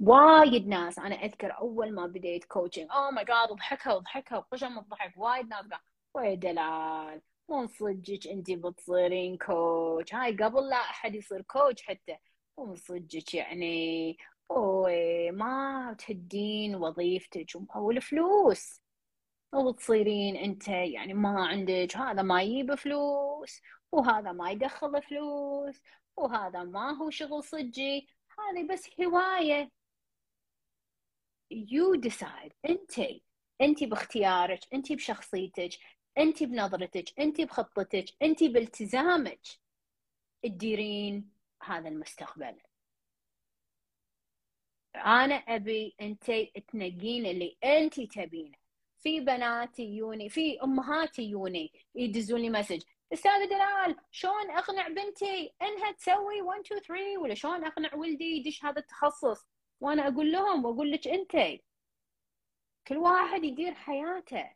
وايد 0.00 0.66
ناس 0.68 0.98
أنا 0.98 1.14
أذكر 1.14 1.58
أول 1.58 1.92
ما 1.94 2.06
بديت 2.06 2.44
coaching 2.44 2.86
oh 2.90 3.10
my 3.10 3.24
God 3.24 3.48
ضحكها 3.48 3.94
وضحكها 3.94 4.38
وقشم 4.38 4.78
الضحك 4.78 5.12
وايد 5.16 5.48
ناس 5.48 5.66
قال 5.66 5.80
ويا 6.14 6.34
دلال 6.34 7.22
مو 7.48 7.66
صدقك 7.66 8.26
انت 8.26 8.50
بتصيرين 8.50 9.36
coach 9.38 10.14
هاي 10.14 10.36
قبل 10.36 10.68
لا 10.68 10.76
أحد 10.76 11.14
يصير 11.14 11.42
كوتش 11.42 11.82
حتى. 11.82 12.16
مو 12.58 12.74
صدقك 12.74 13.34
يعني 13.34 14.16
oh 14.50 14.90
ما 15.32 15.96
تهدين 15.98 16.74
وظيفتك 16.76 17.46
والفلوس 17.76 18.80
وتصيرين 19.54 20.36
أنت 20.36 20.68
يعني 20.68 21.14
ما 21.14 21.46
عندك 21.46 21.96
هذا 21.96 22.22
ما 22.22 22.42
يجيب 22.42 22.74
فلوس 22.74 23.60
وهذا 23.92 24.32
ما 24.32 24.50
يدخل 24.50 25.02
فلوس 25.02 25.82
وهذا 26.18 26.64
ما 26.64 26.90
هو 26.90 27.10
شغل 27.10 27.44
صجي 27.44 28.08
هذه 28.38 28.66
بس 28.72 28.90
هواية. 29.00 29.70
You 31.50 31.96
decide. 32.00 32.52
أنت 32.68 33.00
أنت 33.60 33.84
باختيارك 33.84 34.60
أنت 34.74 34.92
بشخصيتك 34.92 35.70
أنت 36.18 36.42
بنظرتك 36.42 37.04
أنت 37.18 37.40
بخطتك 37.40 38.04
أنت 38.22 38.44
بالتزامك 38.44 39.40
تديرين 40.42 41.30
هذا 41.62 41.88
المستقبل. 41.88 42.60
أنا 44.96 45.34
أبي 45.34 45.94
أنت 46.00 46.32
تنقين 46.68 47.26
اللي 47.26 47.56
أنت 47.64 48.00
تبينه. 48.00 48.58
في 48.98 49.20
بنات 49.20 49.78
يجوني 49.78 50.28
في 50.28 50.62
امهات 50.62 51.18
يجوني 51.18 51.72
يدزون 51.94 52.40
لي 52.40 52.50
مسج. 52.50 52.82
استاذة 53.12 53.44
دلال 53.44 53.96
شلون 54.10 54.50
أقنع 54.50 54.88
بنتي؟ 54.88 55.52
إنها 55.62 55.92
تسوي 55.92 56.42
1 56.42 56.60
2 56.60 56.80
3 56.80 57.18
ولا 57.18 57.34
شلون 57.34 57.64
أقنع 57.64 57.94
ولدي 57.94 58.24
يدش 58.24 58.64
هذا 58.64 58.78
التخصص؟ 58.78 59.46
وأنا 59.80 60.08
أقول 60.08 60.32
لهم 60.32 60.64
وأقول 60.64 60.92
لك 60.92 61.08
أنت. 61.08 61.60
كل 62.88 62.96
واحد 62.96 63.44
يدير 63.44 63.74
حياته. 63.74 64.50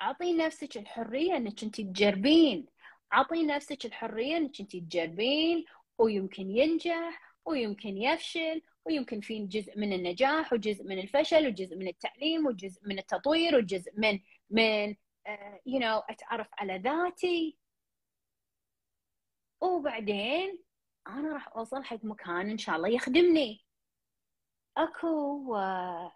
أعطي 0.00 0.32
نفسك 0.32 0.76
الحرية 0.76 1.36
إنك 1.36 1.62
أنت 1.62 1.80
تجربين. 1.80 2.66
أعطي 3.12 3.42
نفسك 3.46 3.86
الحرية 3.86 4.36
إنك 4.36 4.60
أنت 4.60 4.76
تجربين 4.76 5.64
ويمكن 5.98 6.50
ينجح 6.50 7.36
ويمكن 7.46 7.96
يفشل 7.96 8.62
ويمكن 8.84 9.20
في 9.20 9.46
جزء 9.46 9.78
من 9.78 9.92
النجاح 9.92 10.52
وجزء 10.52 10.84
من 10.84 10.98
الفشل 10.98 11.46
وجزء 11.46 11.76
من 11.76 11.88
التعليم 11.88 12.46
وجزء 12.46 12.80
من 12.84 12.98
التطوير 12.98 13.56
وجزء 13.56 13.92
من 13.96 14.20
من 14.50 14.94
uh, 15.26 15.58
you 15.66 15.78
know 15.80 16.04
أتعرف 16.10 16.48
على 16.58 16.78
ذاتي. 16.78 17.58
وبعدين 19.60 20.58
أنا 21.06 21.32
راح 21.32 21.56
أوصل 21.56 21.84
حق 21.84 22.04
مكان 22.04 22.50
إن 22.50 22.58
شاء 22.58 22.76
الله 22.76 22.88
يخدمني. 22.88 23.64
أكو 24.76 25.56
uh, 25.56 26.12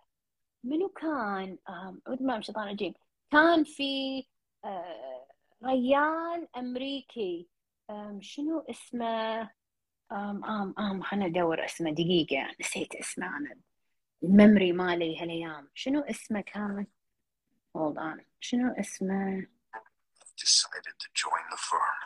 منو 0.64 0.88
كان؟ 0.88 1.58
اعوذ 1.68 2.22
ما 2.22 2.36
الشيطان 2.36 2.64
الرجيم 2.68 2.94
كان 3.30 3.64
في 3.64 4.22
uh, 4.66 5.26
ريال 5.64 6.56
أمريكي. 6.56 7.48
شنو 8.20 8.60
اسمه؟ 8.60 9.40
آم 10.12 10.44
آم 10.44 10.74
آم 10.78 11.02
خلنا 11.02 11.26
ندور 11.26 11.64
اسمه 11.64 11.90
دقيقة 11.90 12.54
نسيت 12.60 12.94
اسمه 12.94 13.36
أنا 13.36 13.60
الممري 14.22 14.72
مالي 14.72 15.22
هالأيام. 15.22 15.70
شنو 15.74 16.00
اسمه 16.00 16.40
كان؟ 16.40 16.86
Hold 17.74 17.98
on 17.98 18.24
شنو 18.40 18.74
اسمه؟ 18.78 19.46
decided 20.36 20.96
to 20.98 21.08
join 21.14 21.44
the 21.50 21.56
firm. 21.68 21.96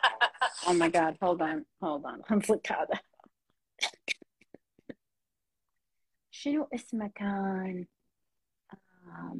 oh 0.67 0.73
my 0.73 0.89
god 0.89 1.17
hold 1.21 1.41
on 1.41 1.65
hold 1.81 2.05
on 2.05 2.21
خلصك 2.23 2.71
هذا 2.71 2.99
شنو 6.31 6.67
اسمه 6.73 7.07
كان؟ 7.15 7.87
um, 8.73 9.37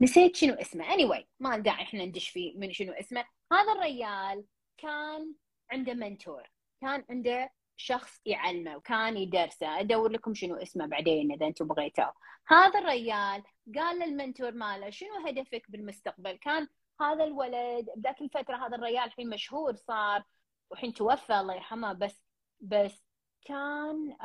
نسيت 0.00 0.36
شنو 0.36 0.54
اسمه 0.54 0.84
anyway 0.84 1.24
ما 1.40 1.58
داعي 1.58 1.82
إحنا 1.82 2.04
ندش 2.04 2.28
فيه 2.28 2.58
من 2.58 2.72
شنو 2.72 2.92
اسمه 2.92 3.24
هذا 3.52 3.72
الريال 3.72 4.44
كان 4.76 5.34
عنده 5.72 5.94
منتور 5.94 6.42
كان 6.80 7.04
عنده 7.10 7.52
شخص 7.78 8.20
يعلمه 8.26 8.76
وكان 8.76 9.16
يدرسه. 9.16 9.80
أدور 9.80 10.10
لكم 10.10 10.34
شنو 10.34 10.56
اسمه 10.56 10.86
بعدين 10.86 11.32
إذا 11.32 11.46
أنتم 11.46 11.66
بغيتوه 11.66 12.12
هذا 12.48 12.78
الريال 12.78 13.42
قال 13.76 13.98
للمنتور 13.98 14.52
ماله 14.52 14.90
شنو 14.90 15.26
هدفك 15.26 15.70
بالمستقبل؟ 15.70 16.32
كان 16.32 16.68
هذا 17.00 17.24
الولد 17.24 17.86
بذاك 17.96 18.20
الفترة 18.20 18.56
هذا 18.66 18.76
الريال 18.76 19.04
الحين 19.04 19.30
مشهور 19.30 19.76
صار 19.76 20.22
والحين 20.70 20.92
توفى 20.92 21.40
الله 21.40 21.54
يرحمه 21.54 21.92
بس 21.92 22.22
بس 22.60 23.04
كان 23.44 24.16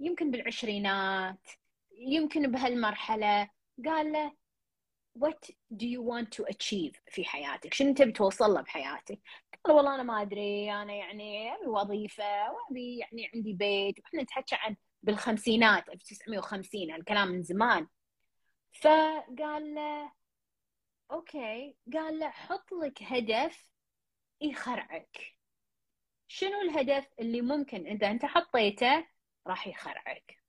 يمكن 0.00 0.30
بالعشرينات 0.30 1.48
يمكن 1.98 2.50
بهالمرحلة 2.52 3.50
قال 3.84 4.12
له 4.12 4.32
what 5.18 5.50
do 5.70 5.86
you 5.86 6.02
want 6.02 6.30
to 6.30 6.44
achieve 6.44 7.00
في 7.10 7.24
حياتك؟ 7.24 7.74
شنو 7.74 7.94
تبي 7.94 8.12
توصل 8.12 8.50
له 8.50 8.60
بحياتك؟ 8.60 9.20
قال 9.64 9.76
والله 9.76 9.94
أنا 9.94 10.02
ما 10.02 10.22
أدري 10.22 10.72
أنا 10.72 10.92
يعني 10.94 11.54
أبي 11.54 11.66
وظيفة 11.66 12.52
وأبي 12.52 12.98
يعني 12.98 13.30
عندي 13.34 13.52
بيت. 13.52 13.98
وإحنا 13.98 14.22
نتحكى 14.22 14.54
عن 14.54 14.76
بالخمسينات 15.02 15.88
1950 15.88 16.94
الكلام 16.94 17.28
من 17.28 17.42
زمان. 17.42 17.88
فقال 18.80 19.74
له 19.74 20.12
أوكي. 21.12 21.76
قال 21.92 22.18
له 22.18 22.30
حط 22.30 22.72
لك 22.72 23.02
هدف 23.02 23.66
يخرعك. 24.40 25.36
شنو 26.28 26.60
الهدف 26.60 27.08
اللي 27.20 27.40
ممكن 27.40 27.86
إذا 27.86 28.10
أنت 28.10 28.24
حطيته 28.24 29.06
راح 29.46 29.66
يخرعك؟ 29.66 30.42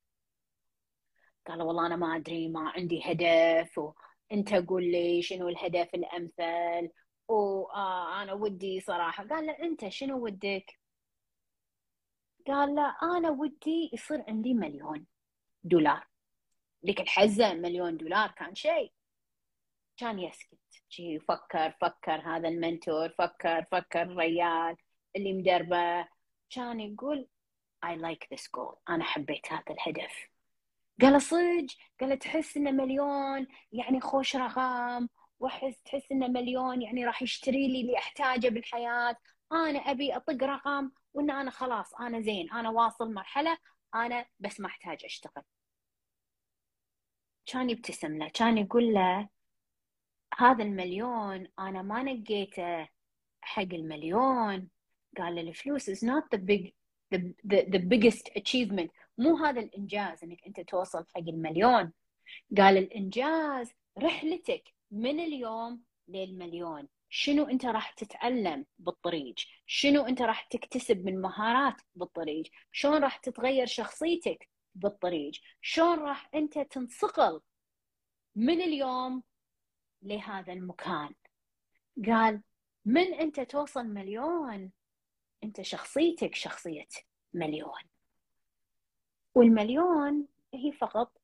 قال 1.47 1.61
والله 1.61 1.85
أنا 1.85 1.95
ما 1.95 2.15
أدري 2.15 2.47
ما 2.47 2.69
عندي 2.69 3.01
هدف. 3.05 3.79
وانت 4.33 4.53
قول 4.53 4.91
لي 4.91 5.21
شنو 5.21 5.49
الهدف 5.49 5.95
الأمثل؟ 5.95 6.91
وأنا 7.27 8.33
ودي 8.33 8.79
صراحة. 8.79 9.27
قال 9.27 9.45
له 9.45 9.59
أنت 9.59 9.87
شنو 9.87 10.23
ودك؟ 10.23 10.79
قال 12.47 12.75
له 12.75 12.95
أنا 13.17 13.29
ودي 13.29 13.89
يصير 13.93 14.23
عندي 14.27 14.53
مليون 14.53 15.05
دولار. 15.63 16.07
ذيك 16.85 17.01
الحزة 17.01 17.53
مليون 17.53 17.97
دولار 17.97 18.31
كان 18.31 18.55
شيء. 18.55 18.91
كان 19.97 20.19
يسكت. 20.19 20.59
شي 20.89 21.19
فكر 21.19 21.71
فكر 21.81 22.21
هذا 22.21 22.47
المنتور 22.47 23.09
فكر 23.09 23.63
فكر 23.71 24.01
الريال 24.01 24.75
اللي 25.15 25.33
مدربه. 25.33 26.07
كان 26.49 26.79
يقول 26.79 27.27
I 27.85 27.95
like 27.95 28.27
this 28.35 28.43
goal. 28.57 28.77
أنا 28.89 29.03
حبيت 29.03 29.51
هذا 29.51 29.63
الهدف. 29.69 30.32
قال 31.01 31.21
صدق 31.21 31.67
قال 32.01 32.19
تحس 32.19 32.57
إنه 32.57 32.71
مليون 32.71 33.47
يعني 33.71 34.01
خوش 34.01 34.35
رقم 34.35 35.07
وأحس 35.39 35.81
تحس 35.81 36.11
إنه 36.11 36.27
مليون 36.27 36.81
يعني 36.81 37.05
راح 37.05 37.21
يشتري 37.21 37.67
لي 37.67 37.81
اللي 37.81 37.97
أحتاجه 37.97 38.49
بالحياة. 38.49 39.15
أنا 39.51 39.79
أبي 39.79 40.15
أطق 40.15 40.43
رقم 40.43 40.91
وإن 41.13 41.31
أنا 41.31 41.51
خلاص 41.51 41.93
أنا 41.93 42.21
زين 42.21 42.51
أنا 42.51 42.69
واصل 42.69 43.13
مرحلة 43.13 43.57
أنا 43.95 44.25
بس 44.39 44.59
ما 44.59 44.67
أحتاج 44.67 45.05
أشتغل. 45.05 45.43
كان 47.45 47.69
يبتسم 47.69 48.17
له 48.17 48.29
كان 48.29 48.57
يقول 48.57 48.93
له 48.93 49.29
هذا 50.37 50.63
المليون 50.63 51.47
أنا 51.59 51.81
ما 51.81 52.03
نقيته 52.03 52.87
حق 53.41 53.61
المليون. 53.61 54.69
قال 55.17 55.39
الفلوس 55.39 55.89
is 55.89 56.03
not 56.03 56.23
the 56.35 56.39
big 56.39 56.73
the, 57.13 57.33
the, 57.43 57.65
the 57.69 57.79
biggest 57.79 58.29
achievement. 58.35 58.89
مو 59.17 59.37
هذا 59.37 59.59
الإنجاز 59.59 60.23
إنك 60.23 60.45
أنت 60.47 60.59
توصل 60.59 61.05
حق 61.15 61.17
المليون. 61.17 61.93
قال 62.57 62.77
الإنجاز 62.77 63.71
رحلتك 63.97 64.73
من 64.91 65.19
اليوم 65.19 65.83
للمليون. 66.07 66.87
شنو 67.09 67.43
أنت 67.43 67.65
راح 67.65 67.91
تتعلم 67.91 68.65
بالطريق؟ 68.79 69.35
شنو 69.65 70.05
أنت 70.05 70.21
راح 70.21 70.41
تكتسب 70.41 71.05
من 71.05 71.21
مهارات 71.21 71.81
بالطريق؟ 71.95 72.43
شلون 72.71 73.03
راح 73.03 73.17
تتغير 73.17 73.65
شخصيتك 73.65 74.49
بالطريق؟ 74.75 75.31
شلون 75.61 75.99
راح 75.99 76.29
أنت 76.35 76.59
تنصقل 76.59 77.41
من 78.35 78.61
اليوم 78.61 79.23
لهذا 80.01 80.53
المكان؟ 80.53 81.13
قال 82.07 82.41
من 82.85 83.13
أنت 83.13 83.39
توصل 83.39 83.85
مليون 83.85 84.71
أنت 85.43 85.61
شخصيتك 85.61 86.35
شخصية 86.35 86.87
مليون. 87.33 87.92
والمليون 89.35 90.27
هي 90.53 90.71
فقط 90.71 91.17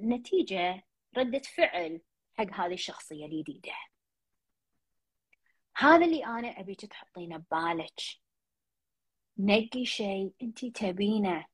نتيجة 0.00 0.84
ردة 1.16 1.42
فعل 1.56 2.00
حق 2.34 2.54
هذه 2.54 2.74
الشخصية 2.74 3.26
الجديدة. 3.26 3.72
هذا 5.76 6.04
اللي 6.04 6.24
أنا 6.26 6.60
أبيك 6.60 6.80
تحطينه 6.86 7.36
ببالك. 7.36 8.00
نقي 9.38 9.84
شيء 9.84 10.32
أنت 10.42 10.64
تبينه. 10.64 11.46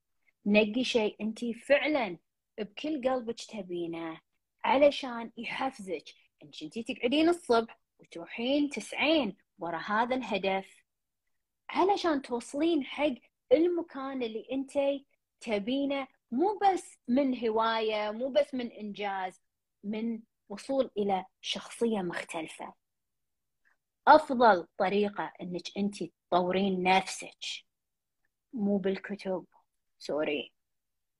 نقي 0.46 0.84
شيء 0.84 1.16
أنت 1.20 1.44
فعلا 1.44 2.18
بكل 2.58 3.08
قلبك 3.08 3.40
تبينه 3.40 4.20
علشان 4.64 5.32
يحفزك. 5.36 6.04
انك 6.42 6.62
انت 6.62 6.78
تقعدين 6.78 7.28
الصبح 7.28 7.80
وتروحين 7.98 8.70
تسعين 8.70 9.36
ورا 9.58 9.78
هذا 9.78 10.16
الهدف 10.16 10.84
علشان 11.68 12.22
توصلين 12.22 12.84
حق 12.84 13.14
المكان 13.52 14.22
اللي 14.22 14.46
انت 14.52 14.72
تبينه 15.40 16.08
مو 16.30 16.58
بس 16.62 16.98
من 17.08 17.46
هواية 17.48 18.10
مو 18.10 18.28
بس 18.28 18.54
من 18.54 18.70
إنجاز 18.70 19.42
من 19.84 20.22
وصول 20.48 20.90
إلى 20.96 21.24
شخصية 21.40 21.98
مختلفة. 21.98 22.74
أفضل 24.08 24.66
طريقة 24.78 25.32
إنك 25.40 25.62
انت 25.76 26.04
تطورين 26.04 26.82
نفسك 26.82 27.38
مو 28.52 28.78
بالكتب. 28.78 29.44
sorry. 29.98 30.52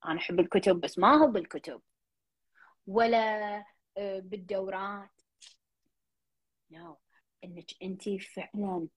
أنا 0.07 0.19
أحب 0.19 0.41
الكتب 0.41 0.81
بس 0.81 0.99
ما 0.99 1.15
هو 1.17 1.27
بالكتب. 1.27 1.83
ولا 2.87 3.57
آه، 3.97 4.19
بالدورات. 4.19 5.11
no 6.71 6.95
no. 6.95 6.97
إنك 7.45 7.71
انت 7.83 8.09
فعلا 8.09 8.89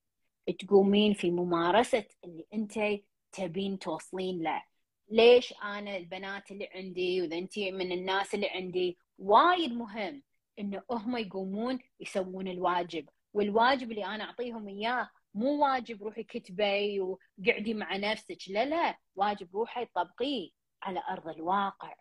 تقومين 0.60 1.14
في 1.14 1.32
ممارسة 1.32 2.06
اللي 2.24 2.48
انت 2.54 2.74
تبين 3.32 3.80
توصلين 3.80 4.44
له. 4.44 4.64
ليش 5.10 5.54
أنا 5.64 5.98
البنات 5.98 6.52
اللي 6.52 6.70
عندي 6.76 7.22
وإذا 7.22 7.38
أنت 7.38 7.60
من 7.60 7.92
الناس 7.92 8.36
اللي 8.36 8.50
عندي 8.50 8.98
وايد 9.18 9.74
مهم 9.74 10.24
إنه 10.60 10.84
هم 10.92 11.18
يقومون 11.18 11.80
يسوون 12.00 12.48
الواجب 12.48 13.10
والواجب 13.34 13.92
اللي 13.92 14.06
أنا 14.06 14.24
أعطيهم 14.24 14.68
إياه 14.68 15.10
مو 15.34 15.64
واجب 15.66 16.04
روحي 16.04 16.24
كتبي 16.24 17.00
وقعدي 17.02 17.74
مع 17.74 17.98
نفسك 17.98 18.38
لا 18.48 18.66
لا 18.66 18.98
واجب 19.16 19.56
روحي 19.56 19.86
طبقيه 19.86 20.50
على 20.84 21.04
أرض 21.10 21.28
الواقع. 21.28 21.96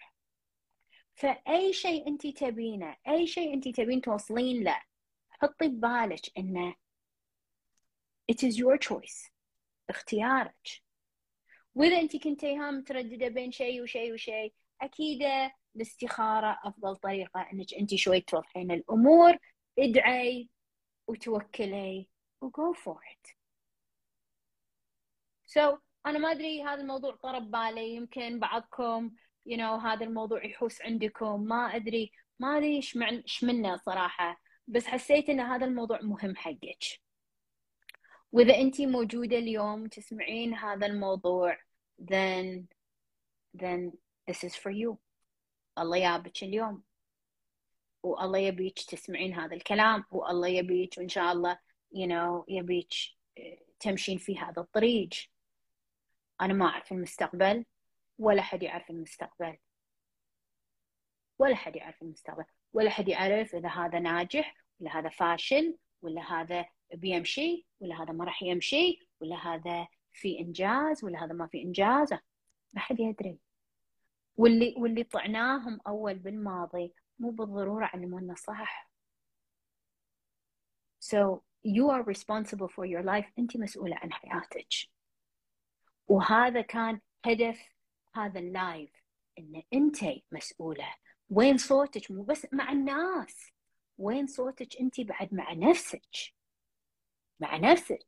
فأي 1.15 1.73
شيء 1.73 2.09
أنت 2.09 2.27
تبينه 2.27 2.97
أي 3.09 3.27
شيء 3.27 3.55
أنت 3.55 3.69
تبين 3.69 4.01
توصلين 4.01 4.65
له 4.65 4.83
حطي 5.31 5.69
ببالك 5.69 6.39
إنه 6.39 6.75
it 8.33 8.37
is 8.37 8.55
your 8.57 8.79
choice 8.79 9.31
اختيارك. 9.91 10.88
وإذا 11.79 12.01
انت 12.01 12.17
كنتي 12.17 12.57
ها 12.57 12.71
مترددة 12.71 13.29
بين 13.29 13.53
شيء 13.53 13.83
وشيء 13.83 14.13
وشيء 14.15 14.55
أكيد 14.81 15.23
الاستخارة 15.77 16.59
أفضل 16.65 16.97
طريقة 16.97 17.41
إنك 17.53 17.75
انت 17.75 17.95
شوي 17.95 18.21
توضحين 18.21 18.71
الأمور 18.71 19.39
ادعي 19.79 20.49
وتوكلي 21.07 22.09
وجو 22.41 22.73
فور 22.73 23.03
ات 23.13 23.27
سو 25.47 25.79
أنا 26.07 26.19
ما 26.19 26.31
أدري 26.31 26.63
هذا 26.63 26.81
الموضوع 26.81 27.15
طرب 27.15 27.51
بالي 27.51 27.95
يمكن 27.95 28.39
بعضكم 28.39 29.11
you 29.49 29.57
know 29.57 29.85
هذا 29.85 30.05
الموضوع 30.05 30.45
يحوس 30.45 30.83
عندكم 30.83 31.43
ما 31.43 31.77
أدري 31.77 32.13
ما 32.39 32.57
أدري 32.59 32.77
إيش 32.77 33.45
منه 33.45 33.77
صراحة 33.77 34.41
بس 34.69 34.87
حسيت 34.87 35.29
إن 35.29 35.41
هذا 35.41 35.67
الموضوع 35.67 36.01
مهم 36.03 36.37
حقك. 36.37 37.01
وإذا 38.33 38.55
انت 38.61 38.81
موجودة 38.81 39.39
اليوم 39.39 39.87
تسمعين 39.87 40.55
هذا 40.55 40.87
الموضوع 40.87 41.68
then 41.99 42.69
then 43.55 43.93
this 44.27 44.45
is 44.45 44.57
for 44.57 44.71
you. 44.71 44.99
الله 45.79 45.97
يابك 45.97 46.43
اليوم. 46.43 46.83
والله 48.03 48.39
يبيك 48.39 48.79
تسمعين 48.79 49.35
هذا 49.35 49.55
الكلام. 49.55 50.05
والله 50.11 50.49
يبيك 50.49 50.95
وإن 50.99 51.09
شاء 51.09 51.33
الله 51.33 51.59
you 51.95 52.07
know 52.07 52.45
يبيك 52.49 52.93
تمشين 53.81 54.19
في 54.19 54.39
هذا 54.39 54.63
الطريق. 54.63 55.11
أنا 56.41 56.55
ما 56.55 56.67
أعرف 56.67 56.93
المستقبل. 56.93 57.65
ولا 58.19 58.43
حد 58.43 58.63
يعرف 58.63 58.91
المستقبل. 58.91 59.57
ولا 61.39 61.55
حد 61.55 61.77
يعرف 61.77 62.03
المستقبل. 62.03 62.45
ولا 62.73 62.91
حد 62.91 63.09
يعرف 63.09 63.55
إذا 63.55 63.69
هذا 63.69 63.99
ناجح 63.99 64.57
ولا 64.81 64.99
هذا 64.99 65.09
فاشل 65.09 65.79
ولا 66.03 66.23
هذا 66.23 66.67
بيمشي 66.95 67.67
ولا 67.81 68.03
هذا 68.03 68.13
ما 68.13 68.25
راح 68.25 68.43
يمشي 68.43 69.09
ولا 69.21 69.37
هذا 69.37 69.89
في 70.19 70.41
إنجاز 70.41 71.05
ولا 71.05 71.25
هذا 71.25 71.33
ما 71.33 71.47
في 71.47 71.63
إنجاز؟ 71.63 72.13
ما 72.73 72.81
حد 72.81 73.01
يدري. 73.01 73.39
واللي 74.37 74.75
واللي 74.79 75.05
طعناهم 75.05 75.81
أول 75.87 76.15
بالماضي 76.19 76.95
مو 77.19 77.31
بالضرورة 77.31 77.87
علمونا 77.87 78.35
صح. 78.35 78.91
So 81.01 81.43
you 81.65 81.91
are 81.91 82.03
responsible 82.03 82.69
for 82.69 82.85
your 82.85 83.03
life. 83.03 83.33
أنت 83.39 83.57
مسؤولة 83.57 83.97
عن 83.97 84.13
حياتك. 84.13 84.69
وهذا 86.09 86.61
كان 86.61 87.01
هدف 87.25 87.69
هذا 88.15 88.41
اللايف 88.41 88.91
إن 89.39 89.63
أنت 89.75 89.99
مسؤولة. 90.33 90.95
وين 91.31 91.59
صوتك؟ 91.59 92.11
مو 92.11 92.23
بس 92.23 92.47
مع 92.53 92.73
الناس. 92.73 93.53
وين 93.99 94.27
صوتك 94.27 94.81
أنت 94.81 95.01
بعد 95.01 95.35
مع 95.35 95.53
نفسك؟ 95.53 96.35
مع 97.41 97.57
نفسك. 97.57 98.07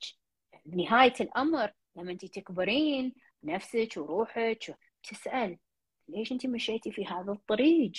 بنهايه 0.64 1.14
الأمر 1.20 1.72
لما 1.96 2.12
انت 2.12 2.24
تكبرين 2.24 3.14
نفسك 3.42 3.94
وروحك 3.96 4.78
تسال 5.02 5.58
ليش 6.08 6.32
انت 6.32 6.46
مشيتي 6.46 6.92
في 6.92 7.06
هذا 7.06 7.32
الطريق؟ 7.32 7.92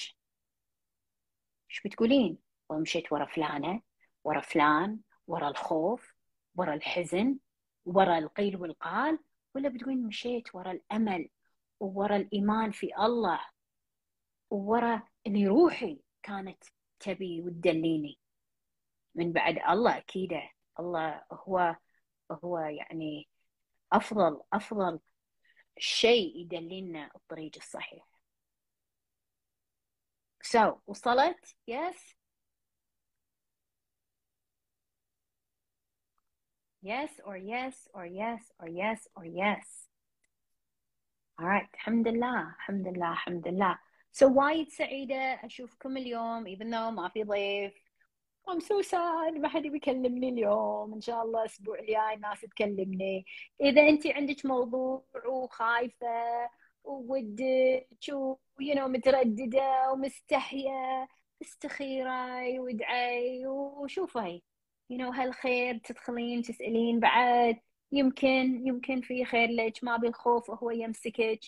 إيش 1.70 1.82
بتقولين؟ 1.86 2.38
ومشيت 2.70 3.12
ورا 3.12 3.26
فلانة 3.26 3.82
ورا 4.24 4.42
فلان 4.42 5.00
ورا 5.28 5.50
الخوف 5.50 6.16
ورا 6.56 6.74
الحزن 6.74 7.38
ورا 7.86 8.18
القيل 8.18 8.58
والقال 8.58 9.20
ولا 9.56 9.70
بتقولين 9.70 10.08
مشيت 10.08 10.56
ورا 10.56 10.72
الأمل 10.72 11.30
وورا 11.80 12.16
الإيمان 12.16 12.72
في 12.72 12.96
الله 12.96 13.40
وورا 14.50 15.08
اللي 15.28 15.48
روحي 15.48 16.02
كانت 16.24 16.64
تبي 17.00 17.42
وتدليني. 17.42 18.20
من 19.16 19.32
بعد 19.32 19.60
الله 19.70 19.98
أكيد 19.98 20.40
الله 20.80 21.24
هو 21.32 21.76
هو 22.32 22.60
يعني 22.60 23.28
أفضل 23.94 24.42
أفضل 24.54 25.00
شيء 25.78 26.38
يدللنا 26.38 27.12
الطريق 27.16 27.52
الصحيح. 27.58 28.08
So 30.44 30.82
وصلت؟ 30.88 31.56
Yes. 31.68 31.96
Yes 36.82 37.12
or 37.26 37.38
yes 37.38 37.88
or 37.94 38.06
yes 38.06 38.42
or 38.60 38.68
yes 38.68 39.08
or 39.16 39.26
yes. 39.26 39.88
Alright 41.40 41.70
الحمد 41.74 42.08
لله 42.08 42.42
الحمد 42.56 42.88
لله 42.88 43.12
الحمد 43.12 43.48
لله 43.48 43.80
so 44.12 44.24
وايد 44.24 44.70
سعيدة 44.70 45.16
أشوفكم 45.16 45.98
اليوم 45.98 46.46
even 46.48 46.70
though 46.72 46.90
ما 46.92 47.10
في 47.10 47.24
ضيف 47.24 47.74
So 48.48 48.82
sad 48.82 49.38
ما 49.40 49.48
حد 49.50 49.62
بيكلمني 49.62 50.30
اليوم. 50.30 50.94
إن 50.94 51.02
شاء 51.02 51.24
الله 51.24 51.40
الأسبوع 51.42 51.80
الجاي 51.80 52.14
الناس 52.14 52.42
تكلمني. 52.42 53.26
إذا 53.62 53.90
أنت 53.90 54.08
عندك 54.08 54.46
موضوع 54.46 55.04
وخايفة 55.26 56.50
وودك 56.84 57.88
و 58.14 58.36
you 58.62 58.76
know 58.76 58.88
مترددة 58.88 59.92
ومستحية 59.92 61.08
استخيري 61.42 62.60
وادعي 62.60 63.48
وشوفي. 63.48 64.42
You 64.94 64.98
know 64.98 65.16
هالخير 65.20 65.78
تدخلين 65.78 66.42
تسألين 66.42 67.00
بعد. 67.00 67.60
يمكن 67.92 68.68
يمكن 68.68 69.02
في 69.02 69.26
خير 69.26 69.50
لك 69.50 69.84
ما 69.84 69.98
بالخوف 69.98 70.50
وهو 70.50 70.72
يمسكك. 70.72 71.40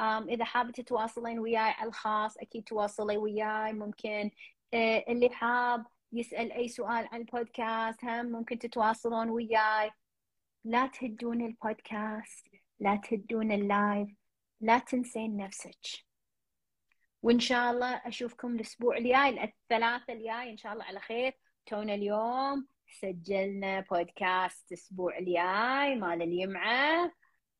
إذا 0.00 0.44
حابة 0.44 0.70
تتواصلين 0.72 1.38
وياي 1.38 1.56
على 1.56 1.88
الخاص 1.88 2.38
أكيد 2.38 2.64
تواصلي 2.64 3.16
وياي. 3.16 3.72
ممكن 3.72 4.30
آه، 4.74 5.04
اللي 5.08 5.30
حاب 5.30 5.86
يسأل 6.12 6.52
أي 6.52 6.68
سؤال 6.68 7.08
عن 7.12 7.20
البودكاست 7.20 8.04
هم 8.04 8.26
ممكن 8.26 8.58
تتواصلون 8.58 9.30
وياي. 9.30 9.90
لا 10.64 10.86
تهدون 10.86 11.46
البودكاست 11.46 12.46
لا 12.80 12.96
تهدون 12.96 13.52
اللايف 13.52 14.08
لا 14.60 14.78
تنسين 14.78 15.36
نفسك. 15.36 16.04
وإن 17.22 17.40
شاء 17.40 17.70
الله 17.70 18.02
أشوفكم 18.04 18.54
الأسبوع 18.54 18.96
الجاي 18.96 19.44
الثلاثة 19.44 20.12
الجاي 20.12 20.50
إن 20.50 20.56
شاء 20.56 20.72
الله 20.72 20.84
على 20.84 21.00
خير. 21.00 21.38
تونا 21.66 21.94
اليوم 21.94 22.66
سجلنا 22.88 23.80
بودكاست 23.80 24.72
الأسبوع 24.72 25.18
الجاي 25.18 25.94
مال 25.94 26.22
الجمعة. 26.22 27.12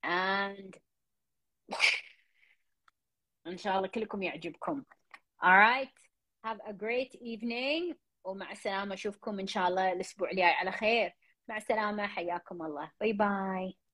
And 0.07 0.78
إن 3.46 3.57
شاء 3.57 3.76
الله 3.76 3.88
كلكم 3.88 4.22
يعجبكم. 4.22 4.84
Alright 5.44 6.11
have 6.44 6.61
a 6.66 6.72
great 6.72 7.14
evening. 7.20 7.94
ومع 8.25 8.53
السلامة 8.53 8.95
أشوفكم 8.95 9.41
إن 9.41 9.47
شاء 9.47 9.68
الله 9.68 9.93
الأسبوع 9.93 10.31
الجاي. 10.31 10.45
على 10.51 10.73
خير. 10.73 11.12
مع 11.49 11.57
السلامة. 11.57 12.07
حياكم 12.07 12.62
الله. 12.62 12.91
باي 13.01 13.12
باي 13.12 13.89